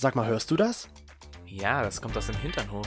Sag 0.00 0.14
mal, 0.14 0.26
hörst 0.28 0.50
du 0.52 0.56
das? 0.56 0.88
Ja, 1.44 1.82
das 1.82 2.00
kommt 2.00 2.16
aus 2.16 2.26
dem 2.26 2.36
Hinternhof. 2.36 2.86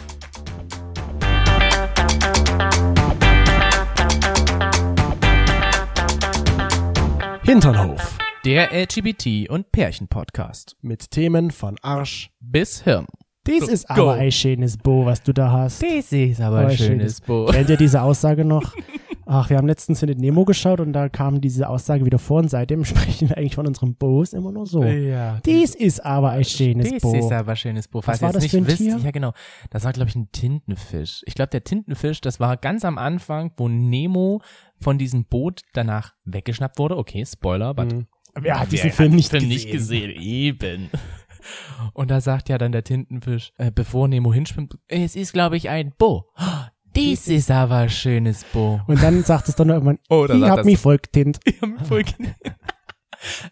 Hinternhof. 7.43 8.17
Der 8.45 8.71
LGBT- 8.73 9.49
und 9.49 9.71
Pärchen-Podcast. 9.71 10.75
Mit 10.81 11.11
Themen 11.11 11.51
von 11.51 11.75
Arsch. 11.81 12.29
Bis 12.39 12.81
Hirn. 12.83 13.05
Dies 13.47 13.65
So, 13.65 13.71
ist 13.71 13.87
go. 13.87 13.93
aber 13.93 14.13
ein 14.13 14.31
schönes 14.31 14.77
Bo, 14.77 15.05
was 15.05 15.21
du 15.23 15.33
da 15.33 15.51
hast. 15.51 15.81
Das 15.81 16.11
ist 16.11 16.39
aber 16.41 16.59
Aber 16.59 16.67
ein 16.69 16.77
schönes 16.77 17.19
Bo. 17.21 17.45
Kennt 17.47 17.69
ihr 17.69 17.77
diese 17.77 18.01
Aussage 18.01 18.45
noch? 18.45 18.73
Ach, 19.33 19.49
wir 19.49 19.55
haben 19.55 19.67
letztens 19.67 20.01
Findet 20.01 20.19
Nemo 20.19 20.43
geschaut 20.43 20.81
und 20.81 20.91
da 20.91 21.07
kam 21.07 21.39
diese 21.39 21.69
Aussage 21.69 22.03
wieder 22.05 22.19
vor 22.19 22.39
und 22.39 22.49
seitdem 22.49 22.83
sprechen 22.85 23.29
wir 23.29 23.37
eigentlich 23.37 23.55
von 23.55 23.65
unserem 23.65 23.95
Boos 23.95 24.33
immer 24.33 24.51
nur 24.51 24.65
so. 24.65 24.83
Ja, 24.83 25.39
Dies 25.45 25.73
ist 25.73 26.03
aber 26.05 26.31
ein 26.31 26.43
schönes 26.43 26.91
das 26.91 27.01
Bo. 27.01 27.15
ist 27.15 27.31
aber 27.31 27.51
ein 27.51 27.55
schönes 27.55 27.87
Bo. 27.87 28.01
Falls 28.01 28.21
war 28.21 28.31
ihr 28.31 28.33
das 28.33 28.43
es 28.43 28.51
für 28.51 28.57
nicht 28.57 28.65
ein 28.65 28.67
wisst, 28.67 28.79
Tier? 28.79 28.97
ja 28.97 29.11
genau, 29.11 29.31
das 29.69 29.85
war 29.85 29.93
glaube 29.93 30.09
ich 30.09 30.15
ein 30.17 30.29
Tintenfisch. 30.33 31.23
Ich 31.25 31.35
glaube, 31.35 31.49
der 31.51 31.63
Tintenfisch, 31.63 32.19
das 32.19 32.41
war 32.41 32.57
ganz 32.57 32.83
am 32.83 32.97
Anfang, 32.97 33.51
wo 33.55 33.69
Nemo 33.69 34.41
von 34.81 34.97
diesem 34.97 35.23
Boot 35.23 35.61
danach 35.71 36.13
weggeschnappt 36.25 36.77
wurde. 36.77 36.97
Okay, 36.97 37.25
Spoiler, 37.25 37.73
but 37.73 37.93
Mhm. 37.93 38.07
Wer 38.33 38.59
hat 38.59 38.71
diesen 38.71 38.91
Film 38.91 39.15
nicht 39.15 39.29
Film 39.29 39.43
gesehen? 39.43 39.53
nicht 39.53 39.71
gesehen? 39.71 40.11
Eben. 40.21 40.89
Und 41.93 42.11
da 42.11 42.21
sagt 42.21 42.49
ja 42.49 42.57
dann 42.57 42.71
der 42.71 42.83
Tintenfisch, 42.83 43.51
äh, 43.57 43.71
bevor 43.71 44.07
Nemo 44.07 44.33
hinschwimmt, 44.33 44.77
es 44.87 45.15
ist, 45.15 45.33
glaube 45.33 45.57
ich, 45.57 45.69
ein 45.69 45.93
Bo. 45.97 46.25
Dies 46.95 47.27
ist 47.27 47.49
aber 47.51 47.75
ein 47.77 47.89
schönes 47.89 48.43
Bo. 48.51 48.81
Und 48.87 49.01
dann 49.01 49.23
sagt 49.23 49.47
es 49.49 49.55
dann 49.55 49.67
noch 49.67 49.75
irgendwann, 49.75 49.99
Oh, 50.09 50.25
dann 50.27 50.41
ich 50.43 50.49
hab 50.49 50.57
das- 50.57 50.65
mich 50.65 50.77
voll 50.79 50.97
getint. 50.97 51.39
Ich 51.45 51.61
hab 51.61 51.69
mich 51.69 51.87
voll 51.87 52.03
gen- 52.03 52.35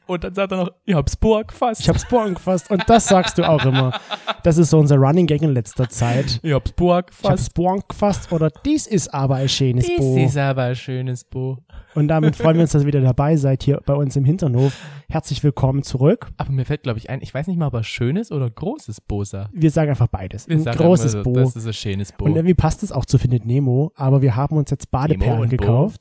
Und 0.08 0.24
dann 0.24 0.34
sagt 0.36 0.52
er 0.52 0.58
noch, 0.58 0.72
ich 0.86 0.96
hab's 0.96 1.16
Bo 1.16 1.42
gefasst. 1.46 1.82
Ich 1.82 1.90
hab's 1.90 2.08
Bo 2.08 2.20
angefasst 2.20 2.70
und 2.72 2.84
das 2.88 3.08
sagst 3.08 3.38
du 3.38 3.48
auch 3.48 3.64
immer. 3.66 4.00
Das 4.44 4.58
ist 4.58 4.70
so 4.70 4.80
unser 4.80 4.98
Running 4.98 5.28
Gag 5.28 5.42
in 5.42 5.54
letzter 5.54 5.90
Zeit. 5.90 6.40
ich 6.44 6.54
hab's 6.54 6.72
Bo 6.72 6.90
Ich 6.92 6.96
hab's 6.98 7.08
gefasst. 7.18 7.54
Bo 7.54 7.70
angefasst 7.70 8.32
oder 8.32 8.50
dies 8.66 8.88
ist 8.88 9.14
aber 9.14 9.36
ein 9.36 9.50
schönes 9.50 9.86
Dies 9.86 9.98
Bo. 9.98 10.18
ist 10.18 10.38
aber 10.38 10.64
ein 10.64 10.76
schönes 10.76 11.24
Bo. 11.24 11.58
Und 11.96 12.08
damit 12.08 12.36
freuen 12.36 12.56
wir 12.56 12.62
uns, 12.62 12.72
dass 12.72 12.84
ihr 12.84 12.88
wieder 12.88 13.02
dabei 13.02 13.36
seid 13.36 13.64
hier 13.64 13.82
bei 13.86 13.94
uns 13.94 14.16
im 14.16 14.24
Hinternhof. 14.24 14.74
Herzlich 15.10 15.44
willkommen 15.44 15.82
zurück. 15.84 16.28
Aber 16.38 16.52
mir 16.52 16.66
fällt, 16.66 16.84
glaube 16.84 17.00
ich, 17.00 17.10
ein, 17.10 17.22
ich 17.22 17.34
weiß 17.34 17.48
nicht 17.48 17.58
mal, 17.58 17.68
ob 17.68 17.74
er 17.74 17.84
schönes 17.84 18.32
oder 18.32 18.50
großes 18.50 19.02
Bo 19.02 19.24
sagt. 19.24 19.50
Wir 19.54 19.72
sagen 19.72 19.90
einfach 19.90 20.08
beides. 20.08 20.48
Wir 20.48 20.58
Ein 20.58 20.64
sagen 20.64 20.78
großes 20.78 21.16
immer, 21.16 21.24
Bo. 21.24 21.34
Das 21.34 21.56
ist 21.56 21.66
ein 21.66 21.74
schönes 21.74 22.12
Bo. 22.12 22.26
Und 22.26 22.36
irgendwie 22.36 22.54
passt 22.54 22.84
es 22.84 22.92
auch 22.92 23.06
zu 23.06 23.18
Findet 23.18 23.46
Nemo, 23.46 23.92
aber 23.96 24.22
wir 24.22 24.36
haben 24.36 24.56
uns 24.56 24.70
jetzt 24.70 24.92
Badeperlen 24.92 25.42
und 25.42 25.58
Bo? 25.58 25.92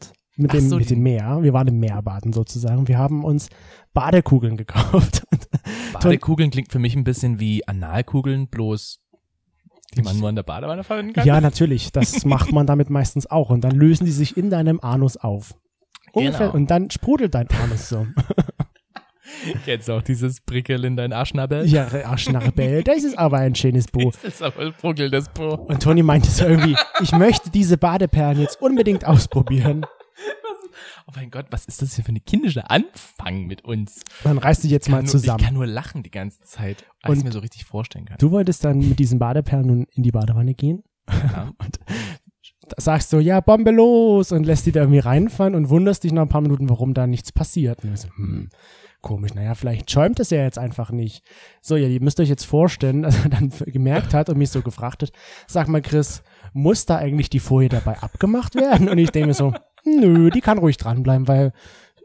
Mit 0.41 0.53
dem, 0.53 0.69
so, 0.69 0.77
mit 0.77 0.89
dem 0.89 1.03
Meer. 1.03 1.43
Wir 1.43 1.53
waren 1.53 1.67
im 1.67 1.81
Meer 1.81 2.01
baden 2.01 2.33
sozusagen. 2.33 2.87
Wir 2.87 2.97
haben 2.97 3.25
uns 3.25 3.49
Badekugeln 3.93 4.57
gekauft. 4.57 5.27
Badekugeln 5.93 6.51
klingt 6.51 6.71
für 6.71 6.79
mich 6.79 6.95
ein 6.95 7.03
bisschen 7.03 7.41
wie 7.41 7.67
Analkugeln, 7.67 8.47
bloß 8.47 9.01
die 9.97 10.03
man 10.03 10.17
nur 10.19 10.29
an 10.29 10.37
der 10.37 10.45
Badewanne 10.45 10.85
verwenden 10.85 11.13
kann. 11.15 11.27
ja, 11.27 11.41
natürlich. 11.41 11.91
Das 11.91 12.25
macht 12.25 12.53
man 12.53 12.67
damit 12.67 12.89
meistens 12.89 13.29
auch. 13.29 13.51
Und 13.51 13.63
dann 13.63 13.73
lösen 13.73 14.05
die 14.05 14.13
sich 14.13 14.37
in 14.37 14.49
deinem 14.49 14.79
Anus 14.81 15.17
auf. 15.17 15.57
Ungefähr. 16.13 16.47
Genau. 16.47 16.55
Und 16.55 16.71
dann 16.71 16.89
sprudelt 16.91 17.35
dein 17.35 17.49
Anus 17.51 17.89
so. 17.89 18.07
Kennst 19.65 19.89
du 19.89 19.93
auch 19.93 20.03
dieses 20.03 20.41
Prickel 20.41 20.85
in 20.85 20.97
dein 20.97 21.13
Arschnabel? 21.13 21.67
ja, 21.67 21.87
Arschnarrebell. 22.05 22.83
Das 22.85 23.03
ist 23.03 23.19
aber 23.19 23.39
ein 23.39 23.55
schönes 23.55 23.87
Bo. 23.89 24.11
Das 24.11 24.25
ist 24.25 24.43
aber 24.43 24.61
ein 24.61 24.73
Prickel, 24.73 25.11
das 25.11 25.29
Bo. 25.29 25.55
Und 25.55 25.83
Toni 25.83 26.03
meinte 26.03 26.31
so 26.31 26.47
irgendwie, 26.47 26.77
ich 27.03 27.13
möchte 27.13 27.51
diese 27.51 27.77
Badeperlen 27.77 28.41
jetzt 28.41 28.63
unbedingt 28.63 29.05
ausprobieren. 29.05 29.85
Oh 31.07 31.13
mein 31.17 31.31
Gott, 31.31 31.47
was 31.51 31.65
ist 31.65 31.83
das 31.83 31.95
hier 31.95 32.05
für 32.05 32.11
eine 32.11 32.21
kindische 32.21 32.69
Anfang 32.71 33.47
mit 33.47 33.65
uns? 33.65 34.01
Dann 34.25 34.39
reiß 34.39 34.61
dich 34.61 34.71
jetzt 34.71 34.89
mal 34.89 35.03
nur, 35.03 35.11
zusammen. 35.11 35.41
Ich 35.41 35.47
kann 35.47 35.55
nur 35.55 35.67
lachen 35.67 36.03
die 36.03 36.11
ganze 36.11 36.41
Zeit, 36.43 36.85
als 37.03 37.19
ich 37.19 37.25
mir 37.25 37.33
so 37.33 37.39
richtig 37.39 37.65
vorstellen 37.65 38.05
kann. 38.05 38.19
Du 38.19 38.31
wolltest 38.31 38.65
dann 38.65 38.79
mit 38.79 38.99
diesen 38.99 39.19
Badeperlen 39.19 39.67
nun 39.67 39.87
in 39.93 40.03
die 40.03 40.13
Badewanne 40.13 40.55
gehen 40.55 40.83
Ja. 41.09 41.53
und 41.59 41.81
da 42.69 42.75
sagst 42.77 43.13
du, 43.13 43.19
ja, 43.19 43.41
Bombe 43.41 43.71
los 43.71 44.33
und 44.33 44.45
lässt 44.45 44.67
die 44.67 44.73
da 44.73 44.81
irgendwie 44.81 44.99
reinfallen 44.99 45.55
und 45.55 45.71
wunderst 45.71 46.05
dich 46.05 46.13
nach 46.13 46.23
ein 46.23 46.29
paar 46.29 46.43
Minuten, 46.43 46.69
warum 46.69 46.93
da 46.93 47.07
nichts 47.07 47.33
passiert. 47.33 47.83
Und 47.83 47.99
so, 47.99 48.09
hm, 48.17 48.51
komisch, 49.01 49.35
naja, 49.35 49.55
vielleicht 49.55 49.91
schäumt 49.91 50.21
es 50.21 50.31
ja 50.31 50.43
jetzt 50.43 50.59
einfach 50.59 50.91
nicht. 50.91 51.25
So, 51.63 51.77
ja, 51.77 51.89
ihr 51.89 52.03
müsst 52.03 52.21
euch 52.21 52.29
jetzt 52.29 52.45
vorstellen, 52.45 53.03
dass 53.05 53.25
er 53.25 53.31
dann 53.31 53.51
gemerkt 53.67 54.15
hat 54.15 54.29
und 54.29 54.39
mich 54.39 54.51
so 54.51 54.61
gefragt 54.61 55.03
hat, 55.03 55.13
sag 55.47 55.69
mal, 55.69 55.81
Chris, 55.81 56.23
muss 56.53 56.85
da 56.87 56.97
eigentlich 56.97 57.31
die 57.31 57.41
Folie 57.41 57.69
dabei 57.69 57.99
abgemacht 57.99 58.55
werden? 58.55 58.89
Und 58.89 58.99
ich 58.99 59.11
denke 59.11 59.29
mir 59.29 59.35
so, 59.35 59.55
nö, 60.01 60.31
die 60.31 60.41
kann 60.41 60.59
ruhig 60.59 60.77
dranbleiben, 60.77 61.29
weil 61.29 61.53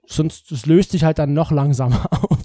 sonst, 0.05 0.51
es 0.51 0.65
löst 0.65 0.91
sich 0.91 1.03
halt 1.03 1.19
dann 1.19 1.33
noch 1.33 1.51
langsamer 1.51 2.05
auf. 2.11 2.37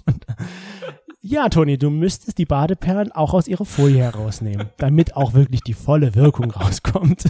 Ja, 1.21 1.49
Toni, 1.49 1.77
du 1.77 1.89
müsstest 1.89 2.37
die 2.37 2.45
Badeperlen 2.45 3.11
auch 3.11 3.33
aus 3.33 3.47
ihrer 3.47 3.65
Folie 3.65 4.01
herausnehmen, 4.03 4.69
damit 4.77 5.15
auch 5.15 5.33
wirklich 5.33 5.61
die 5.61 5.73
volle 5.73 6.15
Wirkung 6.15 6.49
rauskommt. 6.51 7.25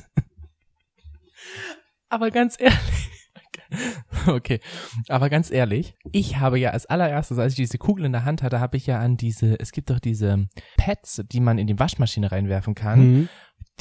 Aber 2.09 2.31
ganz 2.31 2.55
ehrlich. 2.59 2.79
Okay, 4.25 4.59
aber 5.09 5.29
ganz 5.29 5.51
ehrlich, 5.51 5.95
ich 6.11 6.37
habe 6.37 6.57
ja 6.57 6.71
als 6.71 6.87
allererstes, 6.87 7.37
als 7.37 7.53
ich 7.53 7.57
diese 7.57 7.77
Kugel 7.77 8.05
in 8.05 8.11
der 8.11 8.25
Hand 8.25 8.41
hatte, 8.41 8.59
habe 8.59 8.77
ich 8.77 8.87
ja 8.87 8.99
an 8.99 9.15
diese, 9.15 9.59
es 9.59 9.71
gibt 9.71 9.91
doch 9.91 9.99
diese 9.99 10.47
Pads, 10.75 11.21
die 11.31 11.39
man 11.39 11.59
in 11.59 11.67
die 11.67 11.77
Waschmaschine 11.77 12.31
reinwerfen 12.31 12.73
kann, 12.73 12.99
Mhm. 12.99 13.29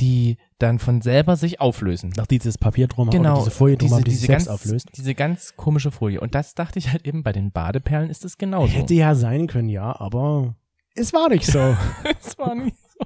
Die 0.01 0.37
dann 0.59 0.79
von 0.79 1.01
selber 1.01 1.37
sich 1.37 1.61
auflösen. 1.61 2.13
Noch 2.17 2.27
dieses 2.27 2.59
Papier 2.59 2.87
drum 2.89 3.11
Genau, 3.11 3.39
diese 3.39 3.51
Folie 3.51 3.77
drum, 3.77 3.89
diese, 3.89 4.03
die 4.05 4.11
sich 4.11 4.21
diese 4.21 4.27
selbst 4.33 4.47
ganz, 4.47 4.61
auflöst. 4.63 4.89
diese 4.97 5.15
ganz 5.15 5.55
komische 5.57 5.91
Folie. 5.91 6.21
Und 6.21 6.35
das 6.35 6.55
dachte 6.55 6.79
ich 6.79 6.91
halt 6.93 7.07
eben, 7.07 7.23
bei 7.23 7.33
den 7.33 7.51
Badeperlen 7.53 8.11
ist 8.11 8.25
es 8.25 8.39
genauso. 8.39 8.73
Hätte 8.73 8.95
ja 8.95 9.15
sein 9.15 9.47
können, 9.47 9.69
ja, 9.69 9.99
aber 9.99 10.55
es 10.95 11.13
war 11.13 11.29
nicht 11.29 11.47
so. 11.47 11.59
Es 12.21 12.39
war 12.39 12.55
nicht 12.55 12.77
so. 12.77 13.05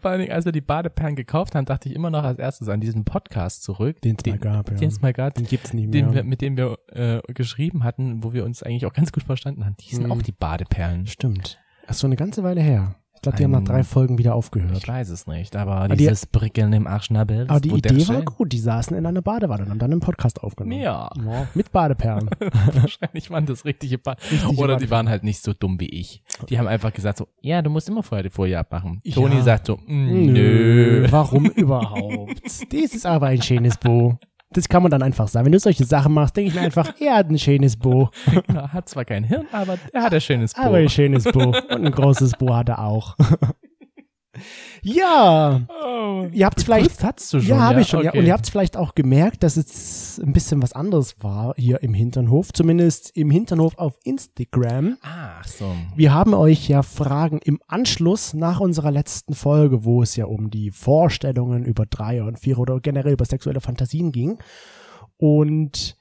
Vor 0.00 0.10
allen 0.12 0.20
Dingen, 0.20 0.32
als 0.32 0.44
wir 0.44 0.52
die 0.52 0.60
Badeperlen 0.60 1.16
gekauft 1.16 1.54
haben, 1.56 1.64
dachte 1.64 1.88
ich 1.88 1.94
immer 1.96 2.10
noch 2.10 2.22
als 2.22 2.38
erstes 2.38 2.68
an 2.68 2.80
diesen 2.80 3.04
Podcast 3.04 3.64
zurück. 3.64 4.00
Den 4.00 4.16
es 4.16 4.24
mal 4.24 4.38
gab, 4.38 4.70
ja. 4.70 4.76
Den 4.76 4.88
es 4.88 5.00
mal 5.02 5.12
gab, 5.12 5.34
Den 5.34 5.46
gibt's 5.46 5.72
nie 5.72 5.88
den 5.88 6.06
wir, 6.06 6.12
mehr. 6.12 6.24
mit 6.24 6.40
dem 6.40 6.56
wir 6.56 6.78
äh, 6.88 7.20
geschrieben 7.32 7.82
hatten, 7.82 8.22
wo 8.22 8.32
wir 8.32 8.44
uns 8.44 8.62
eigentlich 8.62 8.86
auch 8.86 8.92
ganz 8.92 9.10
gut 9.10 9.24
verstanden 9.24 9.64
haben. 9.64 9.76
Die 9.80 9.92
sind 9.94 10.04
Mhm. 10.06 10.12
auch 10.12 10.22
die 10.22 10.30
Badeperlen. 10.32 11.06
Stimmt. 11.08 11.58
Das 11.86 11.96
ist 11.96 12.00
so 12.00 12.06
eine 12.06 12.14
ganze 12.16 12.44
Weile 12.44 12.60
her. 12.60 12.94
Ich 13.20 13.22
glaube, 13.22 13.36
die 13.36 13.44
haben 13.44 13.50
nach 13.50 13.64
drei 13.64 13.84
Folgen 13.84 14.16
wieder 14.16 14.34
aufgehört. 14.34 14.78
Ich 14.78 14.88
weiß 14.88 15.10
es 15.10 15.26
nicht, 15.26 15.54
aber 15.54 15.88
die- 15.88 15.96
dieses 15.98 16.24
Prickeln 16.24 16.72
im 16.72 16.86
Arschnabel. 16.86 17.44
Aber 17.48 17.60
die 17.60 17.68
Idee 17.68 18.08
war 18.08 18.22
gut. 18.22 18.50
Die 18.50 18.58
saßen 18.58 18.96
in 18.96 19.04
einer 19.04 19.20
Badewanne 19.20 19.64
und 19.64 19.68
haben 19.70 19.78
dann 19.78 19.92
einen 19.92 20.00
Podcast 20.00 20.42
aufgenommen. 20.42 20.80
Ja, 20.80 21.10
Ja, 21.22 21.46
mit 21.54 21.70
Badeperlen. 21.70 22.30
wahrscheinlich 22.72 23.30
waren 23.30 23.44
das 23.44 23.66
richtige 23.66 23.98
ba 23.98 24.16
Richtige 24.30 24.56
Oder 24.56 24.76
die 24.78 24.88
waren 24.90 25.10
halt 25.10 25.22
nicht 25.22 25.42
so 25.42 25.52
dumm 25.52 25.78
wie 25.80 25.90
ich. 25.90 26.22
Die 26.48 26.58
haben 26.58 26.66
einfach 26.66 26.94
gesagt 26.94 27.18
so, 27.18 27.28
ja, 27.42 27.60
du 27.60 27.68
musst 27.68 27.90
immer 27.90 28.02
vorher 28.02 28.22
die 28.22 28.30
Folie 28.30 28.58
abmachen. 28.58 29.00
Ja. 29.04 29.14
Toni 29.16 29.42
sagt 29.42 29.66
so, 29.66 29.76
mm, 29.86 30.32
nö. 30.32 31.06
Warum 31.10 31.44
überhaupt? 31.50 32.40
Das 32.72 32.94
ist 32.94 33.04
aber 33.04 33.26
ein 33.26 33.42
schönes 33.42 33.76
Bo. 33.76 34.18
Das 34.52 34.68
kann 34.68 34.82
man 34.82 34.90
dann 34.90 35.02
einfach 35.02 35.28
sagen. 35.28 35.46
Wenn 35.46 35.52
du 35.52 35.60
solche 35.60 35.84
Sachen 35.84 36.12
machst, 36.12 36.36
denke 36.36 36.48
ich 36.48 36.54
mir 36.56 36.62
einfach, 36.62 36.92
er 37.00 37.16
hat 37.16 37.30
ein 37.30 37.38
schönes 37.38 37.76
Bo. 37.76 38.10
Genau, 38.46 38.68
hat 38.68 38.88
zwar 38.88 39.04
kein 39.04 39.22
Hirn, 39.22 39.46
aber 39.52 39.78
er 39.92 40.02
hat 40.02 40.12
ein 40.12 40.20
schönes 40.20 40.54
Po. 40.54 40.62
Aber 40.62 40.78
ein 40.78 40.88
schönes 40.88 41.22
Bo. 41.24 41.50
Und 41.50 41.86
ein 41.86 41.92
großes 41.92 42.32
Bo 42.32 42.54
hat 42.54 42.68
er 42.68 42.80
auch. 42.80 43.16
ja, 44.82 45.60
Oh. 45.68 46.26
ihr 46.32 46.46
habt 46.46 46.62
vielleicht 46.62 47.02
hast 47.02 47.32
du 47.32 47.40
schon. 47.40 47.48
Ja, 47.48 47.58
habe 47.60 47.80
ich 47.82 47.88
schon. 47.88 48.02
Ja. 48.04 48.10
Okay. 48.10 48.18
Und 48.18 48.26
ihr 48.26 48.32
habt 48.32 48.44
es 48.44 48.50
vielleicht 48.50 48.76
auch 48.76 48.94
gemerkt, 48.94 49.42
dass 49.42 49.56
es 49.56 50.18
ein 50.24 50.32
bisschen 50.32 50.62
was 50.62 50.72
anderes 50.72 51.16
war 51.22 51.54
hier 51.56 51.82
im 51.82 51.94
Hinternhof. 51.94 52.52
Zumindest 52.52 53.16
im 53.16 53.30
Hinternhof 53.30 53.76
auf 53.78 53.98
Instagram. 54.04 54.96
Ach 55.02 55.44
so. 55.46 55.72
Wir 55.96 56.12
haben 56.14 56.34
euch 56.34 56.68
ja 56.68 56.82
Fragen 56.82 57.38
im 57.44 57.60
Anschluss 57.68 58.34
nach 58.34 58.60
unserer 58.60 58.90
letzten 58.90 59.34
Folge, 59.34 59.84
wo 59.84 60.02
es 60.02 60.16
ja 60.16 60.24
um 60.26 60.50
die 60.50 60.70
Vorstellungen 60.70 61.64
über 61.64 61.86
Dreier 61.86 62.26
und 62.26 62.38
Vierer 62.38 62.60
oder 62.60 62.80
generell 62.80 63.12
über 63.12 63.24
sexuelle 63.24 63.60
Fantasien 63.60 64.12
ging. 64.12 64.38
Und 65.16 65.96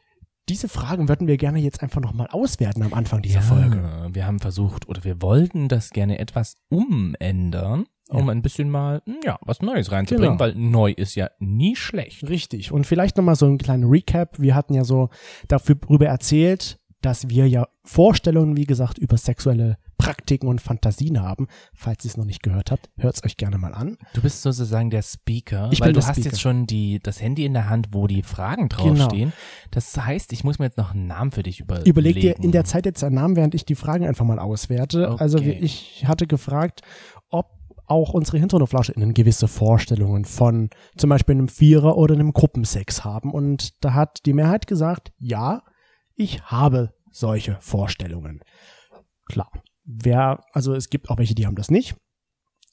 diese 0.48 0.68
Fragen 0.68 1.08
würden 1.10 1.28
wir 1.28 1.38
gerne 1.38 1.60
jetzt 1.60 1.84
einfach 1.84 2.02
nochmal 2.02 2.28
auswerten 2.32 2.82
am 2.84 2.94
Anfang 2.94 3.22
dieser 3.22 3.42
Ja, 3.42 3.46
Folge. 3.46 4.08
wir 4.14 4.26
haben 4.26 4.40
versucht 4.40 4.88
oder 4.90 5.04
wir 5.04 5.22
wollten 5.22 5.68
das 5.68 5.92
gerne 5.92 6.18
etwas 6.20 6.56
umändern, 6.70 7.86
um 8.10 8.26
Ja. 8.26 8.32
ein 8.32 8.42
bisschen 8.42 8.70
mal, 8.70 9.02
hm, 9.06 9.18
ja, 9.24 9.38
was 9.42 9.62
Neues 9.62 9.92
reinzubringen, 9.92 10.38
Genau. 10.38 10.40
weil 10.40 10.56
neu 10.56 10.92
ist 10.92 11.16
ja 11.16 11.30
nie 11.40 11.76
schlecht. 11.76 12.28
Richtig. 12.28 12.72
Und 12.72 12.86
vielleicht 12.88 13.18
nochmal 13.18 13.36
so 13.36 13.46
ein 13.46 13.58
kleiner 13.58 13.90
Recap. 13.90 14.40
Wir 14.40 14.56
hatten 14.56 14.74
ja 14.74 14.84
so 14.84 15.10
darüber 15.48 16.06
erzählt, 16.08 16.80
dass 17.02 17.30
wir 17.30 17.48
ja 17.48 17.66
Vorstellungen, 17.86 18.58
wie 18.58 18.66
gesagt, 18.66 18.98
über 18.98 19.16
sexuelle 19.18 19.78
Praktiken 19.98 20.48
und 20.48 20.60
Fantasien 20.60 21.22
haben. 21.22 21.48
Falls 21.74 22.04
ihr 22.04 22.10
es 22.10 22.18
noch 22.18 22.26
nicht 22.26 22.44
gehört 22.44 22.72
habt, 22.72 22.90
hört 22.98 23.16
es 23.16 23.24
euch 23.24 23.38
gerne 23.38 23.58
mal 23.58 23.74
an. 23.74 23.98
Du 24.14 24.22
bist 24.22 24.42
sozusagen 24.42 24.90
der 24.90 25.02
Speaker, 25.02 25.70
Ich 25.72 25.80
weil 25.80 25.94
du 25.94 26.00
hast 26.02 26.12
Speaker. 26.16 26.30
jetzt 26.30 26.42
schon 26.42 26.66
die, 26.68 27.00
das 27.02 27.22
Handy 27.22 27.46
in 27.46 27.54
der 27.54 27.70
Hand, 27.70 27.90
wo 27.92 28.08
die 28.08 28.22
Fragen 28.24 28.68
Genau. 28.68 28.96
draufstehen. 28.96 29.32
Das 29.72 29.96
heißt, 29.98 30.34
ich 30.34 30.44
muss 30.44 30.60
mir 30.60 30.66
jetzt 30.66 30.78
noch 30.78 30.94
einen 30.94 31.08
Namen 31.08 31.32
für 31.32 31.44
dich 31.44 31.62
überlegen. 31.62 31.90
Überleg 31.90 32.20
dir 32.20 32.38
in 32.40 32.52
der 32.52 32.66
Zeit 32.66 32.86
jetzt 32.86 33.04
einen 33.04 33.16
Namen, 33.16 33.36
während 33.38 33.56
ich 33.56 33.64
die 33.66 33.76
Fragen 33.76 34.06
einfach 34.06 34.26
mal 34.26 34.40
auswerte. 34.40 35.10
Okay. 35.10 35.24
Also 35.24 35.38
ich 35.40 36.04
hatte 36.06 36.28
gefragt, 36.28 36.82
ob 37.30 37.48
auch 37.90 38.14
unsere 38.14 38.38
HinternoflauscherInnen 38.38 39.14
gewisse 39.14 39.48
Vorstellungen 39.48 40.26
von 40.26 40.70
zum 40.98 41.10
Beispiel 41.10 41.36
einem 41.36 41.48
Vierer 41.48 41.98
oder 41.98 42.16
einem 42.16 42.34
Gruppensex 42.34 43.04
haben. 43.04 43.32
Und 43.32 43.84
da 43.84 43.94
hat 43.94 44.26
die 44.26 44.34
Mehrheit 44.34 44.68
gesagt, 44.68 45.12
ja, 45.18 45.64
ich 46.16 46.44
habe 46.44 46.94
solche 47.12 47.58
Vorstellungen. 47.62 48.42
Klar. 49.28 49.52
wer, 49.90 50.44
also 50.54 50.74
es 50.74 50.90
gibt 50.90 51.10
auch 51.10 51.18
welche, 51.18 51.36
die 51.36 51.48
haben 51.48 51.56
das 51.56 51.72
nicht. 51.72 51.96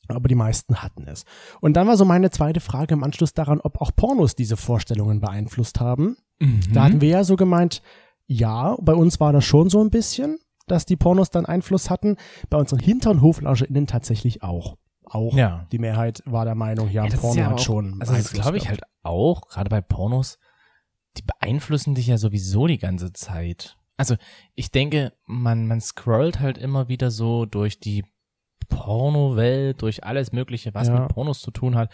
Aber 0.09 0.29
die 0.29 0.37
meisten 0.37 0.77
hatten 0.77 1.05
es. 1.09 1.25
Und 1.61 1.75
dann 1.75 1.89
war 1.89 1.97
so 1.97 2.05
meine 2.05 2.31
zweite 2.31 2.61
Frage 2.61 2.95
im 2.95 3.03
Anschluss 3.03 3.35
daran, 3.35 3.61
ob 3.61 3.81
auch 3.81 3.91
Pornos 3.95 4.37
diese 4.37 4.57
Vorstellungen 4.57 5.21
beeinflusst 5.21 5.81
haben. 5.81 6.17
Mhm. 6.39 6.61
Da 6.73 6.85
hatten 6.85 7.01
wir 7.01 7.09
ja 7.09 7.25
so 7.25 7.35
gemeint, 7.35 7.83
ja, 8.27 8.77
bei 8.81 8.95
uns 8.95 9.19
war 9.19 9.33
das 9.33 9.45
schon 9.45 9.69
so 9.69 9.81
ein 9.81 9.91
bisschen, 9.91 10.39
dass 10.69 10.87
die 10.87 10.97
Pornos 10.97 11.31
dann 11.31 11.47
Einfluss 11.47 11.91
hatten. 11.91 12.17
Bei 12.51 12.59
unseren 12.59 12.79
Hintern 12.79 13.21
HoflauscherInnen 13.21 13.87
tatsächlich 13.89 14.43
auch. 14.43 14.77
Auch 15.17 15.35
Ja. 15.35 15.67
die 15.73 15.79
Mehrheit 15.79 16.23
war 16.27 16.45
der 16.45 16.55
Meinung, 16.55 16.91
ja, 16.91 17.07
Ja, 17.07 17.17
Porno 17.17 17.41
ja 17.41 17.47
hat 17.47 17.55
auch- 17.55 17.59
schon. 17.59 17.97
Also 18.01 18.13
das 18.15 18.33
glaube 18.33 18.57
ich 18.59 18.69
halt 18.69 18.83
auch, 19.03 19.49
gerade 19.49 19.71
bei 19.71 19.81
Pornos, 19.81 20.39
die 21.17 21.23
beeinflussen 21.23 21.95
dich 21.95 22.07
ja 22.09 22.19
sowieso 22.19 22.67
die 22.67 22.79
ganze 22.79 23.13
Zeit. 23.13 23.77
Also 23.97 24.17
ich 24.55 24.71
denke, 24.71 25.15
man, 25.25 25.67
man 25.67 25.81
scrollt 25.81 26.41
halt 26.41 26.59
immer 26.59 26.89
wieder 26.89 27.11
so 27.11 27.47
durch 27.47 27.81
die 27.81 28.05
Porno-Welt, 28.69 29.81
durch 29.83 30.05
alles 30.05 30.33
Mögliche, 30.33 30.75
was 30.75 30.89
Ja. 30.89 31.01
mit 31.01 31.09
Pornos 31.09 31.41
zu 31.41 31.51
tun 31.51 31.77
hat. 31.77 31.91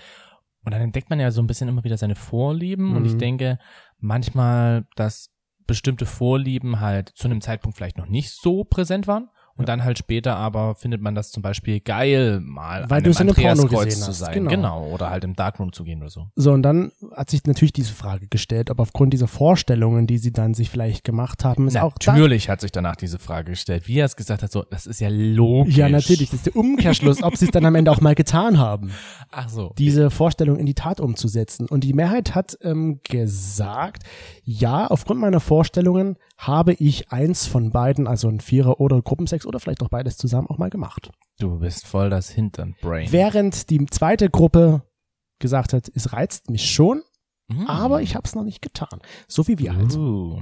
Und 0.65 0.73
dann 0.73 0.81
entdeckt 0.83 1.11
man 1.11 1.21
ja 1.21 1.31
so 1.31 1.41
ein 1.43 1.47
bisschen 1.47 1.69
immer 1.69 1.85
wieder 1.85 1.97
seine 1.99 2.15
Vorlieben. 2.17 2.97
Und 2.97 3.05
ich 3.05 3.15
Mhm. 3.15 3.19
denke 3.19 3.59
manchmal, 3.99 4.87
dass 4.97 5.31
bestimmte 5.67 6.07
Vorlieben 6.07 6.81
halt 6.81 7.09
zu 7.11 7.29
einem 7.29 7.41
Zeitpunkt 7.41 7.77
vielleicht 7.77 7.99
noch 7.99 8.07
nicht 8.09 8.31
so 8.33 8.65
präsent 8.65 9.07
waren. 9.07 9.29
Und 9.57 9.69
dann 9.69 9.85
halt 9.85 9.99
später 9.99 10.37
aber 10.37 10.75
findet 10.75 11.03
man 11.03 11.15
das 11.15 11.31
zum 11.31 11.43
Beispiel 11.43 11.81
geil, 11.81 12.41
mal 12.41 12.89
Weil 12.89 13.05
einem 13.05 13.17
einem 13.17 13.35
Porno 13.35 13.67
gesehen 13.67 13.91
zu 13.91 14.13
sein. 14.13 14.33
genau. 14.35 14.51
genau. 14.51 14.87
Oder 14.89 15.11
halt 15.11 15.25
im 15.25 15.35
Darkroom 15.35 15.73
zu 15.73 15.85
gehen 15.85 16.01
oder 16.01 16.11
so. 16.11 16.29
So, 16.37 16.53
und 16.53 16.63
dann 16.63 16.93
hat 17.15 17.31
sich 17.31 17.45
natürlich 17.45 17.73
diese 17.73 17.93
Frage 17.93 18.29
gestellt, 18.29 18.71
ob 18.71 18.81
aufgrund 18.81 19.13
dieser 19.13 19.29
Vorstellungen, 19.29 20.07
die 20.07 20.19
sie 20.19 20.33
dann 20.33 20.55
sich 20.55 20.71
vielleicht 20.71 21.05
gemacht 21.05 21.45
haben, 21.45 21.69
ist 21.69 21.77
auch 21.77 21.95
da, 21.99 22.13
Natürlich 22.13 22.49
hat 22.49 22.61
sich 22.61 22.73
danach 22.73 22.97
diese 22.97 23.19
Frage 23.19 23.51
gestellt. 23.51 23.89
Wie 23.89 23.99
er 23.99 24.07
es 24.07 24.17
gesagt 24.17 24.43
hat, 24.43 24.51
so, 24.51 24.63
das 24.63 24.87
ist 24.87 25.01
ja 25.01 25.09
logisch. 25.11 25.77
Ja, 25.77 25.89
natürlich, 25.89 26.31
das 26.31 26.39
ist 26.39 26.47
der 26.47 26.57
Umkehrschluss, 26.57 27.23
ob 27.23 27.37
sie 27.37 27.47
es 27.47 27.51
dann 27.51 27.67
am 27.67 27.75
Ende 27.75 27.91
auch 27.91 28.01
mal 28.01 28.15
getan 28.15 28.59
haben, 28.59 28.91
Ach 29.31 29.49
so. 29.49 29.73
diese 29.79 30.11
Vorstellung 30.11 30.59
in 30.59 30.67
die 30.67 30.75
Tat 30.75 31.01
umzusetzen. 31.01 31.67
Und 31.69 31.85
die 31.85 31.93
Mehrheit 31.93 32.35
hat 32.35 32.59
ähm, 32.63 33.01
gesagt, 33.05 34.05
ja, 34.45 34.87
aufgrund 34.87 35.21
meiner 35.21 35.41
Vorstellungen 35.41 36.17
habe 36.43 36.75
ich 36.75 37.11
eins 37.12 37.47
von 37.47 37.71
beiden, 37.71 38.06
also 38.06 38.29
ein 38.29 38.41
Vierer- 38.41 38.81
oder 38.81 39.00
Gruppensex 39.00 39.47
oder 39.47 39.61
vielleicht 39.61 39.83
auch 39.83 39.89
beides 39.89 40.17
zusammen 40.17 40.49
auch 40.49 40.59
mal 40.59 40.71
gemacht. 40.71 41.11
Du 41.39 41.61
bist 41.61 41.87
voll 41.87 42.11
das 42.11 42.31
Hintern-Brain. 42.31 43.11
Während 43.12 43.71
die 43.71 43.87
zweite 43.87 44.29
Gruppe 44.29 44.83
gesagt 45.39 45.73
hat, 45.73 45.91
es 45.94 46.12
reizt 46.12 46.50
mich 46.50 46.71
schon, 46.71 47.03
Mm. 47.49 47.67
aber 47.67 48.03
ich 48.03 48.15
habe 48.15 48.27
es 48.27 48.35
noch 48.35 48.44
nicht 48.44 48.62
getan. 48.62 49.00
So 49.27 49.47
wie 49.49 49.59
wir 49.59 49.75
halt. 49.75 49.94
Uh. 49.97 50.41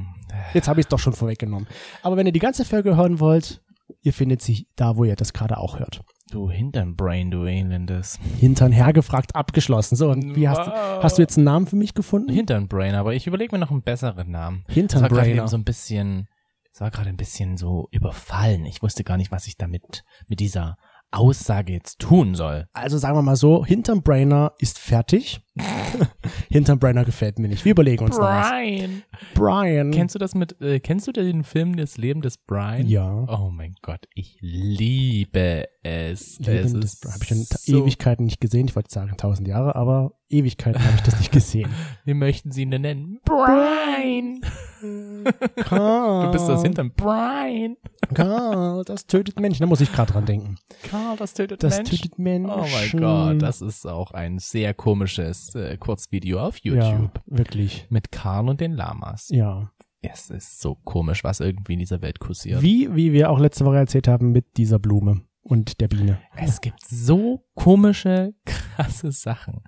Jetzt 0.52 0.68
habe 0.68 0.80
ich 0.80 0.84
es 0.84 0.88
doch 0.88 0.98
schon 0.98 1.14
vorweggenommen. 1.14 1.66
Aber 2.02 2.16
wenn 2.16 2.26
ihr 2.26 2.32
die 2.32 2.38
ganze 2.40 2.64
Folge 2.64 2.96
hören 2.96 3.20
wollt, 3.20 3.62
ihr 4.02 4.12
findet 4.12 4.42
sie 4.42 4.68
da, 4.76 4.96
wo 4.96 5.04
ihr 5.04 5.16
das 5.16 5.32
gerade 5.32 5.56
auch 5.58 5.78
hört. 5.78 6.02
Du 6.30 6.48
Hintern-Brain, 6.48 7.30
du 7.32 7.44
Elendes. 7.44 8.18
Hintern 8.38 8.70
hergefragt, 8.70 9.34
abgeschlossen. 9.34 9.96
So, 9.96 10.10
und 10.10 10.36
wie 10.36 10.48
hast, 10.48 10.64
du- 10.64 10.70
Wow. 10.70 11.02
hast 11.02 11.18
du 11.18 11.22
jetzt 11.22 11.36
einen 11.36 11.44
Namen 11.44 11.66
für 11.66 11.74
mich 11.76 11.92
gefunden? 11.94 12.30
Hintern-Brain, 12.32 12.94
aber 12.94 13.14
ich 13.14 13.26
überlege 13.26 13.52
mir 13.54 13.58
noch 13.58 13.72
einen 13.72 13.82
besseren 13.82 14.30
Namen. 14.30 14.58
Das 14.66 14.68
war 14.68 14.74
Hinternbrainer. 14.76 15.22
gerade 15.24 15.36
eben 15.38 15.48
so 15.48 15.56
ein 15.56 15.64
bisschen, 15.64 16.28
das 16.72 16.80
war 16.82 16.90
gerade 16.92 17.08
ein 17.08 17.16
bisschen 17.16 17.56
so 17.56 17.88
überfallen. 17.90 18.64
Ich 18.64 18.80
wusste 18.80 19.02
gar 19.02 19.16
nicht, 19.16 19.32
was 19.32 19.48
ich 19.48 19.56
damit, 19.56 20.04
mit 20.28 20.38
dieser 20.38 20.76
Aussage 21.10 21.72
jetzt 21.72 21.98
tun 21.98 22.36
soll. 22.36 22.66
Also 22.72 22.96
sagen 22.98 23.16
wir 23.16 23.22
mal 23.22 23.34
so, 23.34 23.64
Hinternbrainer 23.66 24.52
ist 24.60 24.78
fertig. 24.78 25.40
Hinternbrainer 26.50 27.04
gefällt 27.04 27.38
mir 27.38 27.48
nicht. 27.48 27.64
Wir 27.64 27.72
überlegen 27.72 28.04
uns 28.04 28.16
noch 28.16 28.24
was. 28.24 28.48
Brian. 28.50 29.02
Brian. 29.34 29.90
Kennst 29.92 30.14
du 30.14 30.18
das 30.18 30.34
mit, 30.34 30.60
äh, 30.60 30.80
kennst 30.80 31.06
du 31.06 31.12
den 31.12 31.44
Film 31.44 31.76
Das 31.76 31.96
Leben 31.96 32.20
des 32.22 32.38
Brian? 32.38 32.86
ja. 32.86 33.24
Oh 33.28 33.50
mein 33.50 33.74
Gott, 33.82 34.06
ich 34.14 34.36
liebe 34.40 35.66
es. 35.82 36.38
Leben 36.40 36.80
es 36.82 37.00
des, 37.00 37.12
habe 37.12 37.22
ich 37.22 37.28
schon 37.28 37.38
so, 37.44 37.82
Ewigkeiten 37.82 38.24
nicht 38.26 38.40
gesehen. 38.40 38.66
Ich 38.68 38.76
wollte 38.76 38.90
sagen 38.90 39.12
tausend 39.16 39.46
Jahre, 39.48 39.74
aber 39.76 40.12
Ewigkeiten 40.28 40.82
habe 40.82 40.94
ich 40.96 41.02
das 41.02 41.18
nicht 41.18 41.32
gesehen. 41.32 41.70
Wir 42.04 42.14
möchten 42.14 42.52
sie 42.52 42.68
denn 42.68 42.82
nennen. 42.82 43.18
Brian. 43.24 44.40
Karl, 45.56 46.26
Du 46.26 46.32
bist 46.32 46.48
das 46.48 46.62
Hintern. 46.62 46.92
Brian. 46.96 47.76
Karl, 48.14 48.84
das 48.84 49.06
tötet 49.06 49.38
Menschen. 49.40 49.62
Da 49.62 49.66
muss 49.66 49.80
ich 49.80 49.92
gerade 49.92 50.12
dran 50.12 50.24
denken. 50.26 50.56
Karl, 50.88 51.16
das 51.16 51.34
tötet 51.34 51.62
Das 51.62 51.76
Menschen. 51.78 51.96
tötet 51.98 52.18
Menschen. 52.18 52.50
Oh 52.50 52.64
mein 52.66 53.00
Gott, 53.00 53.42
das 53.42 53.60
ist 53.60 53.86
auch 53.86 54.12
ein 54.12 54.38
sehr 54.38 54.72
komisches 54.74 55.49
Kurzvideo 55.78 56.40
auf 56.40 56.58
YouTube. 56.58 56.82
Ja, 56.82 57.10
wirklich. 57.26 57.86
Mit 57.90 58.10
Karl 58.12 58.48
und 58.48 58.60
den 58.60 58.72
Lamas. 58.72 59.28
Ja. 59.30 59.70
Es 60.02 60.30
ist 60.30 60.60
so 60.60 60.76
komisch, 60.76 61.24
was 61.24 61.40
irgendwie 61.40 61.74
in 61.74 61.78
dieser 61.80 62.00
Welt 62.00 62.20
kursiert. 62.20 62.62
Wie, 62.62 62.94
wie 62.94 63.12
wir 63.12 63.30
auch 63.30 63.38
letzte 63.38 63.64
Woche 63.66 63.76
erzählt 63.76 64.08
haben 64.08 64.32
mit 64.32 64.56
dieser 64.56 64.78
Blume 64.78 65.22
und 65.42 65.80
der 65.80 65.88
Biene. 65.88 66.18
Es 66.36 66.60
gibt 66.62 66.80
so 66.86 67.44
komische, 67.54 68.32
krasse 68.46 69.12
Sachen. 69.12 69.60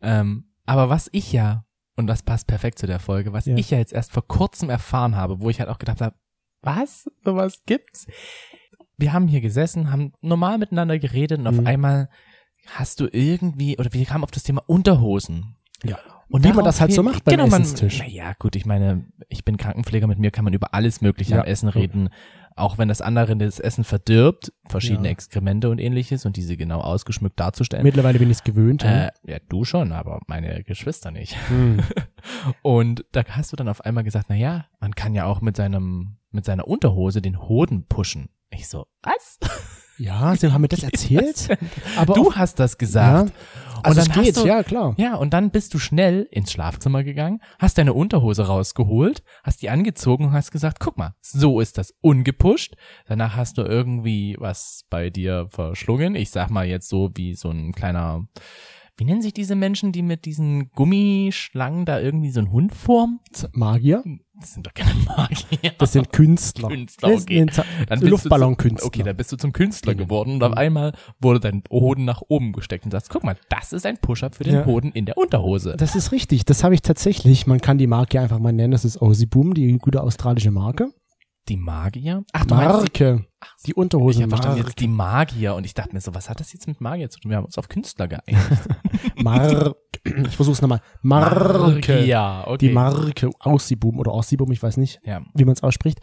Ähm, 0.00 0.44
aber 0.66 0.88
was 0.88 1.08
ich 1.12 1.32
ja, 1.32 1.64
und 1.96 2.06
das 2.06 2.22
passt 2.22 2.46
perfekt 2.46 2.78
zu 2.78 2.86
der 2.86 3.00
Folge, 3.00 3.32
was 3.32 3.46
Ja. 3.46 3.56
ich 3.56 3.70
ja 3.70 3.78
jetzt 3.78 3.92
erst 3.92 4.12
vor 4.12 4.26
kurzem 4.26 4.70
erfahren 4.70 5.16
habe, 5.16 5.40
wo 5.40 5.50
ich 5.50 5.58
halt 5.58 5.68
auch 5.68 5.78
gedacht 5.78 6.00
habe, 6.00 6.14
was? 6.62 7.10
Sowas 7.24 7.62
gibt's? 7.66 8.06
Wir 8.98 9.12
haben 9.12 9.26
hier 9.28 9.40
gesessen, 9.40 9.90
haben 9.90 10.12
normal 10.20 10.58
miteinander 10.58 10.98
geredet 10.98 11.40
und 11.40 11.46
auf 11.48 11.56
Mhm. 11.60 11.66
einmal 11.66 12.08
hast 12.66 13.00
du 13.00 13.08
irgendwie, 13.10 13.78
oder 13.78 13.92
wir 13.92 14.04
kamen 14.04 14.24
auf 14.24 14.30
das 14.30 14.42
Thema 14.42 14.62
Unterhosen. 14.66 15.56
Ja. 15.84 15.98
Und 16.28 16.42
Wie 16.42 16.52
man 16.52 16.64
das 16.64 16.80
halt 16.80 16.92
so 16.92 17.02
macht 17.04 17.24
beim 17.24 17.36
genau, 17.36 17.46
man, 17.46 17.62
Essenstisch. 17.62 18.00
Naja, 18.00 18.34
gut, 18.38 18.56
ich 18.56 18.66
meine, 18.66 19.06
ich 19.28 19.44
bin 19.44 19.56
Krankenpfleger, 19.56 20.08
mit 20.08 20.18
mir 20.18 20.32
kann 20.32 20.44
man 20.44 20.54
über 20.54 20.74
alles 20.74 21.00
Mögliche 21.00 21.34
Ja, 21.34 21.42
am 21.42 21.46
Essen 21.46 21.68
reden. 21.68 22.08
Auch 22.56 22.78
wenn 22.78 22.88
das 22.88 23.00
andere 23.00 23.36
das 23.36 23.60
Essen 23.60 23.84
verdirbt, 23.84 24.52
verschiedene 24.66 25.08
Ja. 25.08 25.12
Exkremente 25.12 25.70
und 25.70 25.78
ähnliches 25.78 26.24
und 26.24 26.36
diese 26.36 26.56
genau 26.56 26.80
ausgeschmückt 26.80 27.38
darzustellen. 27.38 27.84
Mittlerweile 27.84 28.18
bin 28.18 28.30
ich 28.30 28.38
es 28.38 28.44
gewöhnt. 28.44 28.82
Äh, 28.82 29.10
ja, 29.24 29.36
du 29.48 29.64
schon, 29.64 29.92
aber 29.92 30.20
meine 30.26 30.64
Geschwister 30.64 31.10
nicht. 31.10 31.36
Hm. 31.48 31.80
Und 32.62 33.04
da 33.12 33.22
hast 33.28 33.52
du 33.52 33.56
dann 33.56 33.68
auf 33.68 33.82
einmal 33.82 34.04
gesagt, 34.04 34.26
na 34.30 34.34
ja, 34.34 34.66
man 34.80 34.94
kann 34.94 35.14
ja 35.14 35.26
auch 35.26 35.40
mit 35.42 35.56
seinem, 35.56 36.16
mit 36.30 36.44
seiner 36.44 36.66
Unterhose 36.66 37.20
den 37.22 37.40
Hoden 37.40 37.86
pushen. 37.86 38.30
Ich 38.50 38.68
so, 38.68 38.86
was? 39.02 39.38
Ja, 39.98 40.36
sie 40.36 40.52
haben 40.52 40.62
mir 40.62 40.68
das 40.68 40.82
erzählt. 40.84 41.48
Aber 41.96 42.14
Du 42.14 42.28
auch, 42.28 42.36
hast 42.36 42.58
das 42.60 42.78
gesagt. 42.78 43.32
also 43.82 44.00
und 44.00 44.08
dann 44.08 44.22
geht, 44.24 44.36
hast 44.36 44.44
du, 44.44 44.48
ja 44.48 44.62
klar. 44.62 44.94
Ja, 44.98 45.14
und 45.16 45.32
dann 45.32 45.50
bist 45.50 45.72
du 45.74 45.78
schnell 45.78 46.26
ins 46.30 46.52
Schlafzimmer 46.52 47.04
gegangen, 47.04 47.40
hast 47.58 47.78
deine 47.78 47.94
Unterhose 47.94 48.46
rausgeholt, 48.46 49.22
hast 49.42 49.62
die 49.62 49.70
angezogen 49.70 50.26
und 50.26 50.32
hast 50.32 50.50
gesagt, 50.50 50.80
guck 50.80 50.96
mal, 50.98 51.14
so 51.20 51.60
ist 51.60 51.78
das 51.78 51.92
ungepusht. 52.00 52.74
Danach 53.06 53.36
hast 53.36 53.58
du 53.58 53.62
irgendwie 53.62 54.36
was 54.38 54.84
bei 54.90 55.10
dir 55.10 55.48
verschlungen. 55.50 56.14
Ich 56.14 56.30
sag 56.30 56.50
mal 56.50 56.66
jetzt 56.66 56.88
so 56.88 57.10
wie 57.14 57.34
so 57.34 57.50
ein 57.50 57.72
kleiner, 57.72 58.26
wie 58.98 59.04
nennen 59.04 59.20
sich 59.22 59.34
diese 59.34 59.54
Menschen, 59.54 59.92
die 59.92 60.02
mit 60.02 60.24
diesen 60.24 60.70
Gummischlangen 60.72 61.84
da 61.84 62.00
irgendwie 62.00 62.30
so 62.30 62.40
einen 62.40 62.50
Hund 62.52 62.74
formen? 62.74 63.20
Magier, 63.52 64.02
Das 64.40 64.54
sind 64.54 64.66
doch 64.66 64.74
keine 64.74 64.92
Magier. 65.04 65.72
das 65.78 65.92
sind 65.92 66.12
Künstler. 66.12 66.68
Künstler, 66.68 67.08
okay. 67.10 67.46
Dann 67.46 67.64
bist 67.88 68.02
du 68.02 68.06
Luftballonkünstler. 68.08 68.80
zum- 68.80 68.86
Okay, 68.88 69.02
dann 69.02 69.16
bist 69.16 69.32
du 69.32 69.36
zum 69.36 69.52
Künstler 69.52 69.94
geworden 69.94 70.34
und 70.34 70.42
auf 70.42 70.54
einmal 70.54 70.92
wurde 71.20 71.40
dein 71.40 71.62
Hoden 71.70 72.04
nach 72.04 72.22
oben 72.28 72.52
gesteckt 72.52 72.84
und 72.84 72.90
sagst, 72.90 73.10
guck 73.10 73.24
mal, 73.24 73.36
das 73.48 73.72
ist 73.72 73.84
ein 73.86 73.98
Push-Up 73.98 74.34
für 74.34 74.44
den 74.44 74.54
Ja. 74.54 74.66
Hoden 74.66 74.92
in 74.92 75.04
der 75.06 75.16
Unterhose. 75.18 75.74
Das 75.78 75.94
ist 75.96 76.12
richtig, 76.12 76.44
das 76.44 76.64
habe 76.64 76.74
ich 76.74 76.82
tatsächlich. 76.82 77.46
Man 77.46 77.60
kann 77.60 77.78
die 77.78 77.86
Marke 77.86 78.20
einfach 78.20 78.38
mal 78.38 78.52
nennen, 78.52 78.72
das 78.72 78.84
ist 78.84 78.96
Aussie 78.98 79.26
Boom, 79.26 79.54
die 79.54 79.76
gute 79.78 80.02
australische 80.02 80.50
Marke. 80.50 80.90
Die 81.48 81.56
Magier? 81.56 82.24
Ach, 82.32 82.44
du 82.44 82.54
meinst 82.54 82.98
die, 82.98 83.02
Marke, 83.02 83.26
die 83.64 83.70
ich 83.70 83.76
Unterhosen 83.76 84.22
habe 84.22 84.30
verstanden 84.30 84.58
Marke. 84.58 84.68
jetzt 84.70 84.80
die 84.80 84.88
Magier 84.88 85.54
und 85.54 85.64
ich 85.64 85.74
dachte 85.74 85.94
mir 85.94 86.00
so, 86.00 86.14
was 86.14 86.28
hat 86.28 86.40
das 86.40 86.52
jetzt 86.52 86.66
mit 86.66 86.80
Magier 86.80 87.08
zu 87.08 87.20
tun? 87.20 87.30
Wir 87.30 87.36
haben 87.36 87.44
uns 87.44 87.56
auf 87.58 87.68
Künstler 87.68 88.08
geeinigt. 88.08 88.44
Marke. 89.16 89.76
Ich 90.04 90.36
versuch's 90.36 90.60
nochmal. 90.60 90.80
Marke. 91.02 92.04
Ja, 92.04 92.44
okay. 92.46 92.68
Die 92.68 92.72
Marke 92.72 93.30
Aussie 93.40 93.76
Boom 93.76 93.98
oder 93.98 94.12
Aussie 94.12 94.36
Boom, 94.36 94.50
ich 94.52 94.62
weiß 94.62 94.76
nicht. 94.76 95.00
ja. 95.04 95.22
wie 95.34 95.44
man 95.44 95.54
es 95.54 95.62
ausspricht, 95.62 96.00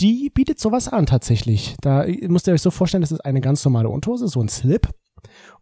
die 0.00 0.30
bietet 0.30 0.58
sowas 0.58 0.88
an 0.88 1.06
tatsächlich. 1.06 1.76
Da 1.80 2.04
müsst 2.22 2.46
ihr 2.46 2.52
euch 2.54 2.62
so 2.62 2.70
vorstellen, 2.70 3.02
das 3.02 3.12
ist 3.12 3.24
eine 3.24 3.40
ganz 3.40 3.64
normale 3.64 3.88
Unterhose, 3.88 4.28
so 4.28 4.40
ein 4.40 4.48
Slip. 4.48 4.88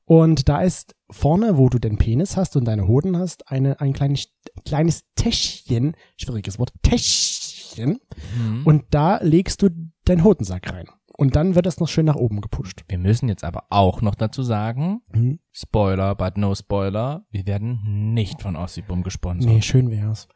Und 0.04 0.48
da 0.48 0.62
ist 0.62 0.94
vorne, 1.10 1.56
wo 1.56 1.68
du 1.68 1.78
den 1.78 1.96
Penis 1.96 2.36
hast 2.36 2.56
und 2.56 2.64
deine 2.64 2.88
Hoden 2.88 3.16
hast, 3.16 3.48
eine, 3.50 3.80
ein 3.80 3.92
kleines, 3.92 4.28
kleines 4.64 5.04
Täschchen, 5.14 5.94
schwieriges 6.16 6.58
Wort, 6.58 6.72
Täschchen. 6.82 7.41
Mhm. 7.78 8.62
Und 8.64 8.84
da 8.90 9.18
legst 9.22 9.62
du 9.62 9.68
deinen 10.04 10.24
Hodensack 10.24 10.72
rein. 10.72 10.86
Und 11.16 11.36
dann 11.36 11.54
wird 11.54 11.66
das 11.66 11.78
noch 11.78 11.88
schön 11.88 12.06
nach 12.06 12.16
oben 12.16 12.40
gepusht. 12.40 12.84
Wir 12.88 12.98
müssen 12.98 13.28
jetzt 13.28 13.44
aber 13.44 13.64
auch 13.70 14.00
noch 14.02 14.14
dazu 14.14 14.42
sagen, 14.42 15.02
Mhm. 15.12 15.38
Spoiler, 15.52 16.14
but 16.14 16.38
no 16.38 16.54
Spoiler, 16.54 17.24
wir 17.30 17.46
werden 17.46 18.12
nicht 18.14 18.40
von 18.40 18.56
Ossibum 18.56 19.02
gesponsert. 19.02 19.52
Nee, 19.52 19.60
schön 19.62 19.90
wär's. 19.90 20.26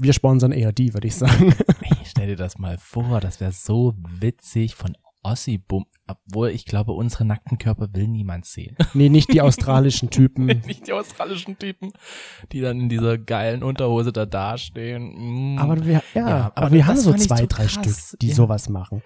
Wir 0.00 0.12
sponsern 0.12 0.52
eher 0.52 0.70
die, 0.72 0.94
würde 0.94 1.08
ich 1.08 1.16
sagen. 1.16 1.52
Ey, 1.80 1.96
stell 2.04 2.28
dir 2.28 2.36
das 2.36 2.58
mal 2.58 2.76
vor, 2.78 3.20
das 3.20 3.40
wäre 3.40 3.52
so 3.52 3.94
witzig 4.20 4.74
von 4.76 4.96
Ossibum, 5.22 5.86
obwohl 6.06 6.50
ich 6.50 6.64
glaube, 6.64 6.92
unsere 6.92 7.24
nackten 7.24 7.58
Körper 7.58 7.88
will 7.92 8.08
niemand 8.08 8.46
sehen. 8.46 8.76
nee, 8.94 9.08
nicht 9.08 9.32
die 9.32 9.40
australischen 9.42 10.10
Typen. 10.10 10.46
Nicht 10.66 10.86
die 10.86 10.92
australischen 10.92 11.58
Typen, 11.58 11.92
die 12.52 12.60
dann 12.60 12.80
in 12.80 12.88
dieser 12.88 13.18
geilen 13.18 13.62
Unterhose 13.62 14.12
da 14.12 14.26
dastehen. 14.26 15.54
Mm. 15.54 15.58
Aber 15.58 15.84
wir, 15.84 16.02
ja, 16.14 16.28
Ja, 16.28 16.46
aber, 16.46 16.56
aber 16.56 16.72
wir 16.72 16.86
haben 16.86 16.96
so 16.96 17.12
zwei, 17.14 17.38
so 17.38 17.46
drei 17.48 17.66
krass. 17.66 18.08
Stück, 18.08 18.20
die 18.20 18.28
Ja. 18.28 18.34
sowas 18.34 18.68
machen. 18.68 19.02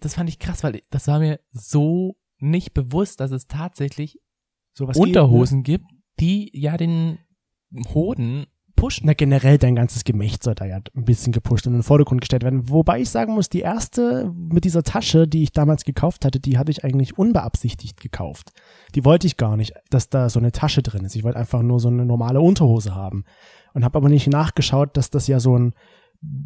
das 0.00 0.14
fand 0.14 0.28
ich 0.28 0.38
krass, 0.38 0.62
weil 0.64 0.82
das 0.90 1.06
war 1.06 1.18
mir 1.18 1.40
so 1.52 2.16
nicht 2.38 2.74
bewusst, 2.74 3.20
dass 3.20 3.30
es 3.30 3.46
tatsächlich 3.46 4.18
Sowas 4.74 4.96
Unterhosen 4.96 5.62
gibt, 5.62 5.84
die 6.18 6.50
ja 6.54 6.76
den 6.76 7.18
Hoden 7.94 8.46
pushen. 8.74 9.06
Na, 9.06 9.14
generell 9.14 9.58
dein 9.58 9.76
ganzes 9.76 10.04
Gemächt 10.04 10.42
soll 10.42 10.54
da 10.54 10.64
ja 10.64 10.78
ein 10.94 11.04
bisschen 11.04 11.32
gepusht 11.32 11.66
und 11.66 11.72
in 11.72 11.78
den 11.78 11.84
Vordergrund 11.84 12.20
gestellt 12.20 12.42
werden. 12.42 12.68
Wobei 12.68 13.00
ich 13.00 13.10
sagen 13.10 13.34
muss, 13.34 13.48
die 13.48 13.60
erste 13.60 14.32
mit 14.34 14.64
dieser 14.64 14.82
Tasche, 14.82 15.28
die 15.28 15.42
ich 15.42 15.52
damals 15.52 15.84
gekauft 15.84 16.24
hatte, 16.24 16.40
die 16.40 16.58
hatte 16.58 16.70
ich 16.70 16.84
eigentlich 16.84 17.18
unbeabsichtigt 17.18 18.00
gekauft. 18.00 18.52
Die 18.94 19.04
wollte 19.04 19.26
ich 19.26 19.36
gar 19.36 19.56
nicht, 19.56 19.74
dass 19.90 20.08
da 20.08 20.28
so 20.28 20.38
eine 20.38 20.52
Tasche 20.52 20.82
drin 20.82 21.04
ist. 21.04 21.16
Ich 21.16 21.24
wollte 21.24 21.38
einfach 21.38 21.62
nur 21.62 21.80
so 21.80 21.88
eine 21.88 22.04
normale 22.04 22.40
Unterhose 22.40 22.94
haben. 22.94 23.24
Und 23.74 23.84
habe 23.84 23.96
aber 23.98 24.08
nicht 24.08 24.26
nachgeschaut, 24.28 24.96
dass 24.96 25.10
das 25.10 25.26
ja 25.26 25.40
so 25.40 25.58
ein 25.58 25.74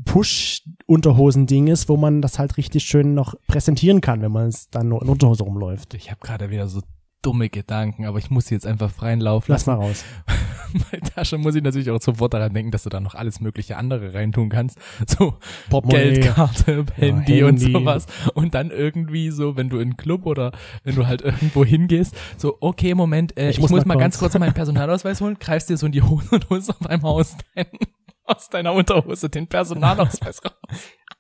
Push-Unterhosen-Ding 0.07 1.67
ist, 1.67 1.89
wo 1.89 1.97
man 1.97 2.23
das 2.23 2.39
halt 2.39 2.57
richtig 2.57 2.85
schön 2.85 3.15
noch 3.15 3.35
präsentieren 3.47 4.01
kann, 4.01 4.23
wenn 4.23 4.33
man 4.33 4.49
es 4.49 4.71
dann 4.71 4.89
nur 4.89 5.03
in 5.03 5.09
Unterhose 5.09 5.43
rumläuft. 5.43 5.95
Ich 5.95 6.11
habe 6.11 6.21
gerade 6.23 6.51
wieder 6.51 6.69
so 6.69 6.81
dumme 7.23 7.49
Gedanken, 7.49 8.07
aber 8.07 8.19
ich 8.19 8.31
muss 8.31 8.47
sie 8.47 8.55
jetzt 8.55 8.67
einfach 8.67 8.91
freien 8.91 9.21
Lauf 9.21 9.49
Lass 9.49 9.67
lassen. 9.67 9.79
mal 9.79 9.87
raus. 9.87 10.05
Bei 10.91 10.99
Tasche 10.99 11.39
muss 11.39 11.55
ich 11.55 11.63
natürlich 11.63 11.91
auch 11.91 12.01
sofort 12.01 12.35
daran 12.35 12.53
denken, 12.53 12.71
dass 12.71 12.83
du 12.83 12.89
da 12.89 13.01
noch 13.01 13.15
alles 13.15 13.41
mögliche 13.41 13.77
andere 13.77 14.15
reintun 14.15 14.49
kannst. 14.49 14.79
So 15.07 15.35
Portemonnaie. 15.71 16.15
Geldkarte, 16.15 16.85
Handy, 16.95 17.43
und 17.43 17.61
Handy. 17.61 17.73
sowas. 17.73 18.07
Und 18.35 18.55
dann 18.55 18.71
irgendwie 18.71 19.31
so, 19.31 19.57
wenn 19.57 19.69
du 19.69 19.77
in 19.77 19.83
einen 19.89 19.97
Club 19.97 20.27
oder 20.27 20.53
wenn 20.85 20.95
du 20.95 21.07
halt 21.07 21.23
irgendwo 21.23 21.65
hingehst, 21.65 22.15
so, 22.37 22.57
okay, 22.61 22.95
Moment, 22.95 23.37
äh, 23.39 23.51
ich, 23.51 23.61
muss, 23.61 23.71
mal, 23.71 23.97
ganz 23.97 24.19
kurz 24.19 24.37
meinen 24.39 24.55
Personalausweis 24.55 25.21
holen, 25.21 25.39
greifst 25.39 25.71
dir 25.71 25.77
so 25.77 25.87
in 25.87 25.93
die 25.93 26.03
Hose 26.03 26.29
und 26.35 26.51
holst 26.51 26.71
auf 26.71 26.87
einmal 26.87 27.13
aus, 27.13 27.37
dein, 27.55 27.67
aus 28.25 28.49
deiner 28.49 28.73
Unterhose 28.73 29.29
den 29.31 29.47
Personalausweis 29.47 30.45
raus. 30.45 30.53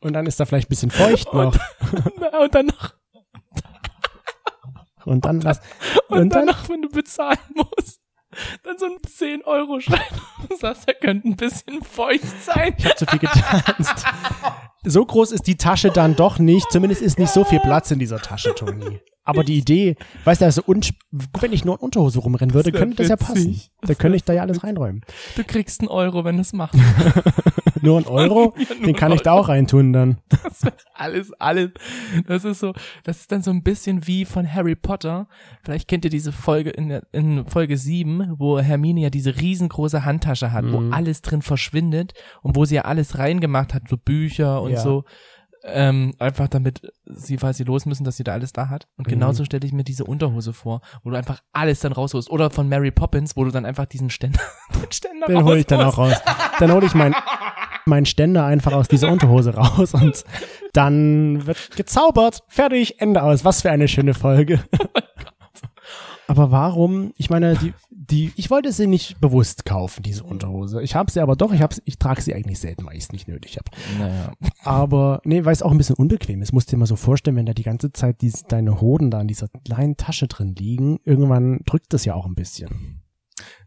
Und 0.00 0.12
dann 0.12 0.26
ist 0.26 0.38
da 0.38 0.44
vielleicht 0.44 0.68
ein 0.68 0.70
bisschen 0.70 0.90
feucht 0.90 1.32
noch. 1.32 1.56
Und 2.40 2.54
dann 2.54 2.66
noch, 2.66 2.94
Und 5.06 5.24
dann 5.24 5.40
lass, 5.40 5.60
und, 6.08 6.18
und 6.18 6.34
dann 6.34 6.46
dann, 6.46 6.68
wenn 6.68 6.82
du 6.82 6.88
bezahlen 6.88 7.38
musst, 7.54 8.00
dann 8.64 8.76
so 8.76 8.86
ein 8.86 8.98
10-Euro-Schein. 8.98 10.00
Du 10.48 10.56
sagst, 10.56 10.86
der 10.86 10.94
könnte 10.94 11.28
ein 11.28 11.36
bisschen 11.36 11.82
feucht 11.82 12.42
sein. 12.44 12.74
ich 12.78 12.86
hab 12.86 12.98
zu 12.98 13.06
viel 13.06 13.18
getanzt. 13.18 14.04
So 14.88 15.04
groß 15.04 15.32
ist 15.32 15.46
die 15.46 15.56
Tasche 15.56 15.90
dann 15.90 16.14
doch 16.16 16.38
nicht. 16.38 16.70
Zumindest 16.70 17.02
ist 17.02 17.18
nicht 17.18 17.32
so 17.32 17.44
viel 17.44 17.60
Platz 17.60 17.90
in 17.90 17.98
dieser 17.98 18.18
Tasche, 18.20 18.54
Toni. 18.54 19.00
Aber 19.28 19.42
die 19.42 19.58
Idee, 19.58 19.96
weißt 20.24 20.40
du, 20.40 20.44
also 20.44 20.62
wenn 21.40 21.52
ich 21.52 21.64
nur 21.64 21.74
in 21.74 21.80
Unterhose 21.80 22.20
rumrennen 22.20 22.54
würde, 22.54 22.70
Das 22.70 22.78
könnte 22.80 22.96
das 22.98 23.08
ja 23.08 23.16
passen. 23.16 23.60
Da 23.82 23.94
könnte 23.94 24.16
ich 24.16 24.22
da 24.22 24.32
ja 24.32 24.42
alles 24.42 24.62
reinräumen. 24.62 25.00
Du 25.34 25.42
kriegst 25.42 25.80
einen 25.80 25.88
Euro, 25.88 26.24
wenn 26.24 26.36
du 26.36 26.42
es 26.42 26.52
machst. 26.52 26.78
Nur 27.82 27.98
ein 27.98 28.06
Euro, 28.06 28.54
Ja, 28.58 28.74
nur 28.74 28.86
den 28.86 28.96
kann 28.96 29.12
ich 29.12 29.20
da 29.20 29.32
auch 29.32 29.48
reintun 29.48 29.92
dann. 29.92 30.16
Das 30.42 30.64
wird 30.64 30.84
alles, 30.94 31.30
alles. 31.38 31.70
Das 32.26 32.44
ist 32.44 32.60
so, 32.60 32.72
das 33.04 33.20
ist 33.20 33.30
dann 33.32 33.42
so 33.42 33.50
ein 33.50 33.62
bisschen 33.62 34.06
wie 34.06 34.24
von 34.24 34.50
Harry 34.50 34.74
Potter. 34.74 35.28
Vielleicht 35.62 35.86
kennt 35.86 36.04
ihr 36.04 36.10
diese 36.10 36.32
Folge 36.32 36.70
in, 36.70 36.88
der- 36.88 37.02
in 37.12 37.46
Folge 37.46 37.76
7, 37.76 38.34
wo 38.38 38.58
Hermine 38.58 39.00
ja 39.02 39.10
diese 39.10 39.38
riesengroße 39.40 40.04
Handtasche 40.06 40.52
hat, 40.52 40.64
Mhm. 40.64 40.72
wo 40.72 40.94
alles 40.94 41.20
drin 41.20 41.42
verschwindet 41.42 42.14
und 42.42 42.56
wo 42.56 42.64
sie 42.64 42.76
ja 42.76 42.82
alles 42.86 43.18
reingemacht 43.18 43.74
hat, 43.74 43.82
so 43.88 43.98
Bücher 43.98 44.62
und 44.62 44.72
Ja. 44.76 44.82
so. 44.82 45.04
Ähm, 45.68 46.14
einfach 46.20 46.46
damit 46.46 46.80
sie, 47.06 47.38
falls 47.38 47.56
sie 47.56 47.64
los 47.64 47.86
müssen, 47.86 48.04
dass 48.04 48.16
sie 48.16 48.22
da 48.22 48.32
alles 48.32 48.52
da 48.52 48.68
hat. 48.68 48.86
Und 48.96 49.08
Mhm. 49.08 49.10
genauso 49.10 49.44
stelle 49.44 49.66
ich 49.66 49.72
mir 49.72 49.82
diese 49.82 50.04
Unterhose 50.04 50.52
vor, 50.52 50.80
wo 51.02 51.10
du 51.10 51.16
einfach 51.16 51.40
alles 51.52 51.80
dann 51.80 51.90
rausholst. 51.92 52.30
Oder 52.30 52.50
von 52.50 52.68
Mary 52.68 52.92
Poppins, 52.92 53.36
wo 53.36 53.42
du 53.44 53.50
dann 53.50 53.64
einfach 53.64 53.86
diesen 53.86 54.08
Ständer, 54.10 54.38
den 54.74 54.92
Ständer 54.92 55.26
Den 55.26 55.42
hole 55.44 55.58
ich 55.58 55.66
dann 55.66 55.80
auch 55.80 55.98
raus. 55.98 56.14
Dann 56.60 56.70
hole 56.70 56.86
ich 56.86 56.94
mein, 56.94 57.14
meinen 57.86 58.06
Ständer 58.06 58.44
einfach 58.44 58.72
aus 58.74 58.86
dieser 58.86 59.10
Unterhose 59.10 59.54
raus 59.54 59.92
und 59.94 60.24
dann 60.72 61.46
wird 61.46 61.74
gezaubert. 61.74 62.44
Fertig, 62.46 63.00
Ende 63.00 63.22
aus. 63.24 63.44
Was 63.44 63.62
für 63.62 63.70
eine 63.72 63.88
schöne 63.88 64.14
Folge. 64.14 64.62
Aber 66.28 66.50
warum? 66.50 67.12
Ich 67.16 67.30
meine, 67.30 67.54
die, 67.56 67.72
die, 68.10 68.32
ich 68.36 68.50
wollte 68.50 68.72
sie 68.72 68.86
nicht 68.86 69.20
bewusst 69.20 69.64
kaufen, 69.64 70.02
diese 70.02 70.24
Unterhose. 70.24 70.82
Ich 70.82 70.94
habe 70.94 71.10
sie 71.10 71.20
aber 71.20 71.36
doch, 71.36 71.52
ich, 71.52 71.62
hab's, 71.62 71.82
ich 71.84 71.98
trage 71.98 72.22
sie 72.22 72.34
eigentlich 72.34 72.58
selten, 72.58 72.86
weil 72.86 72.96
ich 72.96 73.04
es 73.04 73.12
nicht 73.12 73.28
nötig 73.28 73.58
habe. 73.58 73.70
Naja. 73.98 74.32
Aber 74.62 75.20
nee, 75.24 75.44
weil 75.44 75.52
es 75.52 75.62
auch 75.62 75.70
ein 75.70 75.78
bisschen 75.78 75.96
unbequem 75.96 76.42
ist. 76.42 76.52
Musst 76.52 76.70
dir 76.70 76.76
mal 76.76 76.86
so 76.86 76.96
vorstellen, 76.96 77.36
wenn 77.36 77.46
da 77.46 77.54
die 77.54 77.62
ganze 77.62 77.92
Zeit 77.92 78.20
diese, 78.20 78.44
deine 78.48 78.80
Hoden 78.80 79.10
da 79.10 79.20
in 79.20 79.28
dieser 79.28 79.48
kleinen 79.48 79.96
Tasche 79.96 80.28
drin 80.28 80.54
liegen, 80.54 80.98
irgendwann 81.04 81.60
drückt 81.66 81.92
das 81.92 82.04
ja 82.04 82.14
auch 82.14 82.26
ein 82.26 82.34
bisschen. 82.34 83.02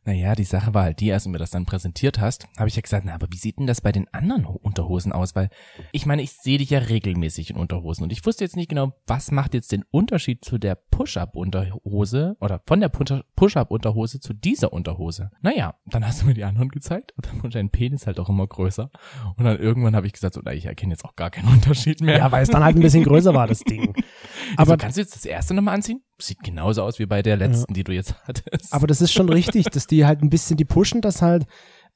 Naja, 0.10 0.34
die 0.34 0.44
Sache 0.44 0.74
war 0.74 0.86
halt 0.86 1.02
die, 1.02 1.14
als 1.14 1.26
du 1.26 1.30
mir 1.30 1.38
das 1.38 1.52
dann 1.52 1.68
präsentiert 1.68 2.20
hast, 2.20 2.48
habe 2.58 2.68
ich 2.68 2.76
ja 2.76 2.82
gesagt, 2.82 3.06
na, 3.06 3.14
aber 3.14 3.28
wie 3.30 3.38
sieht 3.38 3.60
denn 3.60 3.68
das 3.68 3.80
bei 3.82 3.92
den 3.92 4.12
anderen 4.12 4.48
Ho- 4.50 4.60
Unterhosen 4.64 5.12
aus? 5.12 5.36
Weil 5.36 5.52
ich 5.92 6.08
meine, 6.08 6.24
ich 6.24 6.32
sehe 6.32 6.58
dich 6.58 6.72
ja 6.72 6.80
regelmäßig 6.80 7.52
in 7.52 7.58
Unterhosen 7.58 8.04
und 8.06 8.12
ich 8.12 8.26
wusste 8.26 8.44
jetzt 8.44 8.56
nicht 8.56 8.70
genau, 8.70 8.94
was 9.06 9.30
macht 9.30 9.54
jetzt 9.54 9.72
den 9.72 9.84
Unterschied 9.92 10.44
zu 10.44 10.58
der 10.58 10.74
Push-Up-Unterhose 10.74 12.38
oder 12.40 12.60
von 12.66 12.80
der 12.80 12.90
Push- 12.92 13.24
Push-Up-Unterhose 13.36 14.20
zu 14.20 14.34
dieser 14.34 14.74
Unterhose. 14.74 15.30
Naja, 15.42 15.76
dann 15.86 16.06
hast 16.06 16.22
du 16.22 16.26
mir 16.26 16.34
die 16.34 16.44
anderen 16.44 16.70
gezeigt 16.70 17.14
und 17.16 17.28
dann 17.28 17.38
wurde 17.44 17.50
dein 17.54 17.70
Penis 17.70 18.08
halt 18.08 18.20
auch 18.20 18.30
immer 18.30 18.48
größer 18.48 18.90
und 19.38 19.46
dann 19.46 19.60
irgendwann 19.60 19.96
habe 19.96 20.08
ich 20.08 20.14
gesagt, 20.14 20.34
so, 20.34 20.42
na, 20.44 20.54
ich 20.54 20.66
erkenne 20.66 20.94
jetzt 20.94 21.06
auch 21.06 21.16
gar 21.16 21.30
keinen 21.30 21.48
Unterschied 21.54 22.02
mehr. 22.02 22.18
Ja, 22.18 22.32
weil 22.32 22.42
es 22.44 22.50
dann 22.50 22.64
halt 22.64 22.76
ein 22.76 22.82
bisschen 22.82 23.04
größer 23.04 23.34
war, 23.36 23.46
das 23.48 23.60
Ding. 23.60 23.94
aber 24.56 24.72
Aber, 24.74 24.78
kannst 24.78 24.98
du 24.98 25.02
jetzt 25.02 25.16
das 25.16 25.26
erste 25.26 25.54
nochmal 25.54 25.76
anziehen? 25.76 26.02
Sieht 26.20 26.44
genauso 26.44 26.84
aus 26.84 27.00
wie 27.00 27.06
bei 27.06 27.22
der 27.22 27.38
letzten, 27.38 27.74
die 27.74 27.84
du 27.84 27.92
jetzt 27.94 28.16
hattest. 28.28 28.74
aber 28.74 28.88
das 28.88 29.02
ist 29.02 29.12
schon 29.14 29.30
richtig, 29.30 29.66
dass 29.68 29.88
die 29.88 30.06
halt 30.06 30.22
ein 30.22 30.30
bisschen, 30.30 30.58
die 30.58 30.66
pushen 30.66 31.02
das 31.02 31.22
halt 31.22 31.46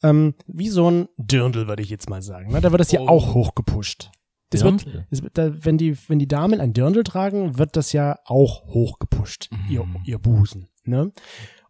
ähm, 0.01 0.33
wie 0.47 0.69
so 0.69 0.89
ein 0.89 1.07
Dirndl, 1.17 1.67
würde 1.67 1.81
ich 1.83 1.89
jetzt 1.89 2.09
mal 2.09 2.21
sagen. 2.21 2.51
Ne? 2.51 2.61
Da 2.61 2.71
wird 2.71 2.79
das 2.81 2.91
ja 2.91 3.01
Oh. 3.01 3.07
auch 3.07 3.33
hochgepusht. 3.33 4.11
Das 4.49 4.63
wird, 4.63 4.85
das 5.09 5.23
wird 5.23 5.35
da, 5.37 5.51
wenn, 5.65 5.77
die, 5.79 5.97
wenn 6.09 6.19
die 6.19 6.27
Damen 6.27 6.61
ein 6.61 6.73
Dirndl 6.73 7.03
tragen, 7.03 7.57
wird 7.57 7.75
das 7.75 7.91
ja 7.91 8.19
auch 8.25 8.65
hochgepusht, 8.65 9.49
Mhm. 9.51 9.71
ihr, 9.71 9.85
ihr 10.05 10.19
Busen. 10.19 10.67
Ne? 10.83 11.11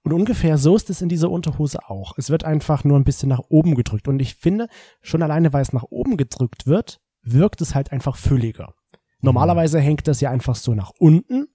Und 0.02 0.12
ungefähr 0.12 0.58
so 0.58 0.76
ist 0.76 0.90
es 0.90 1.02
in 1.02 1.08
dieser 1.08 1.32
Unterhose 1.32 1.80
auch. 1.88 2.18
Es 2.18 2.30
wird 2.30 2.44
einfach 2.44 2.84
nur 2.84 3.00
ein 3.00 3.06
bisschen 3.06 3.30
nach 3.30 3.40
oben 3.48 3.76
gedrückt. 3.76 4.10
Und 4.10 4.20
ich 4.22 4.36
finde, 4.36 4.68
schon 5.02 5.22
alleine, 5.24 5.54
weil 5.54 5.62
es 5.62 5.72
nach 5.72 5.84
oben 5.90 6.18
gedrückt 6.18 6.68
wird, 6.68 7.00
wirkt 7.22 7.62
es 7.62 7.74
halt 7.74 7.94
einfach 7.94 8.18
fülliger. 8.18 8.74
Normalerweise 9.24 9.80
hängt 9.80 10.08
das 10.08 10.22
ja 10.22 10.30
einfach 10.30 10.56
so 10.56 10.74
nach 10.76 10.92
unten 11.00 11.48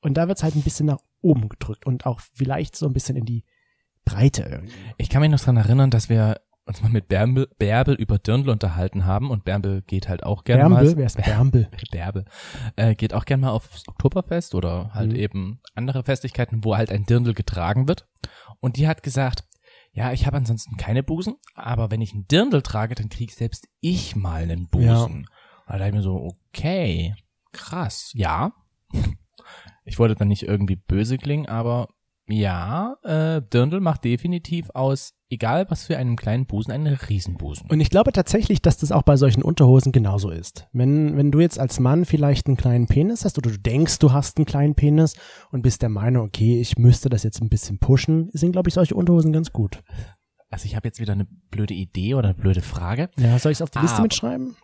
und 0.00 0.14
da 0.14 0.28
wird 0.28 0.38
es 0.38 0.44
halt 0.44 0.54
ein 0.56 0.62
bisschen 0.62 0.86
nach 0.86 0.98
oben 1.20 1.48
gedrückt 1.48 1.86
und 1.86 2.06
auch 2.06 2.20
vielleicht 2.34 2.76
so 2.76 2.86
ein 2.86 2.92
bisschen 2.92 3.16
in 3.16 3.24
die 3.24 3.44
Breite 4.04 4.42
irgendwie. 4.44 4.74
Ich 4.98 5.10
kann 5.10 5.20
mich 5.20 5.30
noch 5.30 5.40
dran 5.40 5.56
erinnern, 5.56 5.90
dass 5.90 6.08
wir 6.08 6.40
uns 6.66 6.82
mal 6.82 6.90
mit 6.90 7.08
Bärbel, 7.08 7.48
Bärbel 7.58 7.94
über 7.94 8.18
Dirndl 8.18 8.50
unterhalten 8.50 9.04
haben 9.04 9.30
und 9.30 9.44
Bärbel 9.44 9.82
geht 9.82 10.08
halt 10.08 10.22
auch 10.24 10.44
gerne 10.44 10.62
Bärmbel, 10.64 10.84
mal. 10.90 10.96
wer 10.96 11.06
ist 11.06 11.16
Bärmbel? 11.22 11.68
Bärbel. 11.92 12.24
Äh, 12.76 12.94
geht 12.94 13.14
auch 13.14 13.24
gerne 13.24 13.42
mal 13.42 13.50
aufs 13.50 13.86
Oktoberfest 13.88 14.54
oder 14.54 14.90
halt 14.94 15.10
Mhm. 15.12 15.16
eben 15.16 15.60
andere 15.74 16.02
Festigkeiten, 16.04 16.64
wo 16.64 16.76
halt 16.76 16.90
ein 16.90 17.04
Dirndl 17.06 17.34
getragen 17.34 17.86
wird. 17.88 18.08
Und 18.60 18.76
die 18.76 18.88
hat 18.88 19.02
gesagt, 19.02 19.44
ja, 19.92 20.12
ich 20.12 20.26
habe 20.26 20.36
ansonsten 20.36 20.76
keine 20.76 21.02
Busen, 21.02 21.34
aber 21.54 21.90
wenn 21.90 22.00
ich 22.00 22.12
ein 22.14 22.26
Dirndl 22.28 22.62
trage, 22.62 22.94
dann 22.96 23.08
krieg 23.08 23.32
selbst 23.32 23.66
ich 23.80 24.14
mal 24.16 24.42
einen 24.42 24.68
Busen. 24.68 25.22
Ja. 25.22 25.30
Da 25.66 25.74
dachte 25.78 25.88
ich 25.88 25.94
mir 25.94 26.02
so, 26.02 26.14
okay, 26.52 27.14
krass, 27.52 28.10
ja. 28.14 28.52
Ich 29.84 30.00
wollte 30.00 30.16
dann 30.16 30.26
nicht 30.28 30.42
irgendwie 30.42 30.74
böse 30.74 31.16
klingen, 31.16 31.46
aber 31.46 31.88
ja, 32.28 32.96
äh, 33.04 33.40
Dirndl 33.40 33.78
macht 33.78 34.02
definitiv 34.04 34.68
aus, 34.74 35.12
egal 35.30 35.66
was 35.70 35.84
für 35.84 35.96
einen 35.96 36.16
kleinen 36.16 36.46
Busen, 36.46 36.72
einen 36.72 36.92
Riesenbusen. 36.92 37.70
Und 37.70 37.78
ich 37.78 37.88
glaube 37.88 38.10
tatsächlich, 38.10 38.60
dass 38.60 38.78
das 38.78 38.90
auch 38.90 39.04
bei 39.04 39.16
solchen 39.16 39.42
Unterhosen 39.44 39.92
genauso 39.92 40.30
ist. 40.30 40.66
Wenn, 40.72 41.16
wenn 41.16 41.30
du 41.30 41.38
jetzt 41.38 41.60
als 41.60 41.78
Mann 41.78 42.04
vielleicht 42.04 42.48
einen 42.48 42.56
kleinen 42.56 42.88
Penis 42.88 43.24
hast 43.24 43.38
oder 43.38 43.50
du 43.52 43.58
denkst, 43.60 44.00
du 44.00 44.12
hast 44.12 44.38
einen 44.38 44.46
kleinen 44.46 44.74
Penis 44.74 45.14
und 45.52 45.62
bist 45.62 45.82
der 45.82 45.88
Meinung, 45.88 46.26
okay, 46.26 46.60
ich 46.60 46.76
müsste 46.78 47.08
das 47.08 47.22
jetzt 47.22 47.40
ein 47.40 47.48
bisschen 47.48 47.78
pushen, 47.78 48.28
sind, 48.32 48.50
glaube 48.52 48.68
ich, 48.68 48.74
solche 48.74 48.96
Unterhosen 48.96 49.32
ganz 49.32 49.52
gut. 49.52 49.84
Also 50.50 50.66
ich 50.66 50.74
habe 50.74 50.88
jetzt 50.88 50.98
wieder 50.98 51.12
eine 51.12 51.28
blöde 51.50 51.74
Idee 51.74 52.14
oder 52.14 52.30
eine 52.30 52.38
blöde 52.38 52.62
Frage. 52.62 53.08
Ja, 53.18 53.38
soll 53.38 53.52
ich 53.52 53.58
es 53.58 53.62
auf 53.62 53.70
die 53.70 53.78
Liste 53.78 53.98
Ah, 53.98 54.02
mitschreiben? 54.02 54.56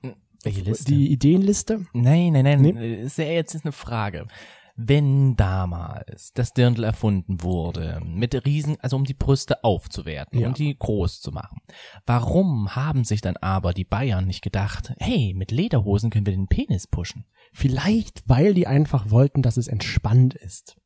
Welche 0.43 0.63
Liste? 0.63 0.85
Die 0.93 1.11
Ideenliste? 1.13 1.85
Nein, 1.93 2.33
nein, 2.33 2.45
nein. 2.45 2.61
Nee? 2.63 2.95
Ist 3.03 3.19
ja 3.19 3.25
jetzt 3.25 3.55
ist 3.55 3.65
eine 3.65 3.73
Frage. 3.73 4.27
Wenn 4.75 5.37
damals 5.37 6.33
das 6.33 6.55
Dirndl 6.55 6.85
erfunden 6.85 7.43
wurde, 7.43 8.01
mit 8.05 8.35
Riesen, 8.47 8.79
also 8.81 8.97
um 8.97 9.05
die 9.05 9.13
Brüste 9.15 9.63
aufzuwerten, 9.65 10.41
Ja. 10.41 10.49
um 10.49 10.55
die 10.55 10.75
groß 10.77 11.21
zu 11.21 11.31
machen, 11.31 11.59
warum 12.07 12.75
haben 12.75 13.05
sich 13.05 13.21
dann 13.21 13.37
aber 13.37 13.75
die 13.75 13.85
Bayern 13.85 14.27
nicht 14.27 14.41
gedacht, 14.43 14.95
hey, 14.99 15.35
mit 15.37 15.51
Lederhosen 15.51 16.09
können 16.11 16.25
wir 16.27 16.33
den 16.33 16.49
Penis 16.49 16.87
pushen? 16.87 17.27
Vielleicht, 17.53 18.23
weil 18.27 18.55
die 18.55 18.67
einfach 18.67 19.11
wollten, 19.11 19.43
dass 19.43 19.59
es 19.59 19.69
entspannt 19.69 20.35
ist. 20.35 20.77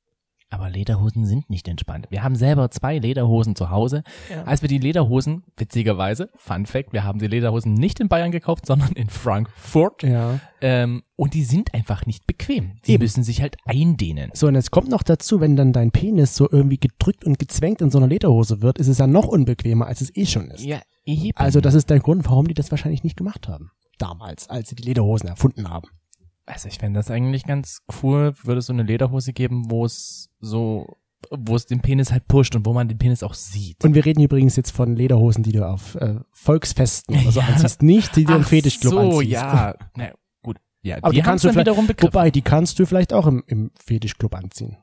Aber 0.48 0.70
Lederhosen 0.70 1.26
sind 1.26 1.50
nicht 1.50 1.66
entspannt. 1.66 2.06
Wir 2.10 2.22
haben 2.22 2.36
selber 2.36 2.70
zwei 2.70 2.98
Lederhosen 2.98 3.56
zu 3.56 3.70
Hause. 3.70 4.04
Als 4.44 4.62
wir 4.62 4.68
die 4.68 4.78
Lederhosen, 4.78 5.42
witzigerweise, 5.56 6.30
Fun 6.36 6.66
Fact, 6.66 6.92
wir 6.92 7.02
haben 7.02 7.18
die 7.18 7.26
Lederhosen 7.26 7.74
nicht 7.74 7.98
in 7.98 8.08
Bayern 8.08 8.30
gekauft, 8.30 8.64
sondern 8.64 8.92
in 8.92 9.10
Frankfurt. 9.10 10.04
Ja. 10.04 10.38
Ähm, 10.60 11.02
und 11.16 11.34
die 11.34 11.42
sind 11.42 11.74
einfach 11.74 12.06
nicht 12.06 12.26
bequem. 12.28 12.78
Die 12.86 12.92
Eben. 12.92 13.02
müssen 13.02 13.24
sich 13.24 13.42
halt 13.42 13.56
eindehnen. 13.64 14.30
So, 14.34 14.46
und 14.46 14.54
jetzt 14.54 14.70
kommt 14.70 14.88
noch 14.88 15.02
dazu, 15.02 15.40
wenn 15.40 15.56
dann 15.56 15.72
dein 15.72 15.90
Penis 15.90 16.36
so 16.36 16.48
irgendwie 16.50 16.78
gedrückt 16.78 17.24
und 17.24 17.40
gezwängt 17.40 17.82
in 17.82 17.90
so 17.90 17.98
einer 17.98 18.06
Lederhose 18.06 18.62
wird, 18.62 18.78
ist 18.78 18.88
es 18.88 18.98
ja 18.98 19.08
noch 19.08 19.26
unbequemer, 19.26 19.86
als 19.86 20.00
es 20.00 20.14
eh 20.16 20.26
schon 20.26 20.50
ist. 20.52 20.64
Ja, 20.64 20.80
eben. 21.04 21.32
Also 21.34 21.60
das 21.60 21.74
ist 21.74 21.90
der 21.90 21.98
Grund, 21.98 22.24
warum 22.26 22.46
die 22.46 22.54
das 22.54 22.70
wahrscheinlich 22.70 23.02
nicht 23.02 23.16
gemacht 23.16 23.48
haben. 23.48 23.72
Damals, 23.98 24.48
als 24.48 24.68
sie 24.68 24.76
die 24.76 24.84
Lederhosen 24.84 25.28
erfunden 25.28 25.68
haben. 25.68 25.88
Also 26.46 26.68
ich 26.68 26.78
fände 26.78 26.98
das 26.98 27.10
eigentlich 27.10 27.44
ganz 27.44 27.80
cool, 28.02 28.34
würde 28.44 28.60
es 28.60 28.66
so 28.66 28.72
eine 28.72 28.84
Lederhose 28.84 29.32
geben, 29.32 29.64
wo 29.70 29.84
es 29.84 30.30
so, 30.40 30.96
wo 31.30 31.56
es 31.56 31.66
den 31.66 31.80
Penis 31.80 32.12
halt 32.12 32.28
pusht 32.28 32.54
und 32.54 32.64
wo 32.66 32.72
man 32.72 32.86
den 32.88 32.98
Penis 32.98 33.22
auch 33.24 33.34
sieht. 33.34 33.84
Und 33.84 33.94
wir 33.94 34.04
reden 34.04 34.22
übrigens 34.22 34.54
jetzt 34.54 34.70
von 34.70 34.94
Lederhosen, 34.94 35.42
die 35.42 35.52
du 35.52 35.66
auf 35.66 35.96
äh, 35.96 36.20
Volksfesten 36.32 37.16
oder 37.20 37.32
so 37.32 37.40
Ja. 37.40 37.46
anziehst, 37.48 37.82
nicht 37.82 38.14
die 38.16 38.24
du 38.24 38.34
im 38.36 38.42
Ach 38.42 38.48
Fetischclub 38.48 38.92
so, 38.92 38.98
anziehst. 39.00 39.32
ja. 39.32 39.74
Na, 39.96 40.10
gut. 40.42 40.58
Ja, 40.82 40.98
Aber 40.98 41.10
die 41.10 41.16
die 41.16 41.22
kannst 41.22 41.42
du 41.42 41.48
dann 41.48 41.54
vielleicht- 41.54 41.66
wiederum 41.66 41.86
begriffen. 41.88 42.14
Wobei, 42.14 42.30
die 42.30 42.42
kannst 42.42 42.78
du 42.78 42.86
vielleicht 42.86 43.12
auch 43.12 43.26
im, 43.26 43.42
im 43.48 43.72
Fetischclub 43.84 44.34
anziehen. 44.34 44.76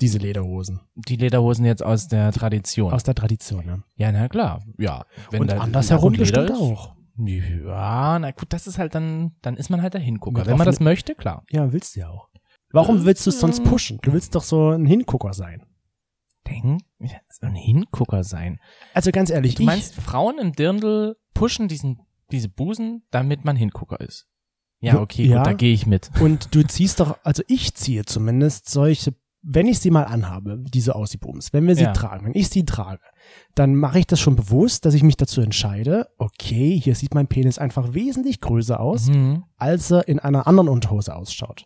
Diese 0.00 0.18
Lederhosen. 0.18 0.80
Die 0.94 1.16
Lederhosen 1.16 1.64
jetzt 1.66 1.82
aus 1.84 2.08
der 2.08 2.32
Tradition. 2.32 2.92
Aus 2.92 3.02
der 3.04 3.14
Tradition, 3.14 3.64
ja. 3.66 3.78
ja, 3.96 4.12
na 4.12 4.28
klar. 4.28 4.62
Ja. 4.78 5.04
Wenn 5.30 5.42
Und 5.42 5.52
andersherum 5.52 6.14
bestimmt 6.14 6.50
auch. 6.52 6.94
Ja, 7.26 8.18
na 8.18 8.30
gut, 8.32 8.52
das 8.52 8.66
ist 8.66 8.78
halt 8.78 8.94
dann, 8.94 9.32
dann 9.42 9.56
ist 9.56 9.70
man 9.70 9.82
halt 9.82 9.94
der 9.94 10.00
Hingucker. 10.00 10.38
Mit 10.40 10.46
Wenn 10.46 10.56
man 10.58 10.66
das 10.66 10.80
möchte, 10.80 11.14
klar. 11.14 11.44
Ja, 11.50 11.72
willst 11.72 11.96
du 11.96 12.00
ja 12.00 12.08
auch. 12.08 12.28
Warum 12.72 13.04
willst 13.04 13.26
du 13.26 13.30
es 13.30 13.40
sonst 13.40 13.64
pushen? 13.64 13.98
Du 14.02 14.12
willst 14.12 14.34
doch 14.34 14.44
so 14.44 14.70
ein 14.70 14.86
Hingucker 14.86 15.32
sein. 15.32 15.66
Denk, 16.46 16.80
so 17.28 17.46
ein 17.46 17.54
Hingucker 17.54 18.24
sein. 18.24 18.58
Also 18.94 19.10
ganz 19.12 19.30
ehrlich, 19.30 19.56
Du 19.56 19.64
meinst, 19.64 19.94
Frauen 19.94 20.38
im 20.38 20.52
Dirndl 20.52 21.16
pushen 21.34 21.68
diesen, 21.68 22.00
diese 22.30 22.48
Busen, 22.48 23.04
damit 23.10 23.44
man 23.44 23.56
Hingucker 23.56 24.00
ist? 24.00 24.26
Ja, 24.80 25.00
okay, 25.00 25.26
ja. 25.26 25.38
gut, 25.38 25.46
da 25.46 25.52
gehe 25.52 25.74
ich 25.74 25.86
mit. 25.86 26.10
ich, 26.14 26.20
und 26.22 26.54
du 26.54 26.62
ziehst 26.62 27.00
doch, 27.00 27.18
also 27.24 27.42
ich 27.48 27.74
ziehe 27.74 28.04
zumindest 28.06 28.70
solche, 28.70 29.14
wenn 29.42 29.66
ich 29.66 29.78
sie 29.80 29.90
mal 29.90 30.04
anhabe, 30.04 30.64
diese 30.72 30.94
Aussiebums, 30.94 31.52
wenn 31.52 31.66
wir 31.66 31.76
sie 31.76 31.82
Ja. 31.82 31.92
tragen, 31.92 32.24
wenn 32.24 32.34
ich 32.34 32.48
sie 32.48 32.64
trage, 32.64 33.02
dann 33.54 33.74
mache 33.74 33.98
ich 33.98 34.06
das 34.06 34.20
schon 34.20 34.36
bewusst, 34.36 34.84
dass 34.84 34.94
ich 34.94 35.02
mich 35.02 35.16
dazu 35.16 35.40
entscheide, 35.40 36.08
okay, 36.18 36.78
hier 36.78 36.94
sieht 36.94 37.14
mein 37.14 37.26
Penis 37.28 37.58
einfach 37.58 37.94
wesentlich 37.94 38.40
größer 38.40 38.80
aus, 38.80 39.08
Mhm. 39.08 39.44
als 39.56 39.90
er 39.90 40.08
in 40.08 40.18
einer 40.18 40.46
anderen 40.46 40.68
Unterhose 40.68 41.14
ausschaut. 41.14 41.64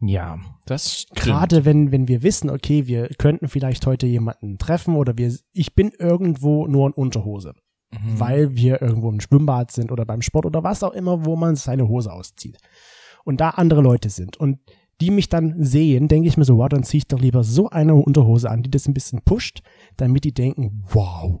Ja, 0.00 0.38
das 0.66 1.00
stimmt. 1.02 1.20
Gerade 1.20 1.64
wenn, 1.64 1.92
wenn 1.92 2.08
wir 2.08 2.22
wissen, 2.22 2.50
okay, 2.50 2.86
wir 2.86 3.08
könnten 3.16 3.48
vielleicht 3.48 3.86
heute 3.86 4.06
jemanden 4.06 4.58
treffen 4.58 4.96
oder 4.96 5.16
wir, 5.16 5.34
ich 5.52 5.74
bin 5.74 5.92
irgendwo 5.98 6.66
nur 6.66 6.88
in 6.88 6.92
Unterhose, 6.92 7.54
Mhm. 7.92 8.20
weil 8.20 8.56
wir 8.56 8.82
irgendwo 8.82 9.08
im 9.10 9.20
Schwimmbad 9.20 9.70
sind 9.70 9.92
oder 9.92 10.04
beim 10.04 10.20
Sport 10.20 10.46
oder 10.46 10.64
was 10.64 10.82
auch 10.82 10.92
immer, 10.92 11.24
wo 11.24 11.36
man 11.36 11.54
seine 11.56 11.88
Hose 11.88 12.12
auszieht. 12.12 12.58
Und 13.24 13.40
da 13.40 13.50
andere 13.50 13.80
Leute 13.80 14.10
sind 14.10 14.36
und 14.36 14.58
die 15.00 15.10
mich 15.10 15.28
dann 15.28 15.62
sehen, 15.62 16.08
denke 16.08 16.28
ich 16.28 16.36
mir 16.36 16.44
so, 16.44 16.58
wow, 16.58 16.68
dann 16.68 16.84
ziehe 16.84 16.98
ich 16.98 17.08
doch 17.08 17.20
lieber 17.20 17.44
so 17.44 17.68
eine 17.70 17.94
Unterhose 17.94 18.50
an, 18.50 18.62
die 18.62 18.70
das 18.70 18.86
ein 18.86 18.94
bisschen 18.94 19.22
pusht, 19.22 19.62
damit 19.96 20.24
die 20.24 20.32
denken, 20.32 20.84
wow, 20.88 21.40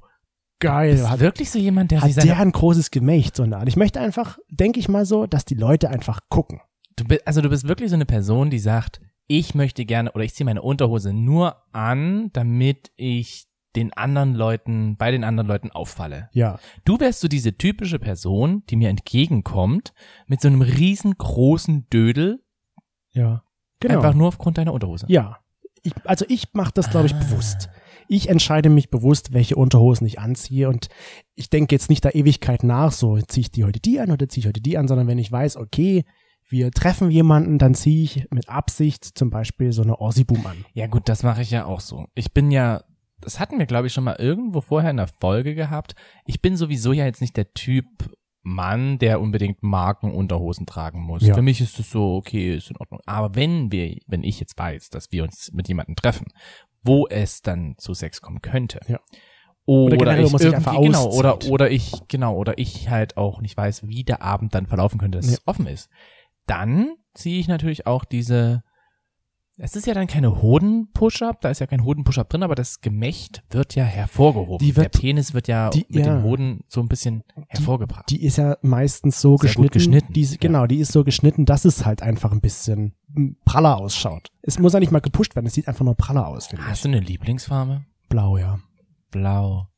geil, 0.60 0.94
Ist 0.94 1.10
hat, 1.10 1.20
wirklich 1.20 1.50
so 1.50 1.58
jemand, 1.58 1.90
der 1.90 2.00
sich 2.00 2.16
hat 2.16 2.24
der 2.24 2.38
ein 2.38 2.52
großes 2.52 2.90
Gemächt, 2.90 3.36
so 3.36 3.42
eine 3.42 3.58
Art. 3.58 3.68
Ich 3.68 3.76
möchte 3.76 4.00
einfach, 4.00 4.38
denke 4.48 4.80
ich 4.80 4.88
mal 4.88 5.06
so, 5.06 5.26
dass 5.26 5.44
die 5.44 5.54
Leute 5.54 5.90
einfach 5.90 6.20
gucken. 6.28 6.60
Du 6.96 7.04
bist, 7.04 7.26
also 7.26 7.40
du 7.40 7.48
bist 7.48 7.68
wirklich 7.68 7.90
so 7.90 7.96
eine 7.96 8.06
Person, 8.06 8.50
die 8.50 8.58
sagt, 8.58 9.00
ich 9.26 9.54
möchte 9.54 9.84
gerne 9.84 10.12
oder 10.12 10.24
ich 10.24 10.34
ziehe 10.34 10.44
meine 10.44 10.62
Unterhose 10.62 11.12
nur 11.12 11.56
an, 11.72 12.30
damit 12.32 12.92
ich 12.96 13.46
den 13.76 13.92
anderen 13.92 14.34
Leuten, 14.34 14.96
bei 14.96 15.10
den 15.10 15.24
anderen 15.24 15.48
Leuten 15.48 15.70
auffalle. 15.70 16.28
Ja, 16.32 16.58
Du 16.84 17.00
wärst 17.00 17.20
so 17.20 17.28
diese 17.28 17.56
typische 17.56 17.98
Person, 17.98 18.62
die 18.70 18.76
mir 18.76 18.88
entgegenkommt, 18.88 19.92
mit 20.26 20.40
so 20.40 20.48
einem 20.48 20.62
riesengroßen 20.62 21.88
Dödel, 21.90 22.40
ja. 23.12 23.43
Genau. 23.88 24.00
einfach 24.00 24.14
nur 24.14 24.28
aufgrund 24.28 24.58
deiner 24.58 24.72
Unterhose. 24.72 25.06
Ja. 25.08 25.38
Ich, 25.82 25.92
also 26.04 26.24
ich 26.28 26.48
mache 26.54 26.72
das, 26.74 26.90
glaube 26.90 27.06
ich, 27.06 27.14
Ah. 27.14 27.18
bewusst. 27.18 27.68
Ich 28.08 28.28
entscheide 28.28 28.68
mich 28.68 28.90
bewusst, 28.90 29.32
welche 29.32 29.56
Unterhosen 29.56 30.06
ich 30.06 30.18
anziehe 30.18 30.68
und 30.68 30.88
ich 31.34 31.48
denke 31.50 31.74
jetzt 31.74 31.88
nicht 31.88 32.04
der 32.04 32.14
Ewigkeit 32.14 32.62
nach, 32.62 32.92
so 32.92 33.18
ziehe 33.18 33.42
ich 33.42 33.50
die 33.50 33.64
heute 33.64 33.80
die 33.80 33.98
an 34.00 34.10
oder 34.10 34.28
ziehe 34.28 34.42
ich 34.42 34.46
heute 34.46 34.60
die 34.60 34.76
an, 34.76 34.88
sondern 34.88 35.06
wenn 35.06 35.18
ich 35.18 35.32
weiß, 35.32 35.56
okay, 35.56 36.04
wir 36.50 36.70
treffen 36.70 37.10
jemanden, 37.10 37.58
dann 37.58 37.74
ziehe 37.74 38.04
ich 38.04 38.26
mit 38.30 38.48
Absicht 38.50 39.04
zum 39.04 39.30
Beispiel 39.30 39.72
so 39.72 39.82
eine 39.82 39.98
Orsi-Boom 39.98 40.44
an. 40.46 40.64
Ja 40.74 40.86
gut, 40.86 41.08
das 41.08 41.22
mache 41.22 41.40
ich 41.42 41.50
ja 41.50 41.64
auch 41.64 41.80
so. 41.80 42.04
Ich 42.14 42.32
bin 42.34 42.50
ja, 42.50 42.82
das 43.20 43.40
hatten 43.40 43.58
wir 43.58 43.64
glaube 43.66 43.86
ich 43.86 43.92
schon 43.94 44.04
mal 44.04 44.16
irgendwo 44.18 44.60
vorher 44.60 44.90
in 44.90 44.98
der 44.98 45.08
Folge 45.20 45.54
gehabt. 45.54 45.94
Ich 46.26 46.42
bin 46.42 46.56
sowieso 46.58 46.92
ja 46.92 47.06
jetzt 47.06 47.22
nicht 47.22 47.36
der 47.38 47.52
Typ 47.54 47.86
Mann, 48.44 48.98
der 48.98 49.20
unbedingt 49.20 49.62
Markenunterhosen 49.62 50.66
tragen 50.66 51.00
muss. 51.00 51.22
Ja. 51.22 51.34
Für 51.34 51.42
mich 51.42 51.60
ist 51.60 51.78
es 51.80 51.90
so, 51.90 52.14
okay, 52.16 52.54
ist 52.54 52.70
in 52.70 52.76
Ordnung. 52.76 53.00
Aber 53.06 53.34
wenn 53.34 53.72
wir, 53.72 53.98
wenn 54.06 54.22
ich 54.22 54.38
jetzt 54.38 54.58
weiß, 54.58 54.90
dass 54.90 55.10
wir 55.12 55.24
uns 55.24 55.50
mit 55.52 55.66
jemandem 55.66 55.96
treffen, 55.96 56.26
wo 56.82 57.06
es 57.08 57.40
dann 57.42 57.74
zu 57.78 57.94
Sex 57.94 58.20
kommen 58.20 58.42
könnte. 58.42 58.80
Ja. 58.86 59.00
Oder, 59.66 59.96
Oder 59.96 60.18
ich 60.18 60.32
irgendwie, 60.34 60.82
genau, 60.82 61.10
oder, 61.10 61.38
oder 61.48 61.70
ich, 61.70 61.92
genau, 62.08 62.36
oder 62.36 62.58
ich 62.58 62.90
halt 62.90 63.16
auch 63.16 63.40
nicht 63.40 63.56
weiß, 63.56 63.88
wie 63.88 64.04
der 64.04 64.20
Abend 64.20 64.54
dann 64.54 64.66
verlaufen 64.66 65.00
könnte, 65.00 65.16
dass 65.18 65.26
Ja. 65.26 65.32
es 65.32 65.42
offen 65.46 65.66
ist. 65.66 65.88
Dann 66.46 66.96
ziehe 67.14 67.40
ich 67.40 67.48
natürlich 67.48 67.86
auch 67.86 68.04
diese, 68.04 68.62
es 69.58 69.76
ist 69.76 69.86
ja 69.86 69.94
dann 69.94 70.06
keine 70.06 70.42
Hoden-Push-Up, 70.42 71.40
da 71.40 71.50
ist 71.50 71.60
ja 71.60 71.66
kein 71.66 71.84
Hoden-Push-Up 71.84 72.28
drin, 72.28 72.42
aber 72.42 72.54
das 72.54 72.80
Gemächt 72.80 73.42
wird 73.50 73.74
ja 73.74 73.84
hervorgehoben. 73.84 74.58
Die 74.66 74.74
wird- 74.76 74.92
der 74.94 74.98
Penis 74.98 75.32
wird 75.34 75.46
ja 75.48 75.70
die- 75.70 75.86
mit 75.88 76.04
ja. 76.06 76.14
den 76.16 76.22
Hoden 76.24 76.64
so 76.68 76.80
ein 76.80 76.88
bisschen 76.88 77.22
hervorgebracht. 77.48 78.08
Die 78.10 78.22
ist 78.24 78.36
ja 78.38 78.56
meistens 78.62 79.20
so 79.20 79.36
Sehr 79.36 79.48
geschnitten. 79.48 79.72
geschnitten, 79.72 80.12
Die, 80.12 80.22
ja. 80.24 80.36
Genau, 80.40 80.66
die 80.66 80.78
ist 80.78 80.92
so 80.92 81.04
geschnitten, 81.04 81.44
dass 81.44 81.64
es 81.64 81.84
halt 81.86 82.02
einfach 82.02 82.32
ein 82.32 82.40
bisschen 82.40 82.94
praller 83.44 83.76
ausschaut. 83.78 84.28
Es 84.42 84.58
muss 84.58 84.72
ja 84.72 84.80
nicht 84.80 84.90
mal 84.92 85.00
gepusht 85.00 85.36
werden, 85.36 85.46
es 85.46 85.54
sieht 85.54 85.68
einfach 85.68 85.84
nur 85.84 85.94
praller 85.96 86.26
aus, 86.26 86.46
finde 86.48 86.62
ich. 86.64 86.70
Hast 86.70 86.84
du 86.84 86.88
eine 86.88 87.00
Lieblingsfarbe? 87.00 87.84
Blau, 88.08 88.36
ja. 88.38 88.58
Blau. 89.10 89.68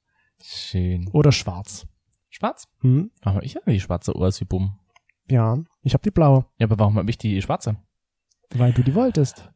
Schön. 0.43 1.09
Oder 1.13 1.33
schwarz. 1.33 1.87
Schwarz? 2.31 2.67
Hm? 2.81 3.11
Aber 3.23 3.43
ich 3.43 3.57
habe 3.57 3.71
die 3.71 3.81
schwarze 3.81 4.15
Ursi-Bum. 4.17 4.79
Ja, 5.29 5.59
ich 5.83 5.93
habe 5.95 6.03
die 6.03 6.11
blaue, 6.11 6.47
Ja, 6.59 6.67
aber 6.67 6.79
warum 6.79 6.97
habe 6.97 7.11
ich 7.11 7.19
die 7.19 7.41
schwarze? 7.43 7.77
weil 8.55 8.73
du 8.73 8.83
die 8.85 8.95
wolltest. 8.95 9.51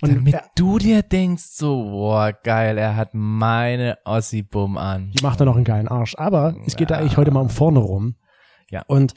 Und 0.00 0.16
Damit 0.16 0.34
er- 0.34 0.44
du 0.56 0.78
dir 0.78 1.02
denkst, 1.02 1.44
so, 1.52 1.84
boah, 1.84 2.32
geil, 2.32 2.76
er 2.76 2.96
hat 2.96 3.10
meine 3.12 3.98
Ossi-Bum 4.04 4.76
an. 4.76 5.12
Die 5.12 5.22
macht 5.22 5.38
dann 5.40 5.46
noch 5.46 5.54
einen 5.54 5.64
geilen 5.64 5.86
Arsch. 5.86 6.16
Aber 6.16 6.56
es 6.66 6.74
geht 6.74 6.90
da 6.90 6.94
Ja. 6.94 7.00
eigentlich 7.00 7.16
heute 7.16 7.30
mal 7.30 7.40
um 7.40 7.50
vorne 7.50 7.78
rum. 7.78 8.16
Ja. 8.70 8.82
Und 8.88 9.14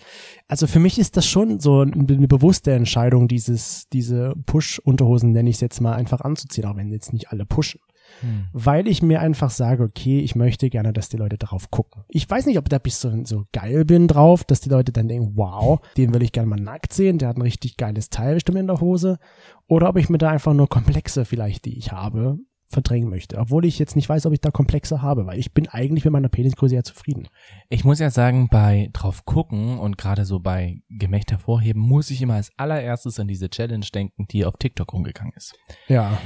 also 0.47 0.67
für 0.67 0.79
mich 0.79 0.99
ist 0.99 1.17
das 1.17 1.25
schon 1.25 1.59
so 1.59 1.81
eine 1.81 2.27
bewusste 2.27 2.73
Entscheidung, 2.73 3.27
dieses, 3.27 3.87
diese 3.89 4.33
Push-Unterhosen, 4.45 5.31
nenne 5.31 5.49
ich 5.49 5.55
es 5.55 5.61
jetzt 5.61 5.81
mal, 5.81 5.93
einfach 5.93 6.21
anzuziehen, 6.21 6.65
auch 6.65 6.75
wenn 6.75 6.91
jetzt 6.91 7.13
nicht 7.13 7.31
alle 7.31 7.45
pushen. 7.45 7.79
Hm. 8.21 8.47
Weil 8.53 8.87
ich 8.87 9.01
mir 9.01 9.21
einfach 9.21 9.49
sage, 9.49 9.83
okay, 9.83 10.19
ich 10.19 10.35
möchte 10.35 10.69
gerne, 10.69 10.93
dass 10.93 11.09
die 11.09 11.17
Leute 11.17 11.37
darauf 11.37 11.71
gucken. 11.71 12.03
Ich 12.07 12.29
weiß 12.29 12.45
nicht, 12.45 12.57
ob 12.57 12.69
da 12.69 12.77
bis 12.77 13.01
so, 13.01 13.11
so 13.25 13.45
geil 13.51 13.85
bin 13.85 14.07
drauf, 14.07 14.43
dass 14.43 14.61
die 14.61 14.69
Leute 14.69 14.91
dann 14.91 15.07
denken, 15.07 15.33
wow, 15.35 15.79
den 15.97 16.13
will 16.13 16.23
ich 16.23 16.31
gerne 16.31 16.49
mal 16.49 16.59
nackt 16.59 16.93
sehen, 16.93 17.17
der 17.17 17.29
hat 17.29 17.37
ein 17.37 17.41
richtig 17.41 17.77
geiles 17.77 18.09
Teil 18.09 18.35
bestimmt 18.35 18.57
in 18.57 18.67
der 18.67 18.81
Hose. 18.81 19.17
Oder 19.67 19.89
ob 19.89 19.97
ich 19.97 20.09
mir 20.09 20.17
da 20.17 20.29
einfach 20.29 20.53
nur 20.53 20.69
Komplexe 20.69 21.25
vielleicht, 21.25 21.65
die 21.65 21.77
ich 21.77 21.91
habe, 21.91 22.39
verdrängen 22.67 23.09
möchte. 23.09 23.37
Obwohl 23.37 23.65
ich 23.65 23.79
jetzt 23.79 23.95
nicht 23.95 24.09
weiß, 24.09 24.25
ob 24.25 24.33
ich 24.33 24.41
da 24.41 24.51
Komplexe 24.51 25.01
habe, 25.01 25.25
weil 25.25 25.39
ich 25.39 25.53
bin 25.53 25.67
eigentlich 25.67 26.03
mit 26.03 26.13
meiner 26.13 26.29
Penisgröße 26.29 26.75
ja 26.75 26.83
zufrieden. 26.83 27.27
Ich 27.69 27.83
muss 27.83 27.99
ja 27.99 28.09
sagen, 28.09 28.47
bei 28.49 28.89
drauf 28.93 29.25
gucken 29.25 29.79
und 29.79 29.97
gerade 29.97 30.25
so 30.25 30.39
bei 30.39 30.81
Gemächt 30.89 31.31
hervorheben, 31.31 31.81
muss 31.81 32.09
ich 32.09 32.21
immer 32.21 32.35
als 32.35 32.51
allererstes 32.57 33.19
an 33.19 33.27
diese 33.27 33.49
Challenge 33.49 33.85
denken, 33.93 34.25
die 34.31 34.45
auf 34.45 34.55
TikTok 34.57 34.93
rumgegangen 34.93 35.33
ist. 35.35 35.55
Ja. 35.87 36.17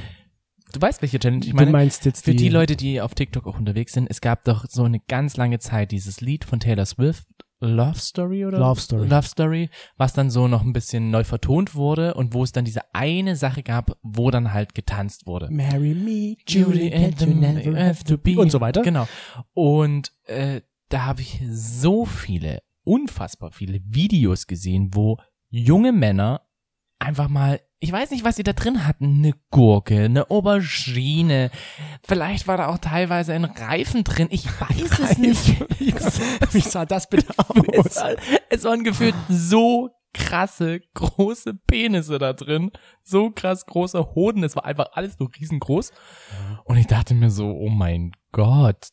Du 0.72 0.80
weißt, 0.80 1.02
welche 1.02 1.18
Challenge 1.18 1.44
ich 1.44 1.50
du 1.50 1.56
meine? 1.56 1.70
meinst 1.70 2.04
jetzt 2.04 2.24
Für 2.24 2.34
die 2.34 2.48
Leute, 2.48 2.76
die 2.76 3.00
auf 3.00 3.14
TikTok 3.14 3.46
auch 3.46 3.58
unterwegs 3.58 3.92
sind, 3.92 4.08
es 4.10 4.20
gab 4.20 4.44
doch 4.44 4.66
so 4.68 4.84
eine 4.84 5.00
ganz 5.00 5.36
lange 5.36 5.58
Zeit 5.58 5.90
dieses 5.92 6.20
Lied 6.20 6.44
von 6.44 6.60
Taylor 6.60 6.86
Swift, 6.86 7.26
Love 7.60 7.98
Story 7.98 8.46
oder? 8.46 8.58
Love 8.58 8.80
Story. 8.80 9.06
Love 9.06 9.26
Story, 9.26 9.70
was 9.98 10.14
dann 10.14 10.30
so 10.30 10.48
noch 10.48 10.62
ein 10.62 10.72
bisschen 10.72 11.10
neu 11.10 11.24
vertont 11.24 11.74
wurde 11.74 12.14
und 12.14 12.32
wo 12.32 12.42
es 12.42 12.52
dann 12.52 12.64
diese 12.64 12.94
eine 12.94 13.36
Sache 13.36 13.62
gab, 13.62 13.98
wo 14.02 14.30
dann 14.30 14.54
halt 14.54 14.74
getanzt 14.74 15.26
wurde. 15.26 15.48
Marry 15.50 15.94
me, 15.94 16.36
Judy 16.48 16.92
and 16.92 17.18
the 17.18 17.26
never 17.26 17.78
have 17.78 18.02
to 18.04 18.16
be. 18.16 18.38
und 18.38 18.50
so 18.50 18.60
weiter. 18.60 18.80
Genau. 18.82 19.06
Und 19.52 20.12
äh, 20.24 20.62
da 20.88 21.04
habe 21.04 21.20
ich 21.20 21.42
so 21.50 22.06
viele, 22.06 22.62
unfassbar 22.82 23.52
viele 23.52 23.80
Videos 23.84 24.46
gesehen, 24.46 24.90
wo 24.94 25.18
junge 25.50 25.92
Männer 25.92 26.40
einfach 27.00 27.28
mal, 27.28 27.60
ich 27.80 27.90
weiß 27.90 28.10
nicht, 28.10 28.24
was 28.24 28.36
sie 28.36 28.42
da 28.42 28.52
drin 28.52 28.86
hatten, 28.86 29.16
eine 29.16 29.34
Gurke, 29.50 30.04
eine 30.04 30.30
Aubergine, 30.30 31.50
vielleicht 32.02 32.46
war 32.46 32.58
da 32.58 32.68
auch 32.68 32.78
teilweise 32.78 33.32
ein 33.32 33.44
Reifen 33.44 34.04
drin, 34.04 34.28
ich 34.30 34.46
weiß 34.46 34.98
es 35.00 35.18
nicht. 35.18 35.60
Wie 36.52 36.60
sah 36.60 36.84
das 36.84 37.08
bitte 37.08 37.32
Es, 37.72 37.86
aus? 37.86 37.96
war, 37.96 38.10
es 38.50 38.64
waren 38.64 38.84
gefühlt 38.84 39.14
so 39.28 39.90
krasse, 40.12 40.80
große 40.94 41.54
Penisse 41.66 42.18
da 42.18 42.32
drin, 42.32 42.70
so 43.02 43.30
krass 43.30 43.64
große 43.64 44.14
Hoden, 44.14 44.44
es 44.44 44.56
war 44.56 44.64
einfach 44.64 44.90
alles 44.92 45.18
nur 45.18 45.30
riesengroß. 45.34 45.92
Und 46.64 46.76
ich 46.76 46.86
dachte 46.86 47.14
mir 47.14 47.30
so, 47.30 47.50
oh 47.50 47.70
mein 47.70 48.12
Gott, 48.32 48.88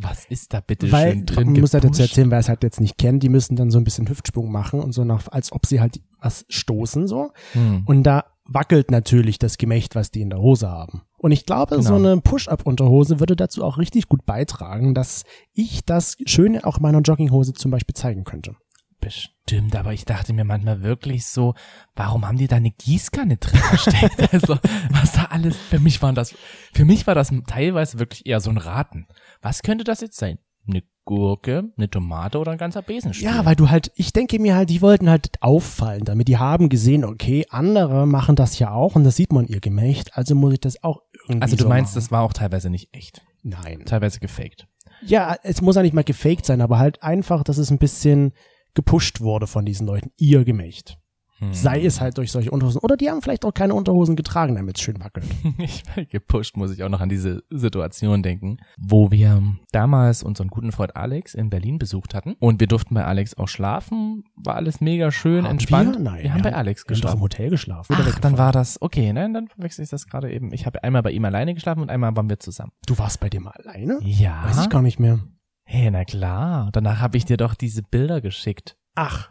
was 0.00 0.24
ist 0.26 0.54
da 0.54 0.60
bitte 0.60 0.90
Weil, 0.92 1.12
schön 1.12 1.26
drin 1.26 1.52
man 1.52 1.60
muss 1.60 1.74
halt 1.74 1.84
dazu 1.84 2.02
erzählen, 2.02 2.30
wer 2.30 2.38
es 2.38 2.48
halt 2.48 2.62
jetzt 2.62 2.80
nicht 2.80 2.98
kennt, 2.98 3.22
die 3.22 3.28
müssen 3.28 3.56
dann 3.56 3.70
so 3.70 3.78
ein 3.78 3.84
bisschen 3.84 4.08
Hüftsprung 4.08 4.50
machen 4.50 4.80
und 4.80 4.92
so 4.92 5.04
nach, 5.04 5.28
als 5.28 5.52
ob 5.52 5.66
sie 5.66 5.80
halt 5.80 6.00
was 6.22 6.44
stoßen 6.48 7.06
so. 7.08 7.32
Hm. 7.52 7.82
Und 7.86 8.04
da 8.04 8.24
wackelt 8.44 8.90
natürlich 8.90 9.38
das 9.38 9.58
Gemächt, 9.58 9.94
was 9.94 10.10
die 10.10 10.20
in 10.20 10.30
der 10.30 10.40
Hose 10.40 10.68
haben. 10.68 11.02
Und 11.18 11.32
ich 11.32 11.46
glaube, 11.46 11.76
Genau. 11.76 11.88
so 11.88 11.94
eine 11.94 12.20
Push-Up-Unterhose 12.20 13.20
würde 13.20 13.36
dazu 13.36 13.64
auch 13.64 13.78
richtig 13.78 14.08
gut 14.08 14.26
beitragen, 14.26 14.94
dass 14.94 15.24
ich 15.52 15.84
das 15.84 16.16
Schöne 16.26 16.64
auch 16.64 16.78
in 16.78 16.82
meiner 16.82 17.00
Jogginghose 17.00 17.52
zum 17.52 17.70
Beispiel 17.70 17.94
zeigen 17.94 18.24
könnte. 18.24 18.56
Bestimmt, 19.00 19.74
aber 19.74 19.92
ich 19.92 20.04
dachte 20.04 20.32
mir 20.32 20.44
manchmal 20.44 20.82
wirklich 20.82 21.26
so, 21.26 21.54
warum 21.96 22.26
haben 22.26 22.38
die 22.38 22.46
da 22.46 22.56
eine 22.56 22.70
Gießkanne 22.70 23.36
drin 23.36 23.58
versteckt? 23.60 24.32
also, 24.32 24.58
was 24.90 25.12
da 25.12 25.24
alles, 25.24 25.56
für 25.56 25.80
mich 25.80 26.00
waren 26.02 26.14
das, 26.14 26.34
für 26.72 26.84
mich 26.84 27.06
war 27.08 27.16
das 27.16 27.32
teilweise 27.48 27.98
wirklich 27.98 28.26
eher 28.26 28.40
so 28.40 28.50
ein 28.50 28.58
Raten. 28.58 29.06
Was 29.40 29.62
könnte 29.62 29.82
das 29.82 30.00
jetzt 30.00 30.18
sein? 30.18 30.38
Eine 30.68 30.82
Gurke, 31.04 31.64
eine 31.76 31.90
Tomate 31.90 32.38
oder 32.38 32.52
ein 32.52 32.58
ganzer 32.58 32.82
Besenstiel? 32.82 33.28
Ja, 33.28 33.44
weil 33.44 33.56
du 33.56 33.68
halt, 33.70 33.90
ich 33.96 34.12
denke 34.12 34.38
mir 34.38 34.54
halt, 34.54 34.70
die 34.70 34.80
wollten 34.82 35.10
halt 35.10 35.30
auffallen 35.40 36.04
damit. 36.04 36.28
Die 36.28 36.38
haben 36.38 36.68
gesehen, 36.68 37.04
okay, 37.04 37.44
andere 37.50 38.06
machen 38.06 38.36
das 38.36 38.58
ja 38.58 38.70
auch 38.72 38.94
und 38.94 39.04
das 39.04 39.16
sieht 39.16 39.32
man 39.32 39.46
ihr 39.46 39.60
Gemächt, 39.60 40.16
also 40.16 40.34
muss 40.34 40.52
ich 40.54 40.60
das 40.60 40.82
auch 40.84 41.02
irgendwie 41.26 41.42
Also 41.42 41.56
du 41.56 41.64
so 41.64 41.68
meinst, 41.68 41.92
machen. 41.92 42.02
das 42.02 42.10
war 42.12 42.22
auch 42.22 42.32
teilweise 42.32 42.70
nicht 42.70 42.94
echt. 42.94 43.22
Nein. 43.42 43.82
Teilweise 43.84 44.20
gefaked. 44.20 44.68
Ja, 45.04 45.36
es 45.42 45.60
muss 45.60 45.74
ja 45.74 45.82
nicht 45.82 45.94
mal 45.94 46.04
gefaked 46.04 46.46
sein, 46.46 46.60
aber 46.60 46.78
halt 46.78 47.02
einfach, 47.02 47.42
dass 47.42 47.58
es 47.58 47.70
ein 47.72 47.78
bisschen 47.78 48.32
gepusht 48.74 49.20
wurde 49.20 49.48
von 49.48 49.64
diesen 49.64 49.86
Leuten, 49.86 50.12
ihr 50.16 50.44
Gemächt. 50.44 50.98
Hm. 51.42 51.52
Sei 51.52 51.84
es 51.84 52.00
halt 52.00 52.18
durch 52.18 52.30
solche 52.30 52.50
Unterhosen. 52.52 52.80
Oder 52.82 52.96
die 52.96 53.10
haben 53.10 53.20
vielleicht 53.20 53.44
auch 53.44 53.52
keine 53.52 53.74
Unterhosen 53.74 54.14
getragen, 54.14 54.54
damit 54.54 54.76
es 54.78 54.82
schön 54.82 55.00
wackelt. 55.00 55.26
Ich 55.58 55.82
war 55.94 56.04
gepusht, 56.04 56.56
muss 56.56 56.72
ich 56.72 56.82
auch 56.84 56.88
noch 56.88 57.00
an 57.00 57.08
diese 57.08 57.42
Situation 57.50 58.22
denken, 58.22 58.58
wo 58.78 59.10
wir 59.10 59.42
damals 59.72 60.22
unseren 60.22 60.48
guten 60.48 60.70
Freund 60.72 60.94
Alex 60.96 61.34
in 61.34 61.50
Berlin 61.50 61.78
besucht 61.78 62.14
hatten 62.14 62.34
und 62.38 62.60
wir 62.60 62.66
durften 62.68 62.94
bei 62.94 63.04
Alex 63.04 63.34
auch 63.36 63.48
schlafen, 63.48 64.24
war 64.36 64.54
alles 64.56 64.80
mega 64.80 65.10
schön, 65.10 65.44
Haben 65.44 65.52
entspannt. 65.52 65.96
wir? 65.96 66.00
Nein, 66.02 66.22
wir 66.22 66.34
haben 66.34 66.42
bei 66.42 66.54
Alex 66.54 66.84
Wir 66.86 66.94
haben 66.94 67.00
doch 67.02 67.14
im 67.14 67.20
geschlafen. 67.20 67.20
Hotel 67.20 67.50
geschlafen. 67.50 67.96
Ach, 67.98 68.18
dann 68.20 68.38
war 68.38 68.52
das, 68.52 68.80
okay, 68.80 69.12
ne, 69.12 69.28
dann 69.32 69.48
verwechsel 69.48 69.82
ich 69.84 69.90
das 69.90 70.06
gerade 70.06 70.32
eben. 70.32 70.52
Ich 70.52 70.64
habe 70.66 70.82
einmal 70.84 71.02
bei 71.02 71.10
ihm 71.10 71.24
alleine 71.24 71.54
geschlafen 71.54 71.80
und 71.80 71.90
einmal 71.90 72.14
waren 72.16 72.28
wir 72.30 72.38
zusammen. 72.38 72.72
Du 72.86 72.98
warst 72.98 73.18
bei 73.20 73.28
dem 73.28 73.48
alleine? 73.48 73.98
Ja. 74.02 74.44
Weiß 74.44 74.60
ich 74.62 74.68
gar 74.70 74.82
nicht 74.82 75.00
mehr. 75.00 75.18
Hey, 75.64 75.90
na 75.90 76.04
klar. 76.04 76.68
Danach 76.72 77.00
habe 77.00 77.16
ich 77.16 77.24
dir 77.24 77.36
doch 77.36 77.54
diese 77.54 77.82
Bilder 77.82 78.20
geschickt. 78.20 78.76
Ach. 78.94 79.30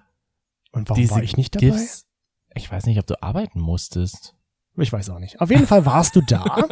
Und 0.72 0.90
warum 0.90 1.10
war 1.10 1.24
ich 1.24 1.38
nicht 1.38 1.56
dabei? 1.56 1.68
GIFs. 1.68 2.06
Ich 2.54 2.72
weiß 2.72 2.86
nicht, 2.86 3.00
ob 3.00 3.08
du 3.08 3.22
arbeiten 3.22 3.60
musstest. 3.60 4.36
Ich 4.78 4.94
weiß 4.94 5.10
auch 5.10 5.20
nicht. 5.20 5.42
Auf 5.42 5.50
jeden 5.52 5.68
Fall 5.68 5.86
warst 5.86 6.16
du 6.16 6.22
da. 6.22 6.44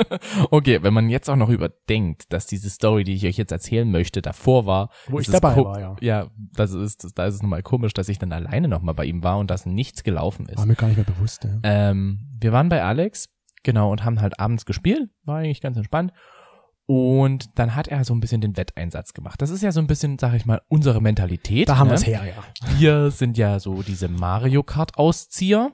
Okay, 0.51 0.81
wenn 0.83 0.93
man 0.93 1.09
jetzt 1.09 1.29
auch 1.29 1.35
noch 1.35 1.49
überdenkt, 1.49 2.31
dass 2.31 2.45
diese 2.45 2.69
Story, 2.69 3.03
die 3.03 3.13
ich 3.13 3.25
euch 3.25 3.38
jetzt 3.38 3.51
erzählen 3.51 3.89
möchte, 3.89 4.21
davor 4.21 4.65
war, 4.65 4.89
Wo 5.07 5.19
ich 5.19 5.27
dabei 5.27 5.57
war, 5.57 5.79
ja. 5.79 5.95
Ja, 5.99 6.27
das 6.35 6.71
ist, 6.71 7.12
da 7.15 7.25
ist 7.25 7.35
es 7.35 7.41
nochmal 7.41 7.62
komisch, 7.62 7.93
dass 7.93 8.07
ich 8.09 8.17
dann 8.17 8.31
alleine 8.31 8.67
nochmal 8.67 8.95
bei 8.95 9.05
ihm 9.05 9.21
war 9.23 9.38
und 9.38 9.51
dass 9.51 9.65
nichts 9.65 10.03
gelaufen 10.03 10.47
ist. 10.47 10.57
War 10.57 10.65
mir 10.65 10.75
gar 10.75 10.88
nicht 10.88 10.97
mehr 10.97 11.05
bewusst. 11.05 11.43
Ja. 11.43 11.59
Ähm, 11.63 12.29
wir 12.39 12.53
waren 12.53 12.69
bei 12.69 12.81
Alex, 12.81 13.29
genau, 13.63 13.91
und 13.91 14.05
haben 14.05 14.21
halt 14.21 14.39
abends 14.39 14.65
gespielt, 14.65 15.09
war 15.25 15.38
eigentlich 15.38 15.62
ganz 15.62 15.75
entspannt. 15.75 16.13
Und 16.91 17.60
dann 17.60 17.75
hat 17.75 17.88
er 17.88 18.04
so 18.04 18.15
ein 18.15 18.19
bisschen 18.19 18.41
den 18.41 18.58
Wetteinsatz 18.58 19.13
gemacht. 19.13 19.39
Das 19.43 19.52
ist 19.52 19.62
ja 19.62 19.71
so 19.71 19.80
ein 19.80 19.86
bisschen, 19.86 20.17
sag 20.17 20.34
ich 20.34 20.47
mal, 20.47 20.60
unsere 20.69 21.04
Mentalität. 21.04 21.69
Da 21.69 21.78
haben 21.78 21.86
ne? 21.86 21.91
wir 21.91 21.97
es 21.97 22.08
her, 22.08 22.23
ja. 22.25 22.80
Wir 22.80 23.12
sind 23.12 23.38
ja 23.38 23.60
so 23.60 23.84
diese 23.84 24.08
Mario 24.08 24.63
Kart 24.63 24.97
Auszieher. 24.97 25.71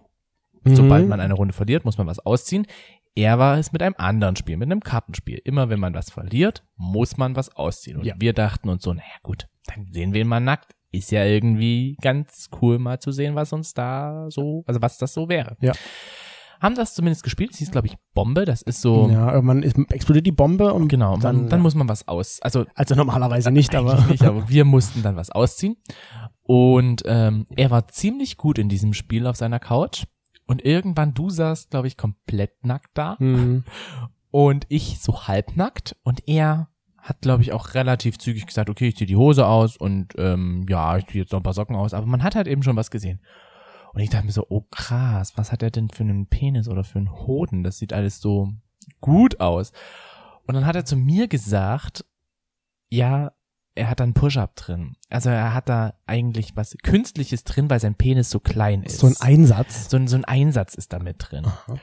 Mhm. 0.65 0.75
Sobald 0.75 1.07
man 1.07 1.21
eine 1.21 1.33
Runde 1.33 1.53
verliert, 1.53 1.85
muss 1.85 1.97
man 1.97 2.05
was 2.05 2.19
ausziehen. 2.19 2.67
Er 3.15 3.39
war 3.39 3.57
es 3.57 3.71
mit 3.71 3.81
einem 3.81 3.95
anderen 3.97 4.35
Spiel, 4.35 4.57
mit 4.57 4.69
einem 4.69 4.81
Kartenspiel. 4.81 5.39
Immer 5.45 5.69
wenn 5.69 5.79
man 5.79 5.93
was 5.93 6.09
verliert, 6.09 6.65
muss 6.75 7.15
man 7.15 7.37
was 7.37 7.55
ausziehen. 7.55 7.95
Und 7.95 8.05
Ja. 8.05 8.15
wir 8.17 8.33
dachten 8.33 8.67
uns 8.67 8.83
so, 8.83 8.91
naja 8.93 9.05
gut, 9.23 9.47
dann 9.67 9.87
sehen 9.93 10.11
wir 10.11 10.19
ihn 10.19 10.27
mal 10.27 10.41
nackt. 10.41 10.75
Ist 10.91 11.11
ja 11.11 11.23
irgendwie 11.23 11.95
ganz 12.01 12.49
cool 12.61 12.77
mal 12.77 12.99
zu 12.99 13.13
sehen, 13.13 13.35
was 13.35 13.53
uns 13.53 13.73
da 13.73 14.25
so, 14.29 14.65
also 14.67 14.81
was 14.81 14.97
das 14.97 15.13
so 15.13 15.29
wäre. 15.29 15.55
Ja. 15.61 15.71
Haben 16.61 16.75
das 16.75 16.93
zumindest 16.93 17.23
gespielt. 17.23 17.51
Es 17.51 17.57
hieß, 17.57 17.71
glaube 17.71 17.87
ich, 17.87 17.97
Bombe. 18.13 18.45
Das 18.45 18.61
ist 18.61 18.81
so, 18.81 19.09
Ja, 19.09 19.33
irgendwann 19.33 19.63
ist, 19.63 19.77
explodiert 19.89 20.25
die 20.25 20.31
Bombe 20.31 20.73
und 20.73 20.87
genau, 20.87 21.17
dann, 21.17 21.35
man, 21.35 21.49
dann 21.49 21.61
muss 21.61 21.75
man 21.75 21.89
was 21.89 22.07
aus, 22.07 22.39
also 22.41 22.65
also 22.75 22.95
normalerweise 22.95 23.51
nicht, 23.51 23.75
aber 23.75 24.01
nicht, 24.09 24.23
aber 24.23 24.49
wir 24.49 24.65
mussten 24.65 25.01
dann 25.03 25.15
was 25.15 25.29
ausziehen. 25.29 25.77
Und 26.41 27.03
ähm, 27.05 27.47
er 27.55 27.71
war 27.71 27.87
ziemlich 27.87 28.37
gut 28.37 28.57
in 28.59 28.69
diesem 28.69 28.93
Spiel 28.93 29.27
auf 29.27 29.35
seiner 29.35 29.59
Couch. 29.59 30.05
Und 30.47 30.63
irgendwann, 30.63 31.13
du 31.13 31.29
saßt, 31.29 31.71
glaube 31.71 31.87
ich, 31.87 31.97
komplett 31.97 32.63
nackt 32.63 32.91
da. 32.93 33.17
Hm. 33.17 33.63
Und 34.31 34.65
ich 34.69 34.99
so 34.99 35.27
halbnackt. 35.27 35.95
Und 36.03 36.27
er 36.27 36.69
hat, 37.05 37.21
glaube 37.21 37.43
ich, 37.43 37.53
auch 37.53 37.73
relativ 37.73 38.17
zügig 38.17 38.47
gesagt, 38.47 38.69
okay, 38.69 38.87
ich 38.87 38.97
ziehe 38.97 39.07
die 39.07 39.15
Hose 39.15 39.45
aus 39.45 39.77
und 39.77 40.13
ähm, 40.17 40.65
ja, 40.67 40.97
ich 40.97 41.05
ziehe 41.05 41.23
jetzt 41.23 41.31
noch 41.31 41.39
ein 41.39 41.43
paar 41.43 41.53
Socken 41.53 41.75
aus. 41.75 41.93
Aber 41.93 42.07
man 42.07 42.23
hat 42.23 42.35
halt 42.35 42.47
eben 42.47 42.63
schon 42.63 42.75
was 42.75 42.89
gesehen. 42.89 43.21
Und 43.95 44.01
ich 44.01 44.09
dachte 44.09 44.25
mir 44.25 44.33
so, 44.33 44.45
oh 44.49 44.65
krass, 44.71 45.37
was 45.37 45.53
hat 45.53 45.63
er 45.63 45.71
denn 45.71 45.89
für 45.89 46.03
einen 46.03 46.27
Penis 46.27 46.67
oder 46.67 46.83
für 46.83 46.99
einen 46.99 47.13
Hoden? 47.13 47.63
Das 47.63 47.77
sieht 47.77 47.93
alles 47.93 48.19
so 48.19 48.51
gut 48.99 49.39
aus. 49.39 49.71
Und 50.45 50.55
dann 50.55 50.65
hat 50.65 50.75
er 50.75 50.83
zu 50.83 50.97
mir 50.97 51.29
gesagt, 51.29 52.05
ja, 52.89 53.31
er 53.73 53.89
hat 53.89 54.01
da 54.01 54.03
einen 54.03 54.13
Push-Up 54.13 54.57
drin. 54.57 54.97
Also 55.09 55.29
er 55.29 55.53
hat 55.53 55.69
da 55.69 55.93
eigentlich 56.07 56.57
was 56.57 56.75
Künstliches 56.83 57.45
drin, 57.45 57.69
weil 57.69 57.79
sein 57.79 57.95
Penis 57.95 58.29
so 58.29 58.41
klein 58.41 58.83
ist. 58.83 58.99
so 58.99 59.07
ein 59.07 59.15
Einsatz. 59.21 59.89
so 59.89 59.95
ein, 59.95 60.09
so 60.09 60.17
ein 60.17 60.25
Einsatz 60.25 60.75
ist 60.75 60.91
da 60.91 60.99
mit 60.99 61.15
drin. 61.19 61.45
Aha. 61.45 61.79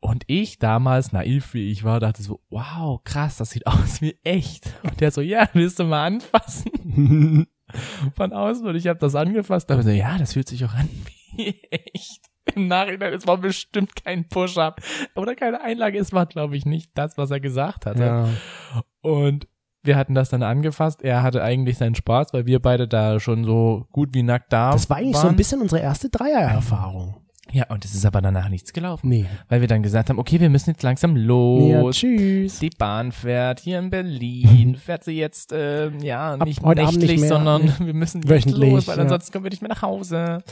Und 0.00 0.24
ich 0.26 0.58
damals, 0.58 1.12
naiv 1.12 1.54
wie 1.54 1.70
ich 1.70 1.84
war, 1.84 2.00
dachte 2.00 2.24
so, 2.24 2.40
wow, 2.50 3.00
krass, 3.04 3.36
das 3.36 3.50
sieht 3.50 3.66
aus 3.68 4.00
wie 4.00 4.18
echt. 4.24 4.74
Und 4.82 5.00
der 5.00 5.12
so, 5.12 5.20
ja, 5.20 5.48
willst 5.52 5.78
du 5.78 5.84
mal 5.84 6.04
anfassen? 6.04 7.46
Von 8.16 8.32
außen. 8.32 8.66
Und 8.66 8.74
ich 8.74 8.88
habe 8.88 8.98
das 8.98 9.14
angefasst. 9.14 9.70
Da 9.70 9.80
so, 9.80 9.90
ja, 9.90 10.18
das 10.18 10.32
fühlt 10.32 10.48
sich 10.48 10.64
auch 10.64 10.74
an 10.74 10.88
wie 11.04 11.23
echt. 11.70 12.30
Im 12.54 12.68
Nachhinein, 12.68 13.14
es 13.14 13.26
war 13.26 13.38
bestimmt 13.38 13.96
kein 13.96 14.28
Push-Up 14.28 14.80
oder 15.16 15.34
keine 15.34 15.62
Einlage. 15.62 15.98
Es 15.98 16.12
war, 16.12 16.26
glaube 16.26 16.56
ich, 16.56 16.66
nicht 16.66 16.90
das, 16.94 17.16
was 17.16 17.30
er 17.30 17.40
gesagt 17.40 17.86
hatte. 17.86 18.02
ja. 18.02 18.28
Und 19.00 19.48
wir 19.82 19.96
hatten 19.96 20.14
das 20.14 20.30
dann 20.30 20.42
angefasst. 20.42 21.02
Er 21.02 21.22
hatte 21.22 21.42
eigentlich 21.42 21.78
seinen 21.78 21.94
Spaß, 21.94 22.32
weil 22.32 22.46
wir 22.46 22.60
beide 22.60 22.88
da 22.88 23.20
schon 23.20 23.44
so 23.44 23.86
gut 23.92 24.14
wie 24.14 24.22
nackt 24.22 24.52
da 24.52 24.72
Das 24.72 24.88
war 24.88 24.96
eigentlich 24.98 25.14
waren. 25.14 25.22
so 25.22 25.28
ein 25.28 25.36
bisschen 25.36 25.60
unsere 25.60 25.82
erste 25.82 26.08
Dreier-Erfahrung. 26.08 27.16
Ja, 27.52 27.66
und 27.68 27.84
es 27.84 27.94
ist 27.94 28.06
aber 28.06 28.22
danach 28.22 28.48
nichts 28.48 28.72
gelaufen. 28.72 29.08
Nee. 29.10 29.26
Weil 29.48 29.60
wir 29.60 29.68
dann 29.68 29.82
gesagt 29.82 30.08
haben, 30.08 30.18
okay, 30.18 30.40
wir 30.40 30.48
müssen 30.48 30.70
jetzt 30.70 30.82
langsam 30.82 31.14
los. 31.14 31.70
Ja, 31.70 31.90
tschüss. 31.90 32.58
Die 32.58 32.70
Bahn 32.70 33.12
fährt 33.12 33.60
hier 33.60 33.78
in 33.78 33.90
Berlin, 33.90 34.76
fährt 34.82 35.04
sie 35.04 35.12
jetzt, 35.18 35.52
äh, 35.52 35.90
ja, 35.98 36.36
nicht 36.38 36.64
nächtlich, 36.64 37.20
nicht 37.20 37.28
sondern 37.28 37.72
wir 37.78 37.94
müssen 37.94 38.22
jetzt 38.22 38.50
los, 38.50 38.88
weil 38.88 38.98
ansonsten 38.98 39.32
kommen 39.32 39.44
wir 39.44 39.50
nicht 39.50 39.62
mehr 39.62 39.68
nach 39.68 39.82
Hause. 39.82 40.42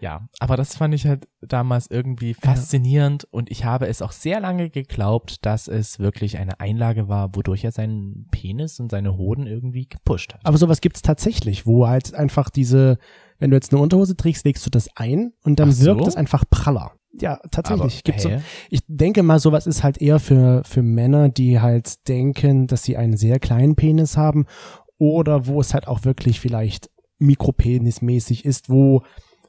Ja, 0.00 0.28
aber 0.38 0.56
das 0.56 0.76
fand 0.76 0.94
ich 0.94 1.06
halt 1.06 1.28
damals 1.40 1.90
irgendwie 1.90 2.34
faszinierend 2.34 3.24
und 3.30 3.50
ich 3.50 3.64
habe 3.64 3.86
es 3.86 4.02
auch 4.02 4.12
sehr 4.12 4.40
lange 4.40 4.70
geglaubt, 4.70 5.44
dass 5.46 5.68
es 5.68 5.98
wirklich 5.98 6.38
eine 6.38 6.60
Einlage 6.60 7.08
war, 7.08 7.34
wodurch 7.34 7.64
er 7.64 7.72
seinen 7.72 8.28
Penis 8.30 8.80
und 8.80 8.90
seine 8.90 9.16
Hoden 9.16 9.46
irgendwie 9.46 9.88
gepusht 9.88 10.34
hat. 10.34 10.40
Aber 10.44 10.58
sowas 10.58 10.80
gibt's 10.80 11.02
tatsächlich, 11.02 11.66
wo 11.66 11.88
halt 11.88 12.14
einfach 12.14 12.50
diese, 12.50 12.98
wenn 13.38 13.50
du 13.50 13.56
jetzt 13.56 13.72
eine 13.72 13.82
Unterhose 13.82 14.16
trägst, 14.16 14.44
legst 14.44 14.64
du 14.66 14.70
das 14.70 14.88
ein 14.96 15.32
und 15.44 15.58
dann 15.58 15.70
Ach 15.70 15.74
so? 15.74 15.84
wirkt 15.86 16.06
es 16.06 16.16
einfach 16.16 16.44
praller. 16.48 16.92
Ja, 17.18 17.40
tatsächlich. 17.50 17.80
Aber, 17.80 18.02
Gibt's 18.04 18.22
so, 18.24 18.30
ich 18.68 18.80
denke 18.88 19.22
mal, 19.22 19.38
sowas 19.38 19.66
ist 19.66 19.82
halt 19.82 19.98
eher 20.02 20.20
für, 20.20 20.62
für 20.64 20.82
Männer, 20.82 21.28
die 21.30 21.60
halt 21.60 22.06
denken, 22.08 22.66
dass 22.66 22.82
sie 22.82 22.96
einen 22.96 23.16
sehr 23.16 23.38
kleinen 23.38 23.74
Penis 23.74 24.16
haben 24.16 24.44
oder 24.98 25.46
wo 25.46 25.60
es 25.60 25.72
halt 25.74 25.88
auch 25.88 26.04
wirklich 26.04 26.40
vielleicht 26.40 26.90
mikropenismäßig 27.18 28.44
ist, 28.44 28.68
wo, 28.68 29.02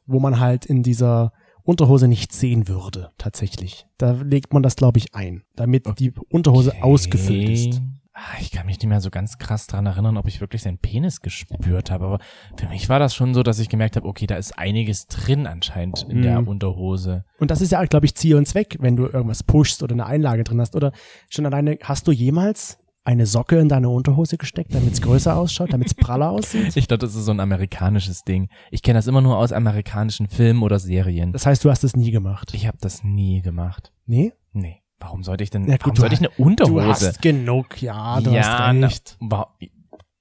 wo 0.07 0.19
man 0.19 0.39
halt 0.39 0.65
in 0.65 0.83
dieser 0.83 1.31
Unterhose 1.63 2.07
nicht 2.07 2.31
sehen 2.31 2.67
würde, 2.67 3.11
tatsächlich. 3.17 3.85
Da 3.97 4.11
legt 4.11 4.53
man 4.53 4.63
das, 4.63 4.75
glaube 4.77 4.97
ich, 4.99 5.13
ein, 5.13 5.43
damit 5.55 5.85
die 5.99 6.13
Unterhose 6.29 6.71
Okay. 6.71 6.81
ausgefüllt 6.81 7.49
ist. 7.49 7.81
Ah, 8.13 8.37
Ich 8.39 8.51
kann 8.51 8.65
mich 8.65 8.77
nicht 8.79 8.87
mehr 8.87 8.99
so 9.01 9.11
ganz 9.11 9.37
krass 9.37 9.67
dran 9.67 9.85
erinnern, 9.85 10.17
ob 10.17 10.27
ich 10.27 10.41
wirklich 10.41 10.63
seinen 10.63 10.79
Penis 10.79 11.21
gespürt 11.21 11.91
habe. 11.91 12.05
Aber 12.05 12.19
für 12.55 12.67
mich 12.67 12.89
war 12.89 12.97
das 12.97 13.13
schon 13.13 13.33
so, 13.35 13.43
dass 13.43 13.59
ich 13.59 13.69
gemerkt 13.69 13.95
habe, 13.95 14.07
okay, 14.07 14.25
da 14.25 14.37
ist 14.37 14.57
einiges 14.57 15.05
drin 15.05 15.45
anscheinend 15.45 16.05
in 16.09 16.23
der 16.23 16.41
Mhm. 16.41 16.47
Unterhose. 16.47 17.25
Und 17.37 17.51
das 17.51 17.61
ist 17.61 17.73
ja, 17.73 17.83
glaube 17.85 18.07
ich, 18.07 18.15
Ziel 18.15 18.35
und 18.37 18.47
Zweck, 18.47 18.77
wenn 18.79 18.95
du 18.95 19.05
irgendwas 19.05 19.43
pushst 19.43 19.83
oder 19.83 19.93
eine 19.93 20.07
Einlage 20.07 20.43
drin 20.43 20.59
hast. 20.59 20.75
Oder 20.75 20.93
schon 21.29 21.45
alleine, 21.45 21.77
hast 21.83 22.07
du 22.07 22.11
jemals 22.11 22.79
eine 23.07 23.25
Socke 23.25 23.57
in 23.57 23.69
deine 23.69 23.87
Unterhose 23.89 24.37
gesteckt, 24.37 24.75
damit 24.75 24.91
es 24.93 25.01
größer 25.01 25.35
ausschaut, 25.37 25.71
damit 25.71 25.87
es 25.87 25.93
praller 25.93 26.29
aussieht? 26.29 26.67
Ich 26.75 26.87
glaube, 26.89 26.99
das 27.05 27.15
ist 27.15 27.23
so 27.25 27.31
ein 27.31 27.39
amerikanisches 27.39 28.23
Ding. 28.23 28.49
Ich 28.69 28.83
kenne 28.83 28.99
das 28.99 29.07
immer 29.07 29.21
nur 29.21 29.37
aus 29.37 29.53
amerikanischen 29.53 30.27
Filmen 30.27 30.61
oder 30.61 30.77
Serien. 30.77 31.31
Das 31.31 31.45
heißt, 31.45 31.63
du 31.63 31.69
hast 31.71 31.85
es 31.85 31.95
nie 31.95 32.11
gemacht. 32.11 32.53
Ich 32.53 32.67
habe 32.67 32.77
das 32.81 33.03
nie 33.05 33.41
gemacht. 33.41 33.93
Nee? 34.05 34.33
Nee. 34.51 34.81
Warum 34.99 35.23
sollte 35.23 35.43
ich 35.43 35.49
denn, 35.51 35.67
Ja, 35.69 35.77
gut, 35.77 35.81
warum 35.83 35.95
du 35.95 35.99
sollte 36.01 36.15
ich 36.15 36.19
eine 36.21 36.29
Du 36.35 36.43
Unterhose? 36.43 37.07
hast 37.07 37.21
genug, 37.21 37.81
ja, 37.81 38.19
du 38.19 38.31
hast 38.31 38.73
na, 38.75 38.87
recht. 38.87 39.15
wa- 39.21 39.55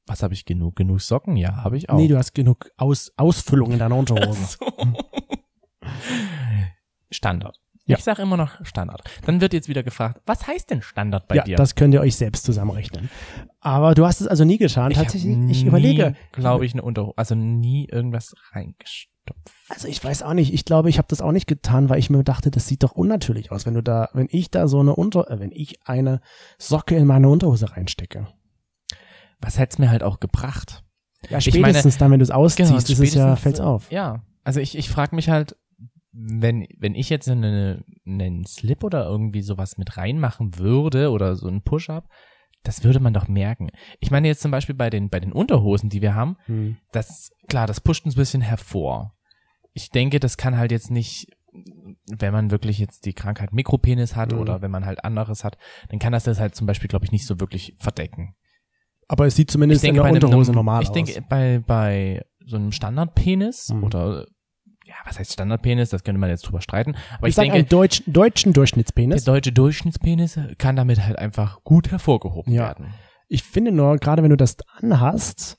was 0.06 0.22
habe 0.22 0.34
ich 0.34 0.44
genug? 0.44 0.76
Genug 0.76 1.00
Socken? 1.00 1.34
Ja, 1.36 1.56
habe 1.64 1.76
ich 1.76 1.90
auch. 1.90 1.96
Nee, 1.96 2.06
du 2.08 2.16
hast 2.16 2.34
genug 2.34 2.70
Aus, 2.76 3.10
Ausfüllung 3.16 3.72
in 3.72 3.80
deiner 3.80 3.96
Unterhose. 3.96 4.58
Standard. 7.10 7.58
Ja. 7.88 7.96
Ich 7.98 8.04
sage 8.04 8.22
immer 8.22 8.36
noch 8.36 8.64
Standard. 8.64 9.02
Dann 9.26 9.40
wird 9.40 9.52
jetzt 9.52 9.68
wieder 9.68 9.84
gefragt, 9.84 10.20
was 10.26 10.46
heißt 10.46 10.70
denn 10.70 10.82
Standard 10.82 11.28
bei 11.28 11.36
ja, 11.36 11.44
dir? 11.44 11.56
das 11.56 11.76
könnt 11.76 11.94
ihr 11.94 12.00
euch 12.00 12.16
selbst 12.16 12.44
zusammenrechnen. 12.44 13.08
Aber 13.60 13.94
du 13.94 14.04
hast 14.04 14.20
es 14.20 14.26
also 14.26 14.44
nie 14.44 14.58
getan. 14.58 14.90
ich 14.90 14.96
Tatsächlich, 14.98 15.36
hab 15.36 15.50
ich 15.50 15.62
nie, 15.62 15.68
überlege. 15.68 16.14
glaube 16.32 16.66
ich, 16.66 16.72
eine 16.72 16.82
Unterhose, 16.82 17.14
also 17.16 17.34
nie 17.36 17.86
irgendwas 17.88 18.34
reingestopft. 18.52 19.08
Also 19.68 19.86
ich 19.88 20.02
weiß 20.02 20.22
auch 20.24 20.34
nicht. 20.34 20.52
Ich 20.52 20.64
glaube, 20.64 20.88
ich 20.88 20.98
habe 20.98 21.06
das 21.08 21.20
auch 21.20 21.30
nicht 21.32 21.46
getan, 21.46 21.88
weil 21.88 21.98
ich 22.00 22.10
mir 22.10 22.24
dachte, 22.24 22.50
das 22.50 22.66
sieht 22.66 22.82
doch 22.82 22.92
unnatürlich 22.92 23.52
aus, 23.52 23.66
wenn 23.66 23.74
du 23.74 23.82
da, 23.82 24.08
wenn 24.14 24.26
ich 24.30 24.50
da 24.50 24.66
so 24.66 24.80
eine 24.80 24.94
Unter, 24.96 25.30
äh, 25.30 25.38
wenn 25.38 25.52
ich 25.52 25.78
eine 25.86 26.20
Socke 26.58 26.96
in 26.96 27.06
meine 27.06 27.28
Unterhose 27.28 27.70
reinstecke. 27.70 28.26
Was 29.40 29.58
hätt's 29.58 29.78
mir 29.78 29.90
halt 29.90 30.02
auch 30.02 30.18
gebracht? 30.20 30.82
Ja, 31.28 31.38
Ich 31.38 31.46
meine- 31.52 31.66
spätestens 31.66 31.98
dann, 31.98 32.10
wenn 32.10 32.18
du 32.18 32.24
es 32.24 32.30
ausziehst, 32.30 32.68
Genau, 32.68 32.78
ist 32.78 32.84
es 32.84 32.98
ja, 32.98 33.06
spätestens, 33.06 33.40
fällt's 33.40 33.60
auf. 33.60 33.90
Ja, 33.92 34.24
also 34.44 34.60
ich, 34.60 34.76
ich 34.76 34.88
frage 34.88 35.14
mich 35.14 35.28
halt, 35.28 35.56
wenn, 36.18 36.66
wenn 36.78 36.94
ich 36.94 37.10
jetzt 37.10 37.28
eine, 37.28 37.84
einen 38.06 38.46
Slip 38.46 38.82
oder 38.84 39.04
irgendwie 39.04 39.42
sowas 39.42 39.76
mit 39.76 39.96
reinmachen 39.96 40.58
würde 40.58 41.10
oder 41.10 41.36
so 41.36 41.46
einen 41.46 41.62
Push-Up, 41.62 42.08
das 42.62 42.82
würde 42.84 43.00
man 43.00 43.12
doch 43.12 43.28
merken. 43.28 43.68
Ich 44.00 44.10
meine 44.10 44.26
jetzt 44.28 44.40
zum 44.40 44.50
Beispiel 44.50 44.74
bei 44.74 44.88
den, 44.90 45.10
bei 45.10 45.20
den 45.20 45.32
Unterhosen, 45.32 45.90
die 45.90 46.02
wir 46.02 46.14
haben, 46.14 46.36
Hm. 46.46 46.78
das, 46.92 47.30
klar, 47.48 47.66
das 47.66 47.80
pusht 47.80 48.06
ein 48.06 48.14
bisschen 48.14 48.40
hervor. 48.40 49.14
Ich 49.74 49.90
denke, 49.90 50.18
das 50.20 50.36
kann 50.36 50.56
halt 50.56 50.72
jetzt 50.72 50.90
nicht, 50.90 51.26
wenn 52.08 52.32
man 52.32 52.50
wirklich 52.50 52.78
jetzt 52.78 53.04
die 53.04 53.12
Krankheit 53.12 53.52
Mikropenis 53.52 54.16
hat 54.16 54.32
Mhm. 54.32 54.38
oder 54.38 54.62
wenn 54.62 54.70
man 54.70 54.86
halt 54.86 55.04
anderes 55.04 55.44
hat, 55.44 55.58
dann 55.90 55.98
kann 55.98 56.12
das 56.12 56.24
das 56.24 56.40
halt 56.40 56.54
zum 56.54 56.66
Beispiel, 56.66 56.88
glaube 56.88 57.04
ich, 57.04 57.12
nicht 57.12 57.26
so 57.26 57.38
wirklich 57.40 57.74
verdecken. 57.78 58.34
Aber 59.08 59.26
es 59.26 59.36
sieht 59.36 59.50
zumindest 59.50 59.84
in 59.84 59.94
der 59.94 60.02
bei 60.02 60.08
einem 60.08 60.16
Unterhose 60.16 60.50
Norm- 60.50 60.56
normal 60.66 60.82
ich 60.82 60.88
aus. 60.88 60.94
denke, 60.94 61.22
bei, 61.28 61.60
bei 61.64 62.24
so 62.44 62.56
einem 62.56 62.72
Standardpenis 62.72 63.68
Mhm. 63.68 63.84
oder, 63.84 64.26
ja, 64.86 64.94
was 65.04 65.18
heißt 65.18 65.32
Standardpenis, 65.32 65.90
das 65.90 66.04
könnte 66.04 66.20
man 66.20 66.30
jetzt 66.30 66.42
drüber 66.42 66.60
streiten, 66.60 66.94
aber 67.18 67.28
ich 67.28 67.36
ich, 67.36 67.36
denke, 67.36 67.64
deutsch, 67.64 68.02
deutschen 68.06 68.52
der 68.52 68.60
Durchschnittspenis. 68.60 69.24
deutsche 69.24 69.52
Durchschnittspenis 69.52 70.38
kann 70.58 70.76
damit 70.76 71.04
halt 71.04 71.18
einfach 71.18 71.62
gut 71.64 71.90
hervorgehoben 71.90 72.52
Ja. 72.52 72.66
werden. 72.68 72.94
Ich 73.28 73.42
finde 73.42 73.72
nur, 73.72 73.96
gerade 73.98 74.22
wenn 74.22 74.30
du 74.30 74.36
das 74.36 74.56
anhast 74.80 75.58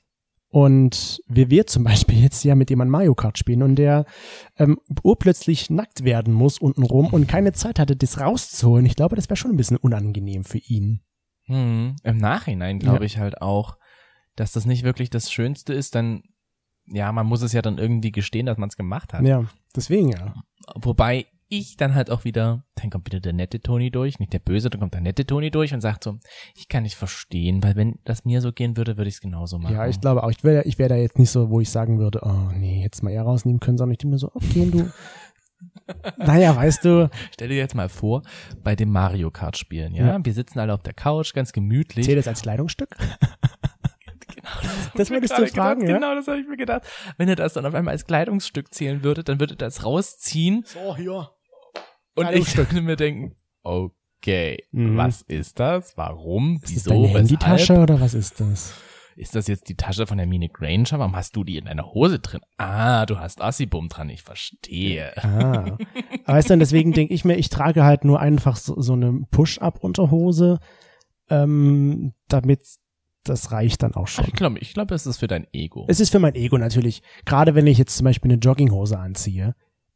und 0.50 1.20
wie 1.28 1.50
wir 1.50 1.66
zum 1.66 1.84
Beispiel 1.84 2.22
jetzt 2.22 2.42
ja 2.44 2.54
mit 2.54 2.70
jemandem 2.70 2.92
Mario 2.92 3.14
Kart 3.14 3.36
spielen 3.36 3.62
und 3.62 3.76
der 3.76 4.06
ähm, 4.56 4.78
urplötzlich 5.02 5.68
nackt 5.68 6.04
werden 6.04 6.32
muss 6.32 6.58
untenrum 6.58 7.08
und 7.08 7.28
keine 7.28 7.52
Zeit 7.52 7.78
hatte, 7.78 7.96
das 7.96 8.18
rauszuholen, 8.20 8.86
ich 8.86 8.96
glaube, 8.96 9.14
das 9.16 9.28
wäre 9.28 9.36
schon 9.36 9.50
ein 9.50 9.56
bisschen 9.58 9.76
unangenehm 9.76 10.44
für 10.44 10.58
ihn. 10.58 11.02
Hm. 11.44 11.96
Im 12.02 12.16
Nachhinein 12.16 12.78
glaube 12.78 13.00
Ja. 13.00 13.04
ich 13.04 13.18
halt 13.18 13.42
auch, 13.42 13.76
dass 14.36 14.52
das 14.52 14.64
nicht 14.64 14.84
wirklich 14.84 15.10
das 15.10 15.30
Schönste 15.30 15.74
ist, 15.74 15.94
dann, 15.94 16.22
ja, 16.92 17.12
man 17.12 17.26
muss 17.26 17.42
es 17.42 17.52
ja 17.52 17.62
dann 17.62 17.78
irgendwie 17.78 18.12
gestehen, 18.12 18.46
dass 18.46 18.58
man 18.58 18.68
es 18.68 18.76
gemacht 18.76 19.12
hat. 19.12 19.24
Ja, 19.24 19.44
deswegen 19.74 20.10
ja. 20.10 20.34
Wobei 20.74 21.26
ich 21.48 21.76
dann 21.76 21.94
halt 21.94 22.10
auch 22.10 22.24
wieder, 22.24 22.64
dann 22.74 22.90
kommt 22.90 23.06
wieder 23.06 23.20
der 23.20 23.32
nette 23.32 23.60
Toni 23.60 23.90
durch, 23.90 24.18
nicht 24.18 24.32
der 24.32 24.38
böse, 24.38 24.68
dann 24.68 24.80
kommt 24.80 24.94
der 24.94 25.00
nette 25.00 25.26
Toni 25.26 25.50
durch 25.50 25.72
und 25.72 25.80
sagt 25.80 26.04
so, 26.04 26.18
ich 26.54 26.68
kann 26.68 26.82
nicht 26.82 26.96
verstehen, 26.96 27.62
weil 27.62 27.74
wenn 27.76 27.98
das 28.04 28.24
mir 28.24 28.40
so 28.40 28.52
gehen 28.52 28.76
würde, 28.76 28.96
würde 28.96 29.08
ich 29.08 29.14
es 29.14 29.20
genauso 29.20 29.58
machen. 29.58 29.74
Ja, 29.74 29.86
ich 29.86 30.00
glaube 30.00 30.22
auch, 30.22 30.30
ich 30.30 30.44
wäre 30.44 30.64
ich 30.64 30.78
wär 30.78 30.88
da 30.88 30.96
jetzt 30.96 31.18
nicht 31.18 31.30
so, 31.30 31.50
wo 31.50 31.60
ich 31.60 31.70
sagen 31.70 31.98
würde, 31.98 32.20
oh 32.22 32.52
nee, 32.54 32.82
jetzt 32.82 33.02
mal 33.02 33.10
eher 33.10 33.22
rausnehmen 33.22 33.60
können, 33.60 33.78
sondern 33.78 33.92
ich 33.92 33.98
denke 33.98 34.14
mir 34.14 34.18
so, 34.18 34.30
okay, 34.34 34.70
du. 34.70 34.90
naja, 36.18 36.54
weißt 36.54 36.84
du, 36.84 37.10
Stell 37.32 37.48
dir 37.48 37.56
jetzt 37.56 37.74
mal 37.74 37.88
vor, 37.88 38.22
bei 38.62 38.76
dem 38.76 38.90
Mario 38.90 39.30
Kart 39.30 39.56
spielen, 39.56 39.94
ja? 39.94 40.06
Ja. 40.06 40.24
Wir 40.24 40.34
sitzen 40.34 40.58
alle 40.58 40.74
auf 40.74 40.82
der 40.82 40.92
Couch, 40.94 41.32
ganz 41.32 41.52
gemütlich. 41.52 42.04
zählt 42.04 42.18
das 42.18 42.28
als 42.28 42.42
Kleidungsstück? 42.42 42.90
Genau, 44.62 44.72
Das 44.96 45.10
würdest 45.10 45.32
mir 45.38 45.46
du 45.46 45.52
gerade 45.52 45.54
fragen, 45.54 45.80
gedacht. 45.80 45.92
ja? 45.92 45.98
Genau, 46.08 46.14
das 46.14 46.28
habe 46.28 46.40
ich 46.40 46.46
mir 46.48 46.56
gedacht. 46.56 46.82
Wenn 47.16 47.28
er 47.28 47.36
das 47.36 47.52
dann 47.54 47.66
auf 47.66 47.74
einmal 47.74 47.92
als 47.92 48.06
Kleidungsstück 48.06 48.72
zählen 48.72 49.02
würde, 49.02 49.24
dann 49.24 49.40
würde 49.40 49.54
er 49.54 49.58
das 49.58 49.84
rausziehen 49.84 50.64
So, 50.66 50.96
hier. 50.96 51.30
und 52.14 52.30
ich 52.32 52.56
würde 52.56 52.80
mir 52.80 52.96
denken, 52.96 53.36
okay, 53.62 54.64
Mhm. 54.72 54.96
was 54.96 55.22
ist 55.22 55.60
das? 55.60 55.96
Warum? 55.96 56.56
Ist 56.56 56.64
das 56.64 56.70
Wieso? 56.72 56.90
deine 56.90 57.02
Weshalb? 57.04 57.16
Handytasche 57.18 57.78
oder 57.78 58.00
was 58.00 58.14
ist 58.14 58.40
das? 58.40 58.74
Ist 59.16 59.34
das 59.34 59.48
jetzt 59.48 59.68
die 59.68 59.74
Tasche 59.74 60.06
von 60.06 60.16
der 60.16 60.28
Mine 60.28 60.48
Granger? 60.48 61.00
Warum 61.00 61.16
hast 61.16 61.34
du 61.34 61.42
die 61.42 61.56
in 61.58 61.64
deiner 61.64 61.92
Hose 61.92 62.20
drin? 62.20 62.40
Ah, 62.56 63.04
du 63.04 63.18
hast 63.18 63.40
Assibum 63.42 63.88
dran, 63.88 64.10
ich 64.10 64.22
verstehe. 64.22 65.12
Ah. 65.24 65.76
Weißt 66.26 66.50
du, 66.50 66.54
und 66.54 66.60
deswegen 66.60 66.92
denke 66.92 67.12
ich 67.14 67.24
mir, 67.24 67.34
ich 67.34 67.48
trage 67.48 67.82
halt 67.82 68.04
nur 68.04 68.20
einfach 68.20 68.54
so, 68.54 68.80
so 68.80 68.92
eine 68.92 69.24
Push-Up-Unterhose, 69.32 70.60
ähm, 71.30 72.14
damit 72.28 72.62
das 73.28 73.52
reicht 73.52 73.82
dann 73.82 73.94
auch 73.94 74.06
schon. 74.08 74.24
Ich 74.26 74.32
glaube, 74.32 74.58
ich 74.58 74.74
glaube, 74.74 74.94
es 74.94 75.06
ist 75.06 75.18
für 75.18 75.26
dein 75.26 75.46
Ego. 75.52 75.84
Es 75.88 76.00
ist 76.00 76.10
für 76.10 76.18
mein 76.18 76.34
Ego 76.34 76.58
natürlich. 76.58 77.02
Gerade 77.24 77.54
wenn 77.54 77.66
ich 77.66 77.78
jetzt 77.78 77.96
zum 77.96 78.04
Beispiel 78.04 78.30
eine 78.32 78.40
Jogginghose 78.40 78.98
anziehe, 78.98 79.54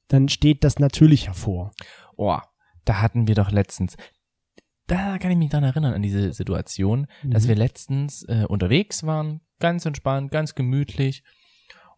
dann 0.08 0.28
steht 0.28 0.64
das 0.64 0.78
natürlich 0.78 1.26
hervor. 1.26 1.72
Oh, 2.16 2.38
da 2.84 3.00
hatten 3.00 3.26
wir 3.28 3.34
doch 3.34 3.50
letztens, 3.50 3.96
da 4.86 5.18
kann 5.18 5.30
ich 5.30 5.36
mich 5.38 5.50
dran 5.50 5.64
erinnern 5.64 5.94
an 5.94 6.02
diese 6.02 6.32
Situation, 6.32 7.06
dass 7.24 7.44
Mhm. 7.44 7.48
wir 7.48 7.54
letztens 7.56 8.24
äh, 8.28 8.44
unterwegs 8.48 9.04
waren, 9.04 9.40
ganz 9.60 9.86
entspannt, 9.86 10.30
ganz 10.32 10.54
gemütlich 10.54 11.22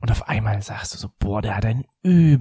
und 0.01 0.11
auf 0.11 0.29
einmal 0.29 0.61
sagst 0.63 0.95
du 0.95 0.99
so, 0.99 1.09
boah, 1.19 1.41
der 1.43 1.57
hat 1.57 1.65
einen 1.65 1.85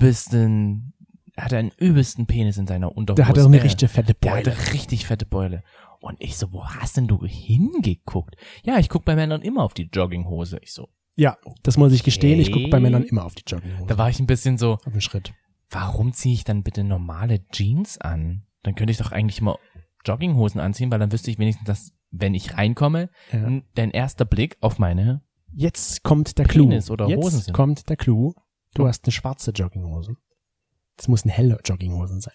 übelsten, 0.08 0.94
hat 1.38 1.54
einen 1.54 1.72
übelsten 1.78 2.28
Penis 2.28 2.58
in 2.58 2.68
seiner 2.68 2.96
Unterhose. 2.96 3.16
Der 3.22 3.28
hat 3.28 3.40
auch 3.40 3.46
eine 3.46 3.60
Äh, 3.60 3.64
richtige 3.64 3.90
fette 3.90 4.14
Der 4.14 4.30
Beule. 4.30 4.52
hatte 4.56 4.74
richtig 4.74 5.06
fette 5.08 5.26
Beule. 5.26 5.64
Und 6.04 6.20
ich 6.20 6.36
so, 6.36 6.52
wo 6.52 6.66
hast 6.66 6.98
denn 6.98 7.08
du 7.08 7.24
hingeguckt? 7.26 8.36
Ja, 8.64 8.78
ich 8.78 8.90
guck 8.90 9.06
bei 9.06 9.16
Männern 9.16 9.42
immer 9.42 9.64
auf 9.64 9.74
die 9.74 9.84
Jogginghose. 9.92 10.60
Ich 10.62 10.74
so, 10.74 10.90
Ja, 11.16 11.38
das 11.64 11.78
muss 11.78 11.94
ich 11.94 12.04
gestehen. 12.04 12.42
Ich 12.42 12.52
gucke 12.52 12.68
bei. 12.68 12.82
Männern 12.82 13.04
immer 13.04 13.24
auf 13.24 13.36
die 13.36 13.44
Jogginghose. 13.48 13.88
da 13.88 13.98
war 13.98 14.10
ich 14.10 14.20
ein 14.20 14.28
bisschen 14.28 14.58
so, 14.58 14.74
auf 14.74 14.92
den 14.92 15.00
Schritt. 15.00 15.34
warum 15.70 16.12
ziehe 16.12 16.34
ich 16.34 16.44
dann 16.44 16.62
bitte 16.62 16.84
normale 16.84 17.48
Jeans 17.54 17.98
an? 18.00 18.44
Dann 18.64 18.76
könnte 18.76 18.92
ich 18.92 18.98
doch 18.98 19.14
eigentlich 19.14 19.40
immer 19.40 19.58
Jogginghosen 20.06 20.60
anziehen, 20.60 20.92
weil 20.92 21.00
dann 21.00 21.12
wüsste 21.14 21.32
ich 21.32 21.40
wenigstens, 21.40 21.66
dass, 21.66 21.94
wenn 22.12 22.34
ich 22.36 22.58
reinkomme, 22.58 23.10
Ja. 23.32 23.62
dein 23.76 23.92
erster 23.92 24.26
Blick 24.26 24.58
auf 24.60 24.80
meine. 24.80 25.22
Jetzt 25.54 26.04
kommt 26.04 26.38
der 26.38 26.46
Clou. 26.46 26.68
Penis 26.68 26.92
oder 26.92 27.08
Jetzt 27.08 27.24
Hosen 27.24 27.40
sind. 27.40 27.54
kommt 27.54 27.88
der 27.90 27.96
Clou. 27.96 28.34
Du 28.76 28.86
hast 28.90 29.06
eine 29.06 29.14
schwarze 29.14 29.52
Jogginghose. 29.52 30.18
Das 30.98 31.08
muss 31.08 31.24
eine 31.24 31.32
helle 31.32 31.60
Jogginghose 31.64 32.20
sein. 32.20 32.34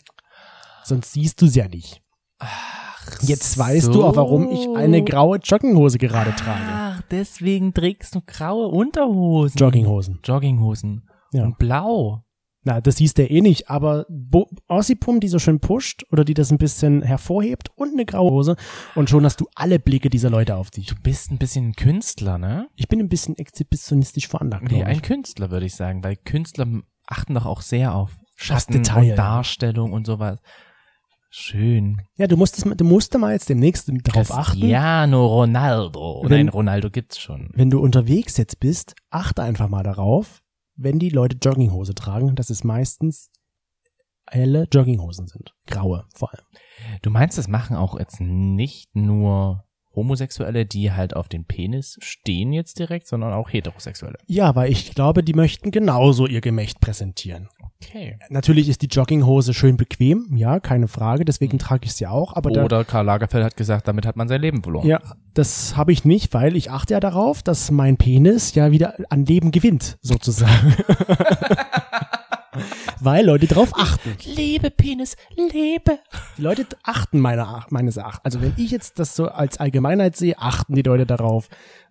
Sonst 0.85 1.13
siehst 1.13 1.43
du 1.43 1.47
sie 1.49 1.59
ja 1.59 1.69
nicht. 1.69 2.01
Jetzt 3.23 3.59
weißt 3.59 3.87
so. 3.87 3.93
du 3.93 4.05
auch, 4.05 4.17
warum 4.17 4.51
ich 4.51 4.69
eine 4.77 5.03
graue 5.03 5.39
Jogginghose 5.39 5.99
gerade 5.99 6.35
trage. 6.35 6.65
Ach, 6.67 7.03
deswegen 7.11 7.75
trägst 7.75 8.15
du 8.15 8.21
graue 8.27 8.69
Unterhosen. 8.69 9.57
Jogginghosen. 9.59 10.21
Jogginghosen. 10.25 11.09
Ja. 11.33 11.45
Und 11.45 11.59
blau. 11.59 12.25
Na, 12.65 12.81
das 12.81 12.97
du 12.97 13.23
ja 13.23 13.31
eh 13.31 13.41
nicht, 13.41 13.71
aber 13.71 14.05
Bo 14.11 14.51
Ossipum, 14.67 15.21
die 15.21 15.29
so 15.29 15.39
schön 15.39 15.61
pusht 15.61 16.05
oder 16.11 16.25
die 16.25 16.35
das 16.35 16.51
ein 16.51 16.59
bisschen 16.59 17.03
hervorhebt 17.03 17.71
und 17.77 17.93
eine 17.93 18.05
graue 18.05 18.31
Hose 18.31 18.57
und 18.95 19.09
schon 19.09 19.25
hast 19.25 19.41
du 19.41 19.47
alle 19.55 19.79
Blicke 19.79 20.11
dieser 20.11 20.29
Leute 20.29 20.57
auf 20.57 20.71
dich. 20.71 20.89
Du 20.89 20.95
bist 21.03 21.31
ein 21.31 21.39
bisschen 21.39 21.69
ein 21.69 21.75
Künstler, 21.75 22.37
ne? 22.37 22.69
Ich 22.75 22.89
bin 22.89 23.01
ein 23.01 23.09
bisschen 23.09 23.39
exhibitionistisch 23.39 24.29
veranlagt. 24.29 24.71
Nee, 24.71 24.85
ein. 24.85 25.01
Künstler 25.01 25.51
würde 25.51 25.67
ich 25.67 25.77
sagen, 25.77 26.05
weil 26.05 26.17
Künstler 26.17 26.67
achten 27.07 27.35
doch 27.35 27.47
auch 27.47 27.63
sehr 27.63 27.95
auf 27.95 28.19
Schatten 28.37 28.77
und 28.77 29.19
Darstellung 29.19 29.93
und 29.93 30.07
sowas. 30.07 30.39
Schön. 31.31 32.01
Ja, 32.17 32.27
du 32.27 32.37
musst, 32.37 32.57
es, 32.59 32.65
mal- 32.65 32.75
du 32.75 32.85
musst 32.85 33.17
mal 33.19 33.33
jetzt 33.33 33.49
demnächst 33.49 33.91
darauf 34.05 34.31
achten. 34.33 34.61
Cristiano 34.61 35.27
Ronaldo. 35.27 36.23
Wenn- 36.25 36.47
Nein, 36.47 36.49
Ronaldo 36.49 36.91
gibt's 36.91 37.19
schon. 37.19 37.51
Wenn 37.55 37.69
du 37.71 37.81
unterwegs 37.81 38.37
jetzt 38.39 38.61
bist, 38.61 38.95
achte 39.11 39.43
einfach 39.43 39.69
mal 39.69 39.83
darauf, 39.83 40.43
wenn 40.77 40.99
die 40.99 41.11
Leute 41.11 41.37
Jogginghose 41.43 41.95
tragen, 41.95 42.35
dass 42.35 42.49
es 42.51 42.65
meistens 42.65 43.31
helle 44.27 44.67
Jogginghosen 44.73 45.27
sind. 45.27 45.55
Graue 45.67 46.07
vor 46.15 46.33
allem. 46.33 46.45
Du 47.03 47.11
meinst, 47.11 47.37
das 47.39 47.49
machen 47.49 47.77
auch 47.77 47.99
jetzt 47.99 48.21
nicht 48.21 48.95
nur 48.95 49.65
Homosexuelle, 49.95 50.65
die 50.65 50.93
halt 50.93 51.17
auf 51.17 51.29
den 51.29 51.45
Penis 51.45 51.99
stehen 52.01 52.53
jetzt 52.53 52.79
direkt, 52.79 53.09
sondern 53.09 53.33
auch 53.33 53.51
Heterosexuelle. 53.53 54.19
Ja, 54.27 54.55
weil 54.55 54.71
ich 54.71 54.95
glaube, 54.95 55.25
die 55.25 55.35
möchten 55.35 55.71
genauso 55.73 56.27
ihr 56.27 56.41
Gemächt 56.41 56.81
präsentieren. 56.81 57.49
Okay. 57.81 58.19
Natürlich 58.29 58.69
ist 58.69 58.83
die 58.83 58.87
Jogginghose 58.87 59.55
schön 59.55 59.77
bequem, 59.77 60.37
ja, 60.37 60.59
keine 60.59 60.89
Frage, 60.89 61.25
deswegen 61.25 61.59
trage 61.59 61.87
ich 61.87 61.95
sie 61.95 62.09
auch, 62.09 62.35
aber 62.35 62.51
da, 62.51 62.65
Oder 62.65 62.85
Karl 62.85 63.07
Lagerfeld 63.07 63.45
hat 63.45 63.57
gesagt, 63.57 63.87
damit 63.87 64.05
hat 64.05 64.17
man 64.17 64.27
sein 64.27 64.41
Leben 64.41 64.63
verloren. 64.63 64.87
ja, 64.87 65.01
das 65.35 65.77
habe 65.77 65.93
ich 65.93 66.05
nicht, 66.05 66.35
weil 66.35 66.57
ich 66.57 66.73
achte 66.73 66.95
ja 66.95 67.01
darauf, 67.01 67.43
dass 67.43 67.71
mein 67.71 67.97
Penis 67.97 68.55
ja 68.55 68.73
wieder 68.73 68.95
an 69.11 69.25
Leben 69.25 69.53
gewinnt, 69.53 69.97
sozusagen. 70.03 70.75
weil 73.01 73.25
Leute 73.25 73.47
drauf 73.47 73.71
achten. 73.75 74.17
Lebe, 74.25 74.71
Penis, 74.71 75.17
lebe. 75.37 76.01
Die 76.37 76.43
Leute 76.43 76.67
achten 76.83 77.21
meiner, 77.21 77.65
meines 77.71 77.97
Erachtens. 77.97 78.25
Also 78.25 78.43
wenn 78.43 78.55
ich 78.57 78.73
jetzt 78.73 78.99
das 78.99 79.15
so 79.15 79.29
als 79.29 79.59
Allgemeinheit 79.59 80.17
sehe, 80.17 80.37
achten 80.39 80.75
die 80.75 80.83
Leute 80.83 81.07
darauf, 81.07 81.49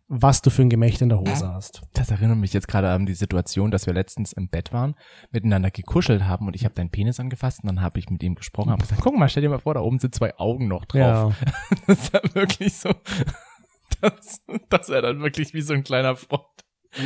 was 0.09 0.41
du 0.41 0.49
für 0.49 0.61
ein 0.61 0.69
Gemächt 0.69 1.01
in 1.01 1.09
der 1.09 1.19
Hose 1.19 1.47
hast. 1.47 1.81
Das 1.93 2.11
erinnert 2.11 2.37
mich 2.37 2.53
jetzt 2.53 2.67
gerade 2.67 2.89
an 2.89 3.05
die 3.05 3.13
Situation, 3.13 3.71
dass 3.71 3.87
wir 3.87 3.93
letztens 3.93 4.31
im 4.33 4.47
Bett 4.49 4.71
waren, 4.71 4.95
miteinander 5.31 5.69
gekuschelt 5.69 6.23
haben 6.23 6.47
und 6.47 6.55
ich 6.55 6.63
habe 6.63 6.75
deinen 6.75 6.89
Penis 6.91 7.19
angefasst 7.19 7.59
und 7.63 7.67
dann 7.67 7.81
habe 7.81 7.99
ich 7.99 8.09
mit 8.09 8.23
ihm 8.23 8.35
gesprochen 8.35 8.71
und 8.71 8.79
gesagt, 8.81 9.01
guck 9.01 9.17
mal, 9.17 9.27
stell 9.27 9.43
dir 9.43 9.49
mal 9.49 9.59
vor, 9.59 9.73
da 9.73 9.81
oben 9.81 9.99
sind 9.99 10.15
zwei 10.15 10.37
Augen 10.37 10.67
noch 10.67 10.85
drauf. 10.85 11.35
Das 11.87 11.99
ist 11.99 12.13
ja 12.13 12.21
wirklich 12.35 12.73
so, 12.73 12.89
das, 14.01 14.41
das 14.69 14.89
wäre 14.89 15.01
dann 15.01 15.21
wirklich 15.21 15.53
wie 15.53 15.61
so 15.61 15.73
ein 15.73 15.83
kleiner 15.83 16.15
Freund, 16.15 16.43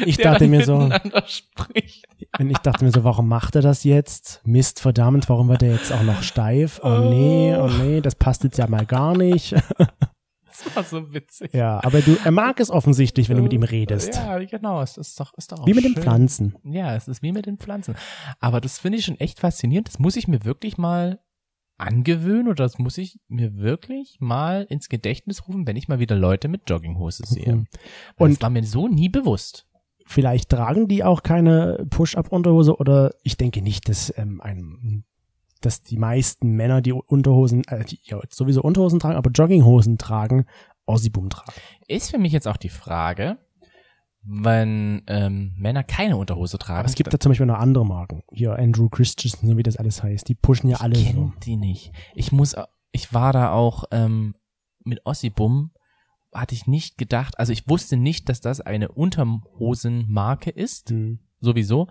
Ich 0.06 0.18
dachte 0.18 0.42
dann 0.46 0.50
mir 0.52 0.66
so, 0.66 0.90
spricht. 1.26 2.06
und 2.40 2.50
ich 2.50 2.58
dachte 2.60 2.84
mir 2.84 2.92
so, 2.92 3.04
warum 3.04 3.28
macht 3.28 3.56
er 3.56 3.62
das 3.62 3.84
jetzt? 3.84 4.42
Mist, 4.44 4.80
verdammt, 4.80 5.28
warum 5.30 5.50
wird 5.50 5.64
er 5.64 5.74
jetzt 5.74 5.92
auch 5.92 6.04
noch 6.04 6.22
steif? 6.24 6.80
Oh 6.84 7.10
nee, 7.10 7.56
oh 7.56 7.68
nee, 7.68 8.02
das 8.02 8.16
passt 8.16 8.44
jetzt 8.44 8.58
ja 8.58 8.68
mal 8.68 8.86
gar 8.86 9.18
nicht. 9.18 9.56
Das 10.66 10.76
war 10.76 10.84
so 10.84 11.14
witzig. 11.14 11.54
Ja, 11.54 11.84
aber 11.84 12.02
du, 12.02 12.18
er 12.24 12.32
mag 12.32 12.60
es 12.60 12.70
offensichtlich, 12.70 13.30
wenn 13.30 13.38
du 13.38 13.44
mit 13.44 13.54
ihm 13.54 13.64
redest. 13.64 14.16
Ja, 14.16 14.38
genau, 14.40 14.82
es 14.82 14.98
ist 14.98 15.20
doch, 15.20 15.34
ist 15.38 15.52
doch 15.52 15.60
auch 15.62 15.68
Wie 15.68 15.74
mit 15.74 15.84
den 15.84 15.94
schön. 15.94 16.04
Pflanzen. 16.04 16.56
Ja, 16.64 16.96
es 16.96 17.08
ist 17.08 17.22
wie 17.24 17.32
mit 17.32 17.46
den 17.46 17.58
Pflanzen. 17.58 17.96
Aber 18.40 18.60
das 18.62 18.80
finde 18.80 18.98
ich 19.00 19.06
schon 19.06 19.20
echt 19.20 19.40
faszinierend. 19.40 19.88
Das 19.88 20.00
muss 20.00 20.16
ich 20.16 20.28
mir 20.28 20.44
wirklich 20.46 20.78
mal 20.78 21.20
angewöhnen 21.78 22.48
oder 22.48 22.64
das 22.64 22.78
muss 22.78 22.98
ich 22.98 23.20
mir 23.28 23.56
wirklich 23.58 24.18
mal 24.20 24.66
ins 24.70 24.88
Gedächtnis 24.90 25.48
rufen, 25.48 25.66
wenn 25.66 25.76
ich 25.78 25.88
mal 25.88 26.00
wieder 26.00 26.16
Leute 26.16 26.48
mit 26.48 26.70
Jogginghose 26.70 27.24
sehe. 27.26 27.54
Mhm. 27.56 27.60
Und 27.60 27.68
Und- 28.18 28.32
das 28.34 28.42
war 28.42 28.50
mir 28.52 28.64
so 28.64 28.88
nie 28.88 29.10
bewusst. 29.10 29.68
Vielleicht 30.06 30.50
tragen 30.50 30.88
die 30.88 31.04
auch 31.04 31.24
keine 31.24 31.86
Push-Up-Unterhose 31.90 32.76
oder 32.76 33.14
ich 33.24 33.38
denke 33.38 33.62
nicht, 33.62 33.88
dass 33.88 34.14
ähm, 34.18 34.42
ein 34.42 35.06
dass 35.62 35.82
die 35.82 35.98
meisten 35.98 36.52
Männer, 36.56 36.82
die 36.82 36.94
Unterhosen, 36.94 37.64
äh, 37.68 37.86
die 37.86 38.00
ja, 38.04 38.20
sowieso 38.30 38.62
Unterhosen 38.62 39.00
tragen, 39.00 39.16
aber 39.16 39.32
Jogginghosen 39.32 39.98
tragen, 39.98 40.46
Ossibum 40.86 41.30
tragen. 41.30 41.52
Ist 41.88 42.12
für 42.12 42.18
mich 42.18 42.34
jetzt 42.34 42.48
auch 42.48 42.58
die 42.58 42.70
Frage, 42.70 43.38
wenn 44.24 45.02
ähm, 45.08 45.54
Männer 45.58 45.84
keine 45.84 46.18
Unterhose 46.18 46.58
tragen. 46.60 46.80
Aber 46.80 46.88
es 46.90 46.96
gibt 46.96 47.12
da 47.14 47.20
zum 47.20 47.32
Beispiel 47.32 47.48
noch 47.48 47.58
andere 47.60 47.86
Marken. 47.86 48.24
Hier 48.32 48.56
Andrew 48.58 48.90
Christensen, 48.90 49.48
so 49.48 49.58
wie 49.58 49.64
das 49.64 49.78
alles 49.78 50.04
heißt. 50.04 50.28
Die 50.28 50.36
pushen 50.36 50.70
ja 50.70 50.78
alle 50.78 50.96
ich 50.98 51.06
so. 51.08 51.12
kenn 51.14 51.34
die 51.44 51.56
nicht. 51.58 51.92
Ich 52.14 52.32
muss, 52.32 52.56
ich 52.92 53.14
war 53.14 53.34
da 53.34 53.52
auch 53.52 53.86
ähm, 53.92 54.36
mit 54.84 55.06
Ossibum, 55.06 55.72
hatte 56.34 56.56
ich 56.56 56.68
nicht 56.68 56.98
gedacht, 56.98 57.40
also 57.40 57.52
ich 57.52 57.68
wusste 57.68 57.98
nicht, 57.98 58.30
dass 58.30 58.42
das 58.42 58.62
eine 58.62 58.90
Unterhosenmarke 58.92 60.50
ist, 60.50 60.90
Hm. 60.90 61.20
sowieso, 61.40 61.88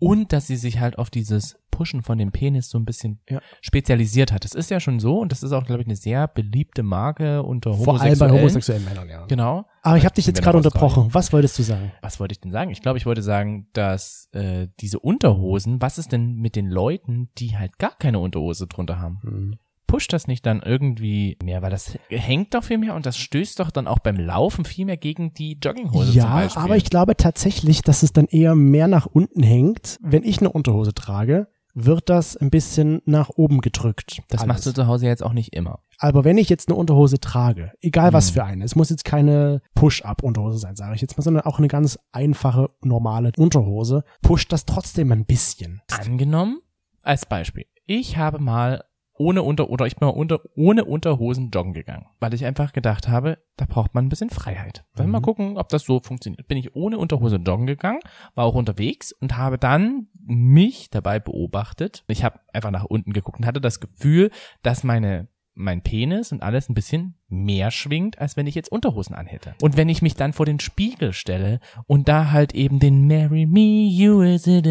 und 0.00 0.32
dass 0.32 0.48
sie 0.48 0.56
sich 0.56 0.80
halt 0.80 0.98
auf 0.98 1.10
dieses 1.10 1.56
Pushen 1.70 2.02
von 2.02 2.18
dem 2.18 2.32
Penis 2.32 2.68
so 2.68 2.78
ein 2.78 2.84
bisschen 2.84 3.20
Ja. 3.30 3.40
spezialisiert 3.62 4.32
hat. 4.32 4.44
Das 4.44 4.52
ist 4.54 4.70
ja 4.70 4.80
schon 4.80 4.98
so 5.00 5.18
und 5.20 5.32
das 5.32 5.42
ist 5.42 5.52
auch, 5.52 5.64
glaube 5.64 5.80
ich, 5.82 5.86
eine 5.86 5.96
sehr 5.96 6.26
beliebte 6.28 6.82
Marke 6.82 7.42
unter 7.42 7.72
Vor 7.74 8.00
allem 8.00 8.18
bei 8.18 8.26
Homosexuellen. 8.28 8.38
homosexuellen 8.40 8.84
Männern, 8.84 9.08
ja. 9.08 9.26
Genau. 9.26 9.64
Aber 9.82 9.96
ich 9.96 10.04
habe 10.04 10.14
dich 10.14 10.26
jetzt 10.26 10.42
gerade 10.42 10.58
unterbrochen. 10.58 11.08
Was 11.12 11.32
wolltest 11.32 11.58
du 11.58 11.62
sagen? 11.62 11.92
was 12.02 12.18
wollte 12.20 12.32
ich 12.32 12.40
denn 12.40 12.50
sagen? 12.52 12.70
Ich 12.70 12.82
glaube, 12.82 12.98
ich 12.98 13.06
wollte 13.06 13.22
sagen, 13.22 13.68
dass 13.72 14.28
äh, 14.32 14.68
diese 14.80 14.98
Unterhosen, 14.98 15.80
was 15.80 15.96
ist 15.96 16.12
denn 16.12 16.34
mit 16.34 16.56
den 16.56 16.66
Leuten, 16.66 17.30
die 17.38 17.56
halt 17.56 17.78
gar 17.78 17.96
keine 17.96 18.18
Unterhose 18.18 18.66
drunter 18.66 18.98
haben? 18.98 19.20
Hm. 19.22 19.58
Pusht 19.90 20.12
das 20.12 20.26
nicht 20.28 20.46
dann 20.46 20.60
irgendwie 20.62 21.36
mehr, 21.42 21.62
weil 21.62 21.70
das 21.70 21.98
hängt 22.08 22.54
doch 22.54 22.62
viel 22.64 22.78
mehr 22.78 22.94
und 22.94 23.06
das 23.06 23.16
stößt 23.18 23.58
doch 23.58 23.70
dann 23.72 23.88
auch 23.88 23.98
beim 23.98 24.16
Laufen 24.16 24.64
viel 24.64 24.84
mehr 24.86 24.96
gegen 24.96 25.32
die 25.32 25.58
Jogginghose 25.60 26.12
Ja, 26.12 26.32
Beispiel. 26.32 26.62
aber 26.62 26.76
ich 26.76 26.84
glaube 26.84 27.16
tatsächlich, 27.16 27.82
dass 27.82 28.02
es 28.02 28.12
dann 28.12 28.26
eher 28.26 28.54
mehr 28.54 28.86
nach 28.88 29.06
unten 29.06 29.42
hängt. 29.42 29.98
Wenn 30.00 30.22
ich 30.22 30.38
eine 30.38 30.50
Unterhose 30.52 30.94
trage, 30.94 31.48
wird 31.74 32.08
das 32.08 32.36
ein 32.36 32.50
bisschen 32.50 33.00
nach 33.04 33.30
oben 33.30 33.60
gedrückt. 33.60 34.22
das 34.28 34.40
alles. 34.42 34.48
machst 34.48 34.66
du 34.66 34.72
zu 34.72 34.86
Hause 34.86 35.06
jetzt 35.06 35.22
auch 35.22 35.32
nicht 35.32 35.54
immer. 35.54 35.80
Aber 35.98 36.24
wenn 36.24 36.38
ich 36.38 36.48
jetzt 36.48 36.68
eine 36.68 36.76
Unterhose 36.76 37.18
trage, 37.20 37.72
egal 37.80 38.12
was 38.12 38.28
Hm. 38.28 38.34
für 38.34 38.44
eine, 38.44 38.64
es 38.64 38.74
muss 38.76 38.90
jetzt 38.90 39.04
keine 39.04 39.60
Push-Up-Unterhose 39.74 40.58
sein, 40.58 40.76
sage 40.76 40.94
ich 40.94 41.00
jetzt 41.00 41.16
mal, 41.18 41.22
sondern 41.22 41.44
auch 41.44 41.58
eine 41.58 41.68
ganz 41.68 41.98
einfache, 42.12 42.70
normale 42.82 43.32
Unterhose, 43.36 44.04
pusht 44.22 44.52
das 44.52 44.64
trotzdem 44.66 45.10
ein 45.12 45.26
bisschen. 45.26 45.82
Angenommen, 45.90 46.60
als 47.02 47.26
Beispiel, 47.26 47.66
ich 47.86 48.16
habe 48.16 48.38
mal 48.38 48.84
ohne 49.20 49.42
Unter 49.42 49.68
oder 49.68 49.86
ich 49.86 49.96
bin 49.96 50.08
mal 50.08 50.14
unter, 50.14 50.40
ohne 50.56 50.86
Unterhosen 50.86 51.50
joggen 51.50 51.74
gegangen, 51.74 52.06
weil 52.20 52.32
ich 52.32 52.46
einfach 52.46 52.72
gedacht 52.72 53.06
habe, 53.06 53.36
da 53.56 53.66
braucht 53.66 53.94
man 53.94 54.06
ein 54.06 54.08
bisschen 54.08 54.30
Freiheit. 54.30 54.84
Wollen 54.94 55.08
wir 55.08 55.12
mal 55.12 55.18
Mhm. 55.18 55.22
gucken, 55.24 55.58
ob 55.58 55.68
das 55.68 55.84
so 55.84 56.00
funktioniert. 56.00 56.48
Bin 56.48 56.56
ich 56.56 56.74
ohne 56.74 56.96
Unterhose 56.96 57.36
joggen 57.36 57.66
gegangen, 57.66 58.00
war 58.34 58.46
auch 58.46 58.54
unterwegs 58.54 59.12
und 59.12 59.36
habe 59.36 59.58
dann 59.58 60.08
mich 60.24 60.88
dabei 60.88 61.18
beobachtet. 61.20 62.02
Ich 62.08 62.24
habe 62.24 62.40
einfach 62.54 62.70
nach 62.70 62.84
unten 62.84 63.12
geguckt 63.12 63.38
und 63.38 63.46
hatte 63.46 63.60
das 63.60 63.78
Gefühl, 63.78 64.30
dass 64.62 64.84
meine 64.84 65.28
mein 65.60 65.82
Penis 65.82 66.32
und 66.32 66.42
alles 66.42 66.68
ein 66.68 66.74
bisschen 66.74 67.14
mehr 67.28 67.70
schwingt, 67.70 68.18
als 68.18 68.36
wenn 68.36 68.46
ich 68.46 68.54
jetzt 68.54 68.72
Unterhosen 68.72 69.14
anhätte. 69.14 69.54
Und 69.60 69.76
wenn 69.76 69.88
ich 69.88 70.02
mich 70.02 70.14
dann 70.14 70.32
vor 70.32 70.46
den 70.46 70.58
Spiegel 70.60 71.12
stelle 71.12 71.60
und 71.86 72.08
da 72.08 72.30
halt 72.30 72.54
eben 72.54 72.80
den 72.80 73.06
Marry 73.06 73.46
Me, 73.46 73.86
You 73.88 74.22
is 74.22 74.46
it 74.46 74.66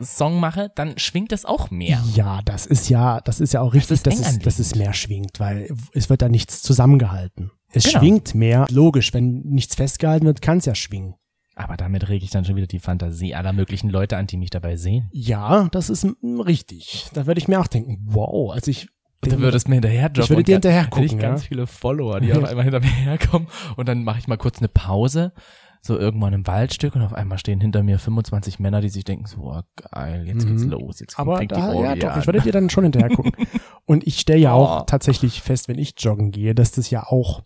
Song 0.00 0.38
mache, 0.40 0.70
dann 0.74 0.98
schwingt 0.98 1.32
das 1.32 1.44
auch 1.44 1.70
mehr. 1.70 2.02
Ja, 2.14 2.40
das 2.44 2.66
ist 2.66 2.88
ja, 2.88 3.20
das 3.20 3.40
ist 3.40 3.52
ja 3.52 3.60
auch 3.60 3.74
richtig, 3.74 3.92
ist 3.92 4.06
dass 4.06 4.20
es, 4.20 4.38
dass 4.38 4.58
es 4.58 4.74
mehr 4.74 4.92
schwingt, 4.92 5.40
weil 5.40 5.68
es 5.92 6.08
wird 6.10 6.22
da 6.22 6.28
nichts 6.28 6.62
zusammengehalten. 6.62 7.50
Es 7.72 7.84
Genau. 7.84 7.98
schwingt 7.98 8.34
mehr. 8.34 8.66
Logisch, 8.70 9.12
wenn 9.12 9.40
nichts 9.42 9.74
festgehalten 9.74 10.26
wird, 10.26 10.40
kann 10.40 10.58
es 10.58 10.66
ja 10.66 10.74
schwingen. 10.74 11.14
Aber 11.58 11.78
damit 11.78 12.08
rege 12.10 12.22
ich 12.24 12.30
dann 12.30 12.44
schon 12.44 12.56
wieder 12.56 12.66
die 12.66 12.78
Fantasie 12.78 13.34
aller 13.34 13.54
möglichen 13.54 13.88
Leute 13.88 14.18
an, 14.18 14.26
die 14.26 14.36
mich 14.36 14.50
dabei 14.50 14.76
sehen. 14.76 15.08
Ja, 15.12 15.68
das 15.72 15.88
ist 15.88 16.06
richtig. 16.22 17.06
Da 17.14 17.26
würde 17.26 17.38
ich 17.38 17.48
mir 17.48 17.58
auch 17.60 17.66
denken, 17.66 17.98
wow, 18.04 18.52
also 18.52 18.70
ich 18.70 18.88
Du 19.28 19.38
würdest 19.40 19.68
mir 19.68 19.74
hinterher 19.76 20.06
joggen. 20.06 20.22
Ich 20.22 20.30
würde 20.30 20.42
dir 20.44 20.54
hinterher 20.56 20.86
hätte 20.86 21.00
ich 21.00 21.10
gucken, 21.12 21.18
ganz 21.22 21.42
ja. 21.42 21.48
viele 21.48 21.66
Follower, 21.66 22.20
die 22.20 22.32
auf 22.32 22.44
einmal 22.48 22.64
hinter 22.64 22.80
mir 22.80 22.86
herkommen 22.86 23.48
und 23.76 23.88
dann 23.88 24.04
mache 24.04 24.18
ich 24.18 24.28
mal 24.28 24.36
kurz 24.36 24.58
eine 24.58 24.68
Pause, 24.68 25.32
so 25.82 25.98
irgendwann 25.98 26.32
im 26.32 26.46
Waldstück 26.46 26.96
und 26.96 27.02
auf 27.02 27.12
einmal 27.12 27.38
stehen 27.38 27.60
hinter 27.60 27.82
mir 27.82 27.98
25 27.98 28.58
Männer, 28.58 28.80
die 28.80 28.88
sich 28.88 29.04
denken 29.04 29.26
so, 29.26 29.38
oh, 29.42 29.60
geil, 29.92 30.24
jetzt 30.26 30.46
geht's 30.46 30.64
Mhm. 30.64 30.70
los, 30.70 31.00
jetzt 31.00 31.18
Aber 31.18 31.38
fängt 31.38 31.52
die 31.52 31.54
da, 31.54 31.72
ja 31.72 31.88
Orgie 31.88 32.00
doch, 32.00 32.10
an. 32.10 32.20
ich 32.20 32.26
würde 32.26 32.40
dir 32.40 32.52
dann 32.52 32.70
schon 32.70 32.84
hinterher 32.84 33.10
gucken. 33.10 33.32
Und 33.84 34.04
ich 34.06 34.18
stelle 34.18 34.40
ja 34.40 34.52
auch 34.52 34.80
Oh. 34.80 34.84
tatsächlich 34.84 35.42
fest, 35.42 35.68
wenn 35.68 35.78
ich 35.78 35.94
joggen 35.98 36.32
gehe, 36.32 36.54
dass 36.56 36.72
das 36.72 36.90
ja 36.90 37.04
auch 37.04 37.42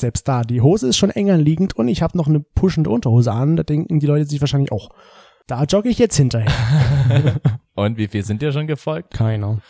selbst 0.00 0.26
da, 0.26 0.42
die 0.42 0.60
Hose 0.60 0.88
ist 0.88 0.96
schon 0.96 1.10
eng 1.10 1.30
anliegend 1.30 1.76
und 1.76 1.86
ich 1.86 2.02
habe 2.02 2.16
noch 2.18 2.26
eine 2.26 2.40
pushende 2.40 2.90
Unterhose 2.90 3.30
an, 3.30 3.54
da 3.54 3.62
denken 3.62 4.00
die 4.00 4.06
Leute 4.06 4.24
sich 4.24 4.40
wahrscheinlich 4.40 4.72
auch, 4.72 4.88
da 5.46 5.62
jogge 5.64 5.88
ich 5.90 5.98
jetzt 5.98 6.16
hinterher. 6.16 6.50
Und 7.74 7.96
wie 7.98 8.08
viel 8.08 8.24
sind 8.24 8.42
dir 8.42 8.50
schon 8.52 8.66
gefolgt? 8.66 9.12
Keiner. 9.14 9.60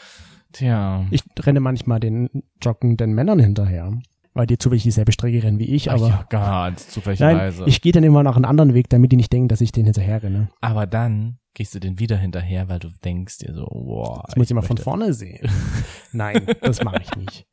Tja. 0.52 1.06
Ich 1.10 1.22
renne 1.40 1.60
manchmal 1.60 2.00
den 2.00 2.28
joggenden 2.62 3.12
Männern 3.14 3.38
hinterher, 3.38 3.92
weil 4.34 4.46
die 4.46 4.58
zufällig 4.58 4.82
dieselbe 4.82 5.12
Strecke 5.12 5.42
rennen 5.42 5.58
wie 5.58 5.66
ich, 5.74 5.90
Ach 5.90 5.94
aber 5.94 6.08
ja, 6.08 6.26
ganz 6.28 6.48
nein, 6.48 6.90
zufälligerweise. 6.90 7.64
ich 7.66 7.80
gehe 7.80 7.92
dann 7.92 8.04
immer 8.04 8.22
nach 8.22 8.36
einem 8.36 8.44
anderen 8.44 8.74
Weg, 8.74 8.88
damit 8.88 9.12
die 9.12 9.16
nicht 9.16 9.32
denken, 9.32 9.48
dass 9.48 9.60
ich 9.60 9.72
den 9.72 9.84
hinterher 9.84 10.22
renne. 10.22 10.48
Aber 10.60 10.86
dann 10.86 11.38
gehst 11.54 11.74
du 11.74 11.80
den 11.80 11.98
wieder 11.98 12.16
hinterher, 12.16 12.68
weil 12.68 12.78
du 12.78 12.88
denkst 13.04 13.38
dir 13.38 13.52
so, 13.54 13.66
wow. 13.70 14.22
Das 14.26 14.36
muss 14.36 14.48
ich 14.48 14.54
mal 14.54 14.62
von 14.62 14.78
vorne 14.78 15.12
sehen. 15.12 15.48
Nein, 16.12 16.46
das 16.62 16.82
mache 16.82 17.02
ich 17.02 17.14
nicht. 17.16 17.46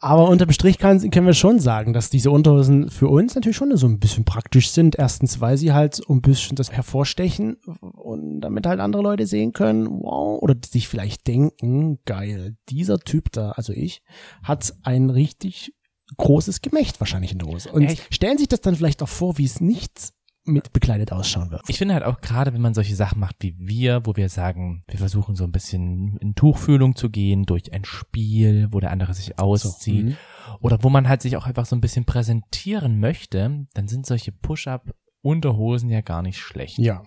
Aber 0.00 0.28
unterm 0.28 0.52
Strich 0.52 0.78
kann, 0.78 0.98
können 1.10 1.26
wir 1.26 1.34
schon 1.34 1.58
sagen, 1.58 1.92
dass 1.92 2.08
diese 2.08 2.30
Unterhosen 2.30 2.88
für 2.88 3.08
uns 3.08 3.34
natürlich 3.34 3.56
schon 3.56 3.76
so 3.76 3.88
ein 3.88 3.98
bisschen 3.98 4.24
praktisch 4.24 4.70
sind. 4.70 4.96
Erstens, 4.96 5.40
weil 5.40 5.56
sie 5.56 5.72
halt 5.72 5.96
so 5.96 6.12
ein 6.12 6.22
bisschen 6.22 6.54
das 6.54 6.70
hervorstechen 6.70 7.56
und 7.80 8.40
damit 8.40 8.66
halt 8.66 8.78
andere 8.78 9.02
Leute 9.02 9.26
sehen 9.26 9.52
können, 9.52 9.88
wow, 9.88 10.40
oder 10.40 10.54
sich 10.64 10.86
vielleicht 10.86 11.26
denken, 11.26 11.98
geil, 12.04 12.56
dieser 12.68 12.98
Typ 13.00 13.32
da, 13.32 13.50
also 13.52 13.72
ich, 13.72 14.02
hat 14.44 14.72
ein 14.82 15.10
richtig 15.10 15.74
großes 16.16 16.62
Gemächt 16.62 17.00
wahrscheinlich 17.00 17.32
in 17.32 17.38
der 17.38 17.48
Hose. 17.48 17.72
Und 17.72 17.82
Echt? 17.82 18.14
stellen 18.14 18.38
sich 18.38 18.48
das 18.48 18.60
dann 18.60 18.76
vielleicht 18.76 19.02
auch 19.02 19.08
vor, 19.08 19.36
wie 19.36 19.44
es 19.44 19.60
nicht 19.60 20.12
mit 20.48 20.72
bekleidet 20.72 21.12
ausschauen 21.12 21.50
wird. 21.50 21.62
Ich 21.68 21.78
finde 21.78 21.94
halt 21.94 22.04
auch 22.04 22.20
gerade, 22.20 22.52
wenn 22.52 22.60
man 22.60 22.74
solche 22.74 22.96
Sachen 22.96 23.20
macht 23.20 23.36
wie 23.40 23.54
wir, 23.58 24.04
wo 24.04 24.16
wir 24.16 24.28
sagen, 24.28 24.84
wir 24.88 24.98
versuchen 24.98 25.36
so 25.36 25.44
ein 25.44 25.52
bisschen 25.52 26.16
in 26.18 26.34
Tuchfühlung 26.34 26.96
zu 26.96 27.10
gehen 27.10 27.44
durch 27.44 27.72
ein 27.72 27.84
Spiel, 27.84 28.68
wo 28.70 28.80
der 28.80 28.90
andere 28.90 29.14
sich 29.14 29.38
auszieht, 29.38 30.06
mhm. 30.06 30.16
oder 30.60 30.82
wo 30.82 30.88
man 30.88 31.08
halt 31.08 31.22
sich 31.22 31.36
auch 31.36 31.46
einfach 31.46 31.66
so 31.66 31.76
ein 31.76 31.80
bisschen 31.80 32.04
präsentieren 32.04 32.98
möchte, 32.98 33.66
dann 33.74 33.88
sind 33.88 34.06
solche 34.06 34.32
Push-Up-Unterhosen 34.32 35.90
ja 35.90 36.00
gar 36.00 36.22
nicht 36.22 36.38
schlecht. 36.38 36.78
Ja. 36.78 37.02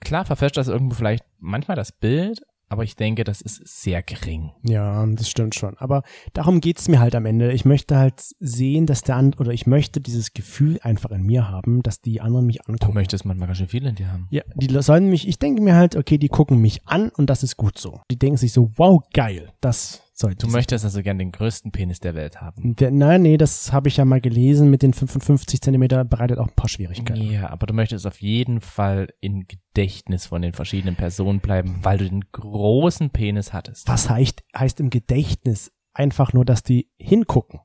Klar 0.00 0.24
verfälscht 0.24 0.56
das 0.56 0.68
irgendwo 0.68 0.94
vielleicht 0.94 1.24
manchmal 1.38 1.76
das 1.76 1.92
Bild, 1.92 2.40
aber 2.68 2.84
ich 2.84 2.96
denke, 2.96 3.24
das 3.24 3.40
ist 3.40 3.66
sehr 3.82 4.02
gering. 4.02 4.50
Ja, 4.62 5.04
das 5.06 5.28
stimmt 5.28 5.54
schon. 5.54 5.76
Aber 5.78 6.02
darum 6.32 6.60
geht's 6.60 6.88
mir 6.88 7.00
halt 7.00 7.14
am 7.14 7.26
Ende. 7.26 7.52
Ich 7.52 7.64
möchte 7.64 7.96
halt 7.96 8.22
sehen, 8.38 8.86
dass 8.86 9.02
der 9.02 9.16
andere, 9.16 9.40
oder 9.42 9.52
ich 9.52 9.66
möchte 9.66 10.00
dieses 10.00 10.32
Gefühl 10.32 10.78
einfach 10.82 11.10
in 11.10 11.22
mir 11.22 11.48
haben, 11.48 11.82
dass 11.82 12.00
die 12.00 12.20
anderen 12.20 12.46
mich 12.46 12.58
Du 12.58 12.72
angucken. 12.72 12.94
möchtest 12.94 13.24
manchmal 13.24 13.48
ganz 13.48 13.58
schön 13.58 13.68
viel 13.68 13.86
in 13.86 13.94
dir 13.94 14.12
haben. 14.12 14.28
Ja, 14.30 14.42
die 14.54 14.68
sollen 14.82 15.08
mich, 15.08 15.26
ich 15.28 15.38
denke 15.38 15.62
mir 15.62 15.74
halt, 15.74 15.96
okay, 15.96 16.18
die 16.18 16.28
gucken 16.28 16.58
mich 16.60 16.86
an 16.86 17.08
und 17.10 17.30
das 17.30 17.42
ist 17.42 17.56
gut 17.56 17.78
so. 17.78 18.00
Die 18.10 18.18
denken 18.18 18.36
sich 18.36 18.52
so, 18.52 18.70
wow, 18.76 19.02
geil, 19.12 19.52
das 19.60 20.02
sollte 20.18 20.46
Du 20.46 20.52
möchtest 20.52 20.84
also 20.84 21.02
gern 21.02 21.18
den 21.18 21.30
größten 21.32 21.70
Penis 21.70 22.00
der 22.00 22.14
Welt 22.14 22.40
haben. 22.40 22.74
Der, 22.76 22.90
nein, 22.90 23.22
nee, 23.22 23.36
das 23.36 23.72
habe 23.72 23.88
ich 23.88 23.98
ja 23.98 24.04
mal 24.04 24.20
gelesen, 24.20 24.68
mit 24.70 24.82
den 24.82 24.92
55 24.92 25.60
Zentimeter 25.60 26.04
bereitet 26.04 26.38
auch 26.38 26.48
ein 26.48 26.54
paar 26.54 26.68
Schwierigkeiten. 26.68 27.20
Ja, 27.22 27.50
aber 27.50 27.66
du 27.66 27.74
möchtest 27.74 28.06
auf 28.06 28.20
jeden 28.20 28.60
Fall 28.60 29.08
im 29.20 29.46
Gedächtnis 29.46 30.26
von 30.26 30.42
den 30.42 30.52
verschiedenen 30.54 30.96
Personen 30.96 31.40
bleiben, 31.40 31.78
weil 31.82 31.98
du 31.98 32.08
den 32.08 32.24
großen 32.32 33.10
Penis 33.10 33.52
hattest. 33.52 33.86
Was 33.88 34.10
heißt, 34.10 34.42
heißt 34.56 34.80
im 34.80 34.90
Gedächtnis 34.90 35.70
einfach 35.92 36.32
nur, 36.32 36.44
dass 36.44 36.62
die 36.62 36.90
hingucken. 36.98 37.60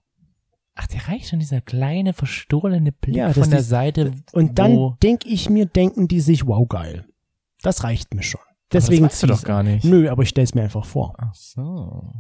Ach, 0.76 0.88
der 0.88 1.08
reicht 1.08 1.30
schon, 1.30 1.40
dieser 1.40 1.62
kleine, 1.62 2.14
verstohlene 2.14 2.92
Blick 2.92 3.16
Ja, 3.16 3.32
von 3.34 3.50
der 3.50 3.60
ist- 3.60 3.70
Seite. 3.70 4.12
Und 4.32 4.58
dann 4.60 4.74
wo, 4.76 4.98
denke 5.04 5.28
ich 5.28 5.50
mir, 5.50 5.66
denken 5.66 6.08
die 6.08 6.20
sich, 6.20 6.48
wow, 6.48 6.68
geil. 6.68 7.06
Das 7.62 7.84
reicht 7.84 8.14
mir 8.14 8.24
schon. 8.24 8.42
aber 8.42 8.56
Deswegen 8.72 9.04
das 9.04 9.14
weißt 9.14 9.24
du 9.24 9.28
doch 9.28 9.44
gar 9.44 9.62
nicht. 9.64 9.84
Nö, 9.86 10.10
aber 10.10 10.24
ich 10.24 10.30
stelle 10.30 10.46
es 10.46 10.56
mir 10.56 10.64
einfach 10.64 10.86
vor. 10.86 11.14
Ach 11.20 11.34
so. 11.36 12.12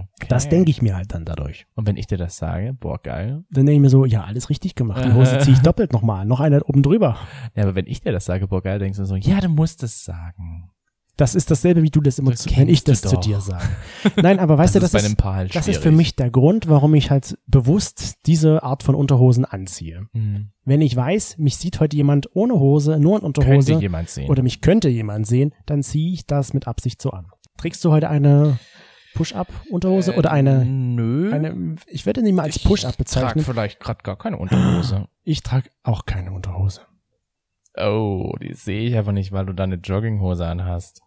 Okay. 0.00 0.26
Das 0.28 0.48
denke 0.48 0.70
ich 0.70 0.82
mir 0.82 0.96
halt 0.96 1.14
dann 1.14 1.24
dadurch. 1.24 1.66
Und 1.74 1.86
wenn 1.86 1.96
ich 1.96 2.06
dir 2.06 2.18
das 2.18 2.36
sage, 2.36 2.74
boah, 2.78 2.98
geil. 3.02 3.44
Dann 3.50 3.66
denke 3.66 3.74
ich 3.74 3.80
mir 3.80 3.90
so, 3.90 4.04
ja, 4.04 4.24
alles 4.24 4.50
richtig 4.50 4.74
gemacht. 4.74 5.04
Die 5.04 5.12
Hose 5.12 5.38
ziehe 5.38 5.56
ich 5.56 5.62
doppelt 5.62 5.92
nochmal. 5.92 6.24
Noch 6.26 6.40
eine 6.40 6.62
oben 6.64 6.82
drüber. 6.82 7.16
Ja, 7.54 7.64
aber 7.64 7.74
wenn 7.74 7.86
ich 7.86 8.00
dir 8.00 8.12
das 8.12 8.24
sage, 8.24 8.48
boah, 8.48 8.62
geil, 8.62 8.78
denkst 8.78 8.98
du 8.98 9.04
so, 9.04 9.16
ja, 9.16 9.40
du 9.40 9.48
musst 9.48 9.82
es 9.82 10.04
sagen. 10.04 10.70
Das 11.18 11.34
ist 11.34 11.50
dasselbe, 11.50 11.82
wie 11.82 11.90
du 11.90 12.00
das 12.00 12.20
immer, 12.20 12.30
Das 12.30 12.42
zu, 12.42 12.56
wenn 12.56 12.68
ich 12.68 12.84
das 12.84 13.00
zu 13.00 13.16
dir 13.16 13.40
sage. 13.40 13.68
Nein, 14.22 14.38
aber 14.38 14.56
weißt 14.56 14.76
das 14.76 14.80
du, 14.82 14.86
ist 14.86 14.94
das 14.94 15.02
bei 15.02 15.04
einem 15.04 15.14
ist, 15.14 15.18
Paar 15.18 15.34
halt 15.34 15.56
das 15.56 15.66
ist 15.66 15.82
für 15.82 15.90
mich 15.90 16.14
der 16.14 16.30
Grund, 16.30 16.68
warum 16.68 16.94
ich 16.94 17.10
halt 17.10 17.36
bewusst 17.48 18.14
diese 18.26 18.62
Art 18.62 18.84
von 18.84 18.94
Unterhosen 18.94 19.44
anziehe. 19.44 20.06
Hm. 20.12 20.50
Wenn 20.64 20.80
ich 20.80 20.94
weiß, 20.94 21.38
mich 21.38 21.56
sieht 21.56 21.80
heute 21.80 21.96
jemand 21.96 22.28
ohne 22.36 22.54
Hose, 22.54 23.00
nur 23.00 23.16
in 23.16 23.22
Könnte 23.22 23.40
Unterhose 23.40 23.80
jemand 23.80 24.10
sehen. 24.10 24.30
oder 24.30 24.44
mich 24.44 24.60
könnte 24.60 24.88
jemand 24.88 25.26
sehen, 25.26 25.52
dann 25.66 25.82
ziehe 25.82 26.12
ich 26.12 26.24
das 26.24 26.54
mit 26.54 26.68
Absicht 26.68 27.02
so 27.02 27.10
an. 27.10 27.26
Trägst 27.56 27.84
du 27.84 27.90
heute 27.90 28.08
eine 28.08 28.60
Push-Up-Unterhose 29.18 30.14
oder 30.16 30.30
eine, 30.30 30.64
Nö. 30.64 31.32
eine, 31.32 31.74
ich 31.88 32.06
würde 32.06 32.22
nicht 32.22 32.34
mal 32.34 32.44
als 32.44 32.56
Ich 32.56 32.64
Push-Up 32.64 32.92
trag 32.92 32.98
bezeichnen. 32.98 33.44
vielleicht 33.44 33.80
gerade 33.80 34.02
gar 34.04 34.16
keine 34.16 34.36
Unterhose. 34.38 35.08
Ich 35.24 35.42
trage 35.42 35.70
auch 35.82 36.06
keine 36.06 36.30
Unterhose. 36.32 36.82
Oh, 37.76 38.32
die 38.40 38.54
sehe 38.54 38.88
ich 38.88 38.96
aber 38.96 39.12
nicht, 39.12 39.32
weil 39.32 39.46
du 39.46 39.52
da 39.52 39.64
eine 39.64 39.74
Jogginghose 39.76 40.46
anhast. 40.46 41.02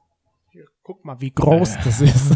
Guck 0.83 1.05
mal, 1.05 1.21
wie 1.21 1.31
groß 1.31 1.77
das 1.83 2.01
ist. 2.01 2.31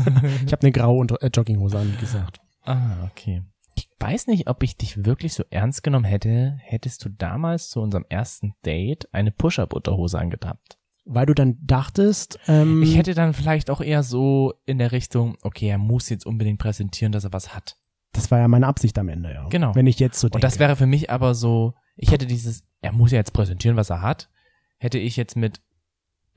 ich 0.46 0.52
habe 0.54 0.62
eine 0.62 0.72
graue 0.72 1.00
Unter 1.00 1.22
äh, 1.22 1.28
Jogginghose 1.28 1.78
an, 1.78 1.92
wie 1.92 1.98
gesagt. 1.98 2.40
Ah, 2.64 3.04
okay. 3.12 3.44
Ich 3.76 3.90
weiß 4.00 4.28
nicht, 4.28 4.48
ob 4.50 4.64
ich 4.64 4.78
dich 4.78 5.04
wirklich 5.04 5.34
so 5.34 5.44
ernst 5.50 5.84
genommen 5.84 6.06
hätte, 6.06 6.58
hättest 6.62 7.04
du 7.04 7.10
damals 7.10 7.70
zu 7.70 7.82
unserem 7.82 8.06
ersten 8.08 8.54
Date 8.66 9.10
eine 9.14 9.32
Push-Up-Unterhose 9.32 10.18
angehabt. 10.20 10.78
Weil 11.08 11.26
du 11.28 11.34
dann 11.36 11.58
dachtest, 11.62 12.40
ähm, 12.48 12.82
Ich 12.82 12.98
hätte 12.98 13.14
dann 13.14 13.34
vielleicht 13.34 13.70
auch 13.70 13.80
eher 13.82 14.02
so 14.04 14.54
in 14.66 14.80
der 14.80 14.92
Richtung, 14.92 15.38
okay, 15.44 15.68
er 15.70 15.78
muss 15.78 16.10
jetzt 16.10 16.26
unbedingt 16.26 16.58
präsentieren, 16.60 17.12
dass 17.12 17.24
er 17.26 17.34
was 17.34 17.54
hat. 17.56 17.78
das 18.14 18.32
war 18.32 18.40
ja 18.40 18.48
meine 18.48 18.66
Absicht 18.68 18.98
am 18.98 19.10
Ende, 19.10 19.32
ja. 19.34 19.48
Genau. 19.50 19.76
Wenn 19.76 19.88
ich 19.88 20.00
jetzt 20.00 20.20
so 20.20 20.28
denke. 20.28 20.38
Und 20.38 20.44
das 20.44 20.58
wäre 20.58 20.76
für 20.78 20.86
mich 20.88 21.12
aber 21.12 21.36
so, 21.36 21.74
ich 21.96 22.12
hätte 22.12 22.26
dieses, 22.26 22.64
er 22.82 22.92
muss 22.94 23.12
ja 23.12 23.18
jetzt 23.20 23.34
präsentieren, 23.34 23.76
was 23.78 23.90
er 23.90 24.02
hat, 24.02 24.30
hätte 24.78 24.98
ich 24.98 25.16
jetzt 25.18 25.36
mit, 25.36 25.62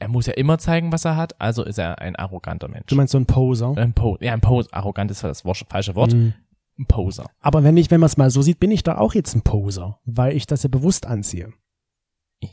er 0.01 0.09
muss 0.09 0.27
ja 0.27 0.35
immer 0.35 0.59
zeigen, 0.59 0.93
was 0.93 1.05
er 1.05 1.17
hat, 1.17 1.41
also 1.41 1.65
ist 1.65 1.79
er 1.79 2.01
ein 2.01 2.17
arroganter 2.17 2.69
Mensch. 2.69 2.87
Du 2.87 2.97
meinst 2.97 3.13
so 3.13 3.19
ein 3.19 3.27
Poser? 3.27 3.75
ein 3.77 3.93
Po- 3.95 4.19
ja, 4.21 4.33
ein 4.33 4.41
Poser, 4.41 4.69
arrogant 4.75 5.11
ist 5.11 5.23
das 5.25 5.43
falsche 5.43 5.95
Wort, 5.95 6.13
Mhm. 6.15 6.35
ein 6.79 6.87
Poser. 6.87 7.31
Aber 7.41 7.63
wenn 7.65 7.77
ich, 7.77 7.91
wenn 7.91 8.01
man 8.01 8.07
es 8.09 8.17
mal 8.17 8.31
so 8.31 8.43
sieht, 8.43 8.59
bin 8.61 8.71
ich 8.73 8.83
da 8.83 8.99
auch 8.99 9.15
jetzt 9.15 9.35
ein 9.35 9.43
Poser, 9.43 9.99
weil 10.05 10.37
ich 10.37 10.47
das 10.47 10.65
ja 10.65 10.69
bewusst 10.69 11.07
anziehe. 11.07 11.53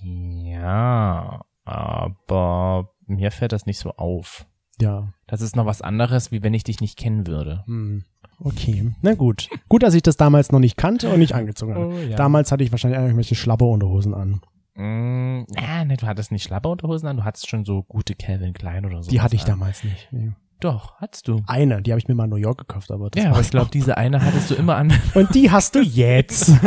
Ja, 0.04 1.42
aber 1.66 2.92
mir 3.08 3.32
fällt 3.32 3.52
das 3.52 3.66
nicht 3.66 3.80
so 3.80 3.92
auf. 3.92 4.46
Ja. 4.80 5.14
Das 5.28 5.42
ist 5.42 5.56
noch 5.56 5.66
was 5.66 5.82
anderes, 5.82 6.32
wie 6.32 6.44
wenn 6.44 6.54
ich 6.54 6.64
dich 6.64 6.82
nicht 6.82 6.98
kennen 6.98 7.28
würde. 7.28 7.64
Hm. 7.66 8.04
Okay. 8.40 8.94
Na 9.02 9.14
gut. 9.14 9.50
Gut, 9.70 9.84
dass 9.84 9.94
ich 9.94 10.04
das 10.04 10.18
damals 10.18 10.52
noch 10.52 10.60
nicht 10.60 10.78
kannte 10.78 11.12
und 11.12 11.20
nicht 11.20 11.34
angezogen 11.34 11.74
habe. 11.74 11.88
Oh, 11.88 11.98
ja. 11.98 12.18
Damals 12.18 12.52
hatte 12.52 12.64
ich 12.64 12.72
wahrscheinlich 12.72 13.00
irgendwelche 13.00 13.36
Schlabberunterhosen 13.36 14.14
an. 14.14 14.42
Mm, 14.76 15.46
na, 15.56 15.86
ne, 15.86 15.96
du 15.96 16.06
hattest 16.06 16.32
nicht 16.34 16.44
Schlabberunterhosen 16.44 17.08
an, 17.08 17.18
du 17.18 17.24
hattest 17.24 17.48
schon 17.48 17.64
so 17.64 17.84
gute 17.84 18.14
Calvin 18.14 18.54
Klein 18.54 18.86
oder 18.86 19.02
so. 19.02 19.10
Die 19.10 19.22
hatte 19.22 19.36
ich 19.36 19.46
damals 19.46 19.86
nicht. 19.86 20.10
Nee. 20.12 20.34
Doch, 20.60 20.96
hattest 21.00 21.28
du. 21.28 21.42
Eine, 21.48 21.82
die 21.82 21.92
habe 21.92 22.00
ich 22.00 22.08
mir 22.08 22.16
mal 22.16 22.26
in 22.26 22.30
New 22.30 22.36
York 22.38 22.58
gekauft, 22.58 22.92
aber 22.92 23.10
das 23.10 23.24
Ja, 23.24 23.32
aber 23.32 23.42
ich 23.42 23.52
glaube, 23.52 23.70
diese 23.72 23.98
eine 23.98 24.22
hattest 24.22 24.52
du 24.52 24.56
immer 24.56 24.76
an. 24.76 24.94
Und 25.14 25.34
die 25.36 25.52
hast 25.52 25.76
du 25.76 25.80
jetzt. 25.82 26.52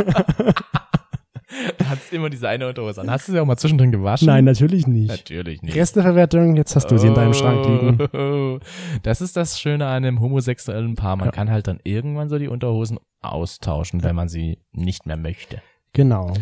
Du 1.77 1.89
hattest 1.89 2.13
immer 2.13 2.29
diese 2.29 2.47
eine 2.47 2.67
Unterhose 2.67 3.01
an. 3.01 3.09
Hast 3.09 3.27
du 3.27 3.31
sie 3.31 3.39
auch 3.39 3.45
mal 3.45 3.57
zwischendrin 3.57 3.91
gewaschen? 3.91 4.27
Nein, 4.27 4.45
natürlich 4.45 4.85
nicht. 4.87 5.07
Natürlich 5.09 5.61
nicht. 5.61 5.75
Resteverwertung, 5.75 6.55
jetzt 6.55 6.75
hast 6.75 6.87
du 6.91 6.97
sie 6.99 7.07
in 7.07 7.15
deinem 7.15 7.33
Schrank 7.33 7.65
liegen. 7.65 8.07
Oh, 8.13 8.59
Das 9.03 9.21
ist 9.21 9.35
das 9.35 9.59
Schöne 9.59 9.85
an 9.87 10.03
einem 10.05 10.19
homosexuellen 10.19 10.95
Paar. 10.95 11.15
Man 11.15 11.27
Ja. 11.27 11.31
kann 11.31 11.49
halt 11.49 11.67
dann 11.67 11.79
irgendwann 11.83 12.29
so 12.29 12.37
die 12.37 12.47
Unterhosen 12.47 12.99
austauschen, 13.21 14.03
wenn 14.03 14.15
man 14.15 14.29
sie 14.29 14.59
nicht 14.71 15.05
mehr 15.05 15.17
möchte. 15.17 15.61
Genau. 15.93 16.33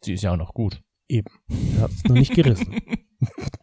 Sie 0.00 0.12
ist 0.14 0.22
ja 0.22 0.32
auch 0.32 0.36
noch 0.36 0.52
gut. 0.54 0.82
Eben. 1.08 1.30
Du 1.48 1.80
hast 1.82 1.92
es 1.94 2.04
noch 2.04 2.16
nicht 2.16 2.34
gerissen. 2.34 2.74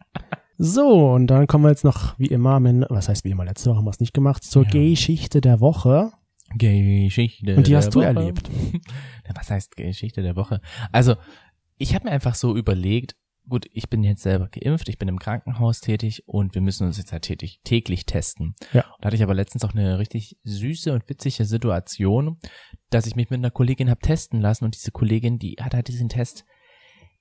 So, 0.56 1.10
und 1.12 1.26
dann 1.26 1.48
kommen 1.48 1.64
wir 1.64 1.70
jetzt 1.70 1.82
noch, 1.84 2.16
wie 2.16 2.26
immer, 2.28 2.60
mit, 2.60 2.86
was 2.88 3.08
heißt 3.08 3.24
wie 3.24 3.30
immer, 3.30 3.44
letzte 3.44 3.70
Woche 3.70 3.78
haben 3.78 3.86
wir 3.86 3.90
es 3.90 3.98
nicht 3.98 4.14
gemacht, 4.14 4.44
zur 4.44 4.62
Ja. 4.64 4.70
Geschichte 4.70 5.40
der 5.40 5.58
Woche. 5.60 6.12
Geschichte. 6.56 7.56
Und 7.56 7.66
die 7.66 7.74
hast 7.76 7.90
du 7.94 7.98
Woche. 7.98 8.06
erlebt. 8.06 8.48
Was 9.34 9.50
heißt 9.50 9.76
Geschichte 9.76 10.22
der 10.22 10.36
Woche? 10.36 10.60
Also, 10.92 11.16
ich 11.76 11.94
habe 11.94 12.04
mir 12.04 12.12
einfach 12.12 12.34
so 12.34 12.56
überlegt, 12.56 13.16
gut, 13.48 13.66
ich 13.72 13.90
bin 13.90 14.02
jetzt 14.02 14.22
selber 14.22 14.48
geimpft, 14.48 14.88
ich 14.88 14.98
bin 14.98 15.08
im 15.08 15.18
Krankenhaus 15.18 15.80
tätig 15.80 16.26
und 16.26 16.54
wir 16.54 16.62
müssen 16.62 16.86
uns 16.86 16.98
jetzt 16.98 17.12
halt 17.12 17.24
tätig, 17.24 17.60
täglich 17.64 18.06
testen. 18.06 18.54
Ja. 18.72 18.84
Da 19.00 19.06
hatte 19.06 19.16
ich 19.16 19.22
aber 19.22 19.34
letztens 19.34 19.64
auch 19.64 19.74
eine 19.74 19.98
richtig 19.98 20.38
süße 20.44 20.92
und 20.92 21.08
witzige 21.08 21.44
Situation, 21.44 22.38
dass 22.90 23.06
ich 23.06 23.16
mich 23.16 23.30
mit 23.30 23.38
einer 23.38 23.50
Kollegin 23.50 23.90
hab 23.90 24.00
testen 24.00 24.40
lassen 24.40 24.64
und 24.64 24.74
diese 24.74 24.92
Kollegin, 24.92 25.38
die 25.38 25.56
hat 25.60 25.74
halt 25.74 25.88
diesen 25.88 26.08
Test, 26.08 26.44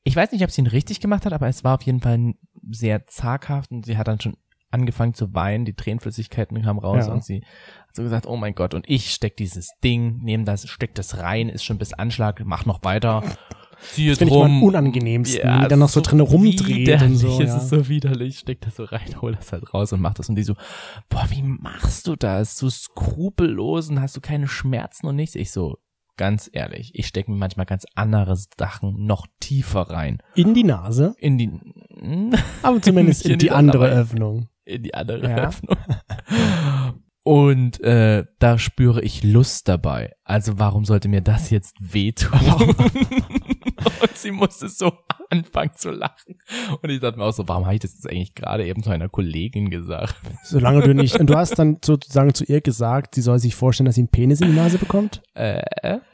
ich 0.03 0.15
weiß 0.15 0.31
nicht, 0.31 0.43
ob 0.43 0.51
sie 0.51 0.61
ihn 0.61 0.67
richtig 0.67 0.99
gemacht 0.99 1.25
hat, 1.25 1.33
aber 1.33 1.47
es 1.47 1.63
war 1.63 1.75
auf 1.75 1.83
jeden 1.83 2.01
Fall 2.01 2.33
sehr 2.69 3.05
zaghaft 3.07 3.71
und 3.71 3.85
sie 3.85 3.97
hat 3.97 4.07
dann 4.07 4.19
schon 4.19 4.37
angefangen 4.73 5.13
zu 5.13 5.33
weinen, 5.33 5.65
die 5.65 5.73
Tränenflüssigkeiten 5.75 6.61
kamen 6.61 6.79
raus 6.79 7.07
Ja. 7.07 7.13
und 7.13 7.23
sie 7.23 7.41
hat 7.87 7.95
so 7.95 8.03
gesagt, 8.03 8.25
oh 8.27 8.35
mein 8.35 8.55
Gott, 8.55 8.73
und 8.73 8.89
ich 8.89 9.13
steck 9.13 9.37
dieses 9.37 9.69
Ding, 9.83 10.19
nehme 10.23 10.43
das, 10.43 10.67
steck 10.67 10.95
das 10.95 11.17
rein, 11.19 11.49
ist 11.49 11.63
schon 11.63 11.77
bis 11.77 11.93
Anschlag, 11.93 12.41
mach 12.45 12.65
noch 12.65 12.83
weiter, 12.83 13.23
ziehe 13.91 14.09
Das 14.09 14.17
finde 14.19 14.33
ich 14.33 14.39
mal 14.39 14.45
am 14.45 14.63
unangenehmsten, 14.63 15.39
Ja, 15.47 15.61
die 15.63 15.67
dann 15.67 15.79
noch 15.79 15.89
so 15.89 15.99
so 15.99 16.09
drin 16.09 16.19
rumdreht 16.19 17.01
und 17.01 17.15
so. 17.15 17.39
Es 17.41 17.49
Ja. 17.49 17.57
ist 17.57 17.69
so 17.69 17.87
widerlich, 17.87 18.39
steck 18.39 18.61
das 18.61 18.75
so 18.75 18.83
rein, 18.85 19.21
hol 19.21 19.33
das 19.35 19.51
halt 19.51 19.73
raus 19.73 19.93
und 19.93 20.01
mach 20.01 20.13
das. 20.15 20.27
Und 20.29 20.35
die 20.35 20.43
so, 20.43 20.55
boah, 21.09 21.25
wie 21.29 21.43
machst 21.43 22.07
du 22.07 22.15
das? 22.15 22.57
So 22.57 22.69
skrupellos 22.69 23.89
und 23.89 24.01
hast 24.01 24.15
du 24.17 24.21
keine 24.21 24.47
Schmerzen 24.47 25.07
und 25.07 25.15
nichts? 25.15 25.35
Ich 25.35 25.51
so, 25.51 25.77
ganz 26.17 26.49
ehrlich, 26.53 26.91
ich 26.95 27.07
stecke 27.07 27.31
mir 27.31 27.37
manchmal 27.37 27.65
ganz 27.65 27.85
andere 27.95 28.35
Sachen 28.57 29.05
noch 29.05 29.27
tiefer 29.39 29.81
rein. 29.89 30.19
In 30.35 30.53
die 30.53 30.63
Nase, 30.63 31.13
In 31.17 31.37
die, 31.37 31.51
aber 32.61 32.81
zumindest 32.81 33.25
in 33.27 33.37
die 33.39 33.51
andere 33.51 33.85
andere. 33.85 34.01
Öffnung. 34.01 34.47
In 34.65 34.83
die 34.83 34.93
andere 34.93 35.29
Ja. 35.29 35.47
Öffnung. 35.47 35.77
Und 37.23 37.79
äh, 37.81 38.25
da 38.39 38.57
spüre 38.57 39.01
ich 39.01 39.23
Lust 39.23 39.69
dabei. 39.69 40.13
Also 40.25 40.59
warum 40.59 40.83
sollte 40.83 41.07
mir 41.07 41.21
das 41.21 41.49
jetzt 41.51 41.75
wehtun? 41.79 42.39
und 44.01 44.15
sie 44.17 44.31
musste 44.31 44.67
so 44.67 44.91
anfangen 45.37 45.71
zu 45.75 45.91
lachen. 45.91 46.35
Und 46.81 46.89
ich 46.89 46.99
dachte 46.99 47.17
mir 47.17 47.25
auch 47.25 47.33
so, 47.33 47.47
warum 47.47 47.65
habe 47.65 47.75
ich 47.75 47.81
das 47.81 47.93
jetzt 47.93 48.09
eigentlich 48.09 48.35
gerade 48.35 48.65
eben 48.65 48.83
zu 48.83 48.89
einer 48.89 49.09
Kollegin 49.09 49.69
gesagt? 49.69 50.15
Solange 50.43 50.81
du 50.81 50.93
nicht, 50.93 51.19
und 51.19 51.27
du 51.29 51.35
hast 51.35 51.57
dann 51.59 51.77
sozusagen 51.83 52.33
zu 52.33 52.43
ihr 52.45 52.61
gesagt, 52.61 53.15
sie 53.15 53.21
soll 53.21 53.39
sich 53.39 53.55
vorstellen, 53.55 53.85
dass 53.85 53.95
sie 53.95 54.01
einen 54.01 54.07
Penis 54.09 54.41
in 54.41 54.47
die 54.49 54.55
Nase 54.55 54.77
bekommt? 54.77 55.21
Äh, 55.33 55.61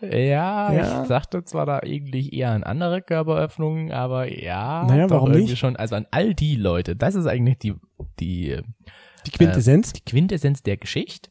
ja, 0.01 0.71
Ja. 0.73 1.01
ich 1.01 1.07
sagte 1.07 1.43
zwar 1.43 1.65
da 1.65 1.79
eigentlich 1.79 2.33
eher 2.33 2.51
an 2.51 2.63
andere 2.63 3.01
Körperöffnungen, 3.01 3.91
aber 3.91 4.31
ja, 4.31 4.85
Naja, 4.85 5.07
doch 5.07 5.17
warum 5.17 5.31
nicht? 5.31 5.57
schon. 5.57 5.75
Also 5.75 5.95
an 5.95 6.05
all 6.11 6.33
die 6.33 6.55
Leute, 6.55 6.95
das 6.95 7.15
ist 7.15 7.25
eigentlich 7.27 7.57
die, 7.59 7.73
die 8.19 8.57
Die 9.25 9.31
Quintessenz? 9.31 9.93
die 9.93 10.01
Quintessenz 10.05 10.63
der 10.63 10.77
Geschichte. 10.77 11.29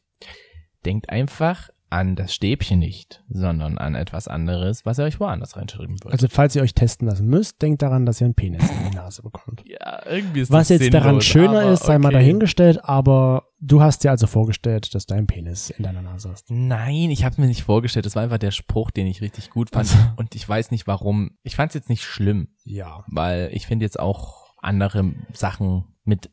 Denkt 0.84 1.10
einfach 1.10 1.68
an 1.90 2.16
das 2.16 2.34
Stäbchen 2.34 2.78
nicht, 2.80 3.24
sondern 3.30 3.78
an 3.78 3.94
etwas 3.94 4.28
anderes, 4.28 4.84
was 4.84 4.98
ihr 4.98 5.04
euch 5.04 5.20
woanders 5.20 5.56
reinschreiben 5.56 5.96
wird. 6.02 6.12
Also 6.12 6.28
falls 6.28 6.54
ihr 6.54 6.62
euch 6.62 6.74
testen 6.74 7.08
lassen 7.08 7.26
müsst, 7.26 7.62
denkt 7.62 7.80
daran, 7.82 8.04
dass 8.04 8.20
ihr 8.20 8.26
einen 8.26 8.34
Penis 8.34 8.62
in 8.70 8.90
die 8.90 8.96
Nase 8.96 9.22
bekommt. 9.22 9.62
ja, 9.64 10.04
irgendwie 10.06 10.40
ist 10.40 10.50
Was 10.50 10.68
das 10.68 10.80
jetzt 10.80 10.92
daran 10.92 11.20
sinnlos, 11.20 11.24
schöner 11.24 11.60
aber 11.62 11.72
ist, 11.72 11.84
sei 11.84 11.96
mal 11.98 12.08
okay. 12.08 12.16
dahingestellt, 12.18 12.84
aber 12.84 13.44
du 13.60 13.80
hast 13.80 14.04
dir 14.04 14.10
also 14.10 14.26
vorgestellt, 14.26 14.94
dass 14.94 15.06
du 15.06 15.14
einen 15.14 15.26
Penis 15.26 15.70
in 15.70 15.82
deiner 15.84 16.02
Nase 16.02 16.30
hast. 16.30 16.50
Nein, 16.50 17.10
ich 17.10 17.24
habe 17.24 17.40
mir 17.40 17.46
nicht 17.46 17.62
vorgestellt. 17.62 18.04
Das 18.04 18.14
war 18.16 18.22
einfach 18.22 18.38
der 18.38 18.50
Spruch, 18.50 18.90
den 18.90 19.06
ich 19.06 19.22
richtig 19.22 19.48
gut 19.50 19.70
fand. 19.70 19.90
Also. 19.90 19.98
Und 20.16 20.34
ich 20.34 20.46
weiß 20.46 20.70
nicht 20.70 20.86
warum. 20.86 21.38
Ich 21.42 21.56
fand 21.56 21.70
es 21.70 21.74
jetzt 21.74 21.88
nicht 21.88 22.04
schlimm, 22.04 22.48
Ja. 22.64 23.04
weil 23.08 23.48
ich 23.52 23.66
finde 23.66 23.86
jetzt 23.86 23.98
auch 23.98 24.52
andere 24.60 25.14
Sachen 25.32 25.84
mit 26.04 26.30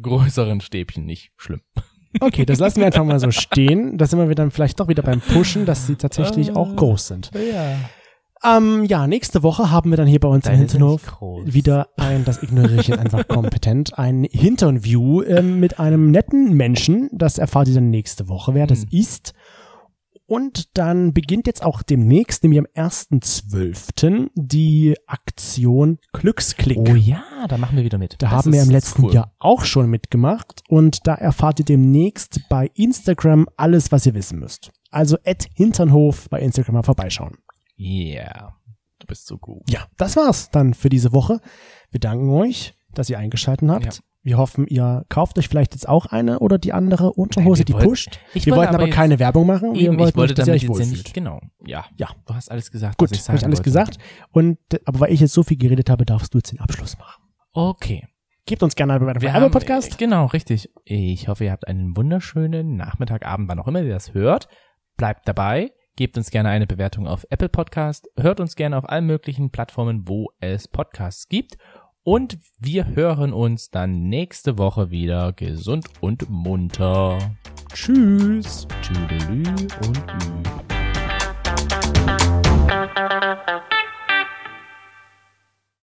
größeren 0.00 0.60
Stäbchen 0.60 1.04
nicht 1.06 1.32
schlimm. 1.36 1.60
Okay, 2.20 2.44
das 2.46 2.58
lassen 2.58 2.78
wir 2.80 2.86
einfach 2.86 3.04
mal 3.04 3.18
so 3.20 3.30
stehen. 3.30 3.98
Da 3.98 4.06
sind 4.06 4.18
wir 4.26 4.34
dann 4.34 4.50
vielleicht 4.50 4.80
doch 4.80 4.88
wieder 4.88 5.02
beim 5.02 5.20
Pushen, 5.20 5.66
dass 5.66 5.86
sie 5.86 5.96
tatsächlich 5.96 6.48
Äh. 6.50 6.52
auch 6.52 6.74
groß 6.76 7.06
sind. 7.08 7.30
Ja. 7.34 7.76
Ähm, 8.58 8.84
ja, 8.84 9.06
nächste 9.06 9.42
Woche 9.42 9.70
haben 9.70 9.90
wir 9.90 9.96
dann 9.96 10.06
hier 10.06 10.20
bei 10.20 10.28
uns 10.28 10.46
im 10.46 10.52
Deine 10.52 10.68
sind 10.68 10.80
Hinterhof 10.82 11.02
wieder 11.46 11.88
ein, 11.96 12.24
das 12.24 12.42
ignoriere 12.42 12.80
ich 12.80 12.88
jetzt 12.88 12.98
einfach 13.00 13.26
kompetent, 13.28 13.98
ein 13.98 14.24
Hinterview 14.30 15.22
ähm, 15.22 15.58
mit 15.58 15.80
einem 15.80 16.10
netten 16.10 16.52
Menschen. 16.54 17.08
Das 17.12 17.38
erfahrt 17.38 17.68
ihr 17.68 17.74
dann 17.74 17.90
nächste 17.90 18.28
Woche, 18.28 18.54
wer 18.54 18.66
das 18.66 18.82
Hm. 18.82 18.88
ist. 18.92 19.32
Und 20.26 20.76
dann 20.76 21.12
beginnt 21.12 21.46
jetzt 21.46 21.62
auch 21.62 21.82
demnächst, 21.82 22.42
nämlich 22.42 22.58
am 22.58 22.66
1.12. 22.74 24.30
die 24.34 24.96
Aktion 25.06 25.98
Glücksklick. 26.12 26.78
Oh 26.78 26.94
ja, 26.94 27.22
da 27.48 27.58
machen 27.58 27.76
wir 27.76 27.84
wieder 27.84 27.98
mit. 27.98 28.14
Da 28.14 28.26
Das 28.26 28.30
haben 28.32 28.52
wir 28.52 28.62
im 28.62 28.70
letzten 28.70 29.04
cool. 29.04 29.14
Jahr 29.14 29.32
auch 29.38 29.64
schon 29.64 29.88
mitgemacht 29.88 30.62
und 30.68 31.06
da 31.06 31.14
erfahrt 31.14 31.60
ihr 31.60 31.64
demnächst 31.64 32.40
bei 32.48 32.70
Instagram 32.74 33.46
alles, 33.56 33.92
was 33.92 34.04
ihr 34.04 34.14
wissen 34.14 34.40
müsst. 34.40 34.72
Also 34.90 35.16
at 35.24 35.46
Hinternhof 35.54 36.28
bei 36.28 36.40
Instagram 36.40 36.74
mal 36.74 36.82
vorbeischauen. 36.82 37.38
Yeah. 37.78 38.56
Du 38.98 39.06
bist 39.06 39.26
so 39.26 39.38
gut. 39.38 39.62
Ja, 39.70 39.86
das 39.96 40.16
war's 40.16 40.50
dann 40.50 40.74
für 40.74 40.88
diese 40.88 41.12
Woche. 41.12 41.40
Wir 41.90 42.00
danken 42.00 42.30
euch, 42.30 42.74
dass 42.94 43.10
ihr 43.10 43.18
eingeschalten 43.18 43.70
habt. 43.70 43.84
Ja. 43.84 44.00
Wir 44.26 44.38
hoffen, 44.38 44.66
ihr 44.66 45.04
kauft 45.08 45.38
euch 45.38 45.46
vielleicht 45.46 45.74
jetzt 45.74 45.88
auch 45.88 46.06
eine 46.06 46.40
oder 46.40 46.58
die 46.58 46.72
andere 46.72 47.12
Unterhose, 47.12 47.48
Nein, 47.50 47.58
wir 47.58 47.64
die 47.64 47.72
wollten- 47.74 47.88
pusht. 47.88 48.18
Wir 48.32 48.42
wollte 48.46 48.56
wollten 48.56 48.74
aber, 48.74 48.88
keine 48.90 49.20
Werbung 49.20 49.46
machen. 49.46 49.74
Wir 49.74 49.82
Eben, 49.82 49.98
wollten 50.00 50.08
ich 50.08 50.16
wollte 50.16 50.34
damit 50.34 50.62
jetzt 50.62 50.78
ja 50.80 50.84
nicht, 50.84 51.14
genau. 51.14 51.40
Ja. 51.64 51.84
Ja. 51.96 52.08
Du 52.26 52.34
hast 52.34 52.50
alles 52.50 52.72
gesagt, 52.72 52.98
Gut, 52.98 53.12
was 53.12 53.18
ich 53.20 53.28
habe 53.28 53.38
ich 53.38 53.44
alles 53.44 53.58
wollte. 53.60 53.62
gesagt. 53.70 53.98
Und 54.32 54.58
aber 54.84 54.98
weil 54.98 55.12
ich 55.12 55.20
jetzt 55.20 55.32
so 55.32 55.44
viel 55.44 55.56
geredet 55.56 55.90
habe, 55.90 56.04
darfst 56.04 56.34
du 56.34 56.38
jetzt 56.38 56.50
den 56.50 56.58
Abschluss 56.58 56.98
machen. 56.98 57.22
Okay. 57.52 58.04
Gebt 58.46 58.64
uns 58.64 58.74
gerne 58.74 58.94
eine 58.94 59.00
Bewertung 59.00 59.20
für 59.22 59.32
Wir 59.42 59.48
Podcast. 59.48 59.96
Genau, 59.96 60.26
richtig. 60.26 60.70
Ich 60.84 61.28
hoffe, 61.28 61.44
ihr 61.44 61.52
habt 61.52 61.68
einen 61.68 61.96
wunderschönen 61.96 62.74
Nachmittag, 62.76 63.24
Abend, 63.24 63.48
wann 63.48 63.60
auch 63.60 63.68
immer 63.68 63.80
ihr 63.82 63.92
das 63.94 64.12
hört. 64.12 64.48
Bleibt 64.96 65.28
dabei. 65.28 65.70
Gebt 65.94 66.16
uns 66.18 66.30
gerne 66.30 66.48
eine 66.48 66.66
Bewertung 66.66 67.06
auf 67.06 67.24
Apple 67.30 67.48
Podcast. 67.48 68.08
Hört 68.18 68.40
uns 68.40 68.56
gerne 68.56 68.76
auf 68.76 68.88
allen 68.88 69.06
möglichen 69.06 69.50
Plattformen, 69.50 70.02
wo 70.08 70.30
es 70.40 70.66
Podcasts 70.66 71.28
gibt. 71.28 71.58
Und 72.06 72.38
wir 72.60 72.94
hören 72.94 73.32
uns 73.32 73.72
dann 73.72 74.08
nächste 74.08 74.58
Woche 74.58 74.90
wieder 74.92 75.32
gesund 75.32 75.88
und 76.00 76.30
munter. 76.30 77.18
Tschüss. 77.74 78.68
Tschüdelü 78.80 79.42
und 79.82 79.98
Ü. 79.98 80.42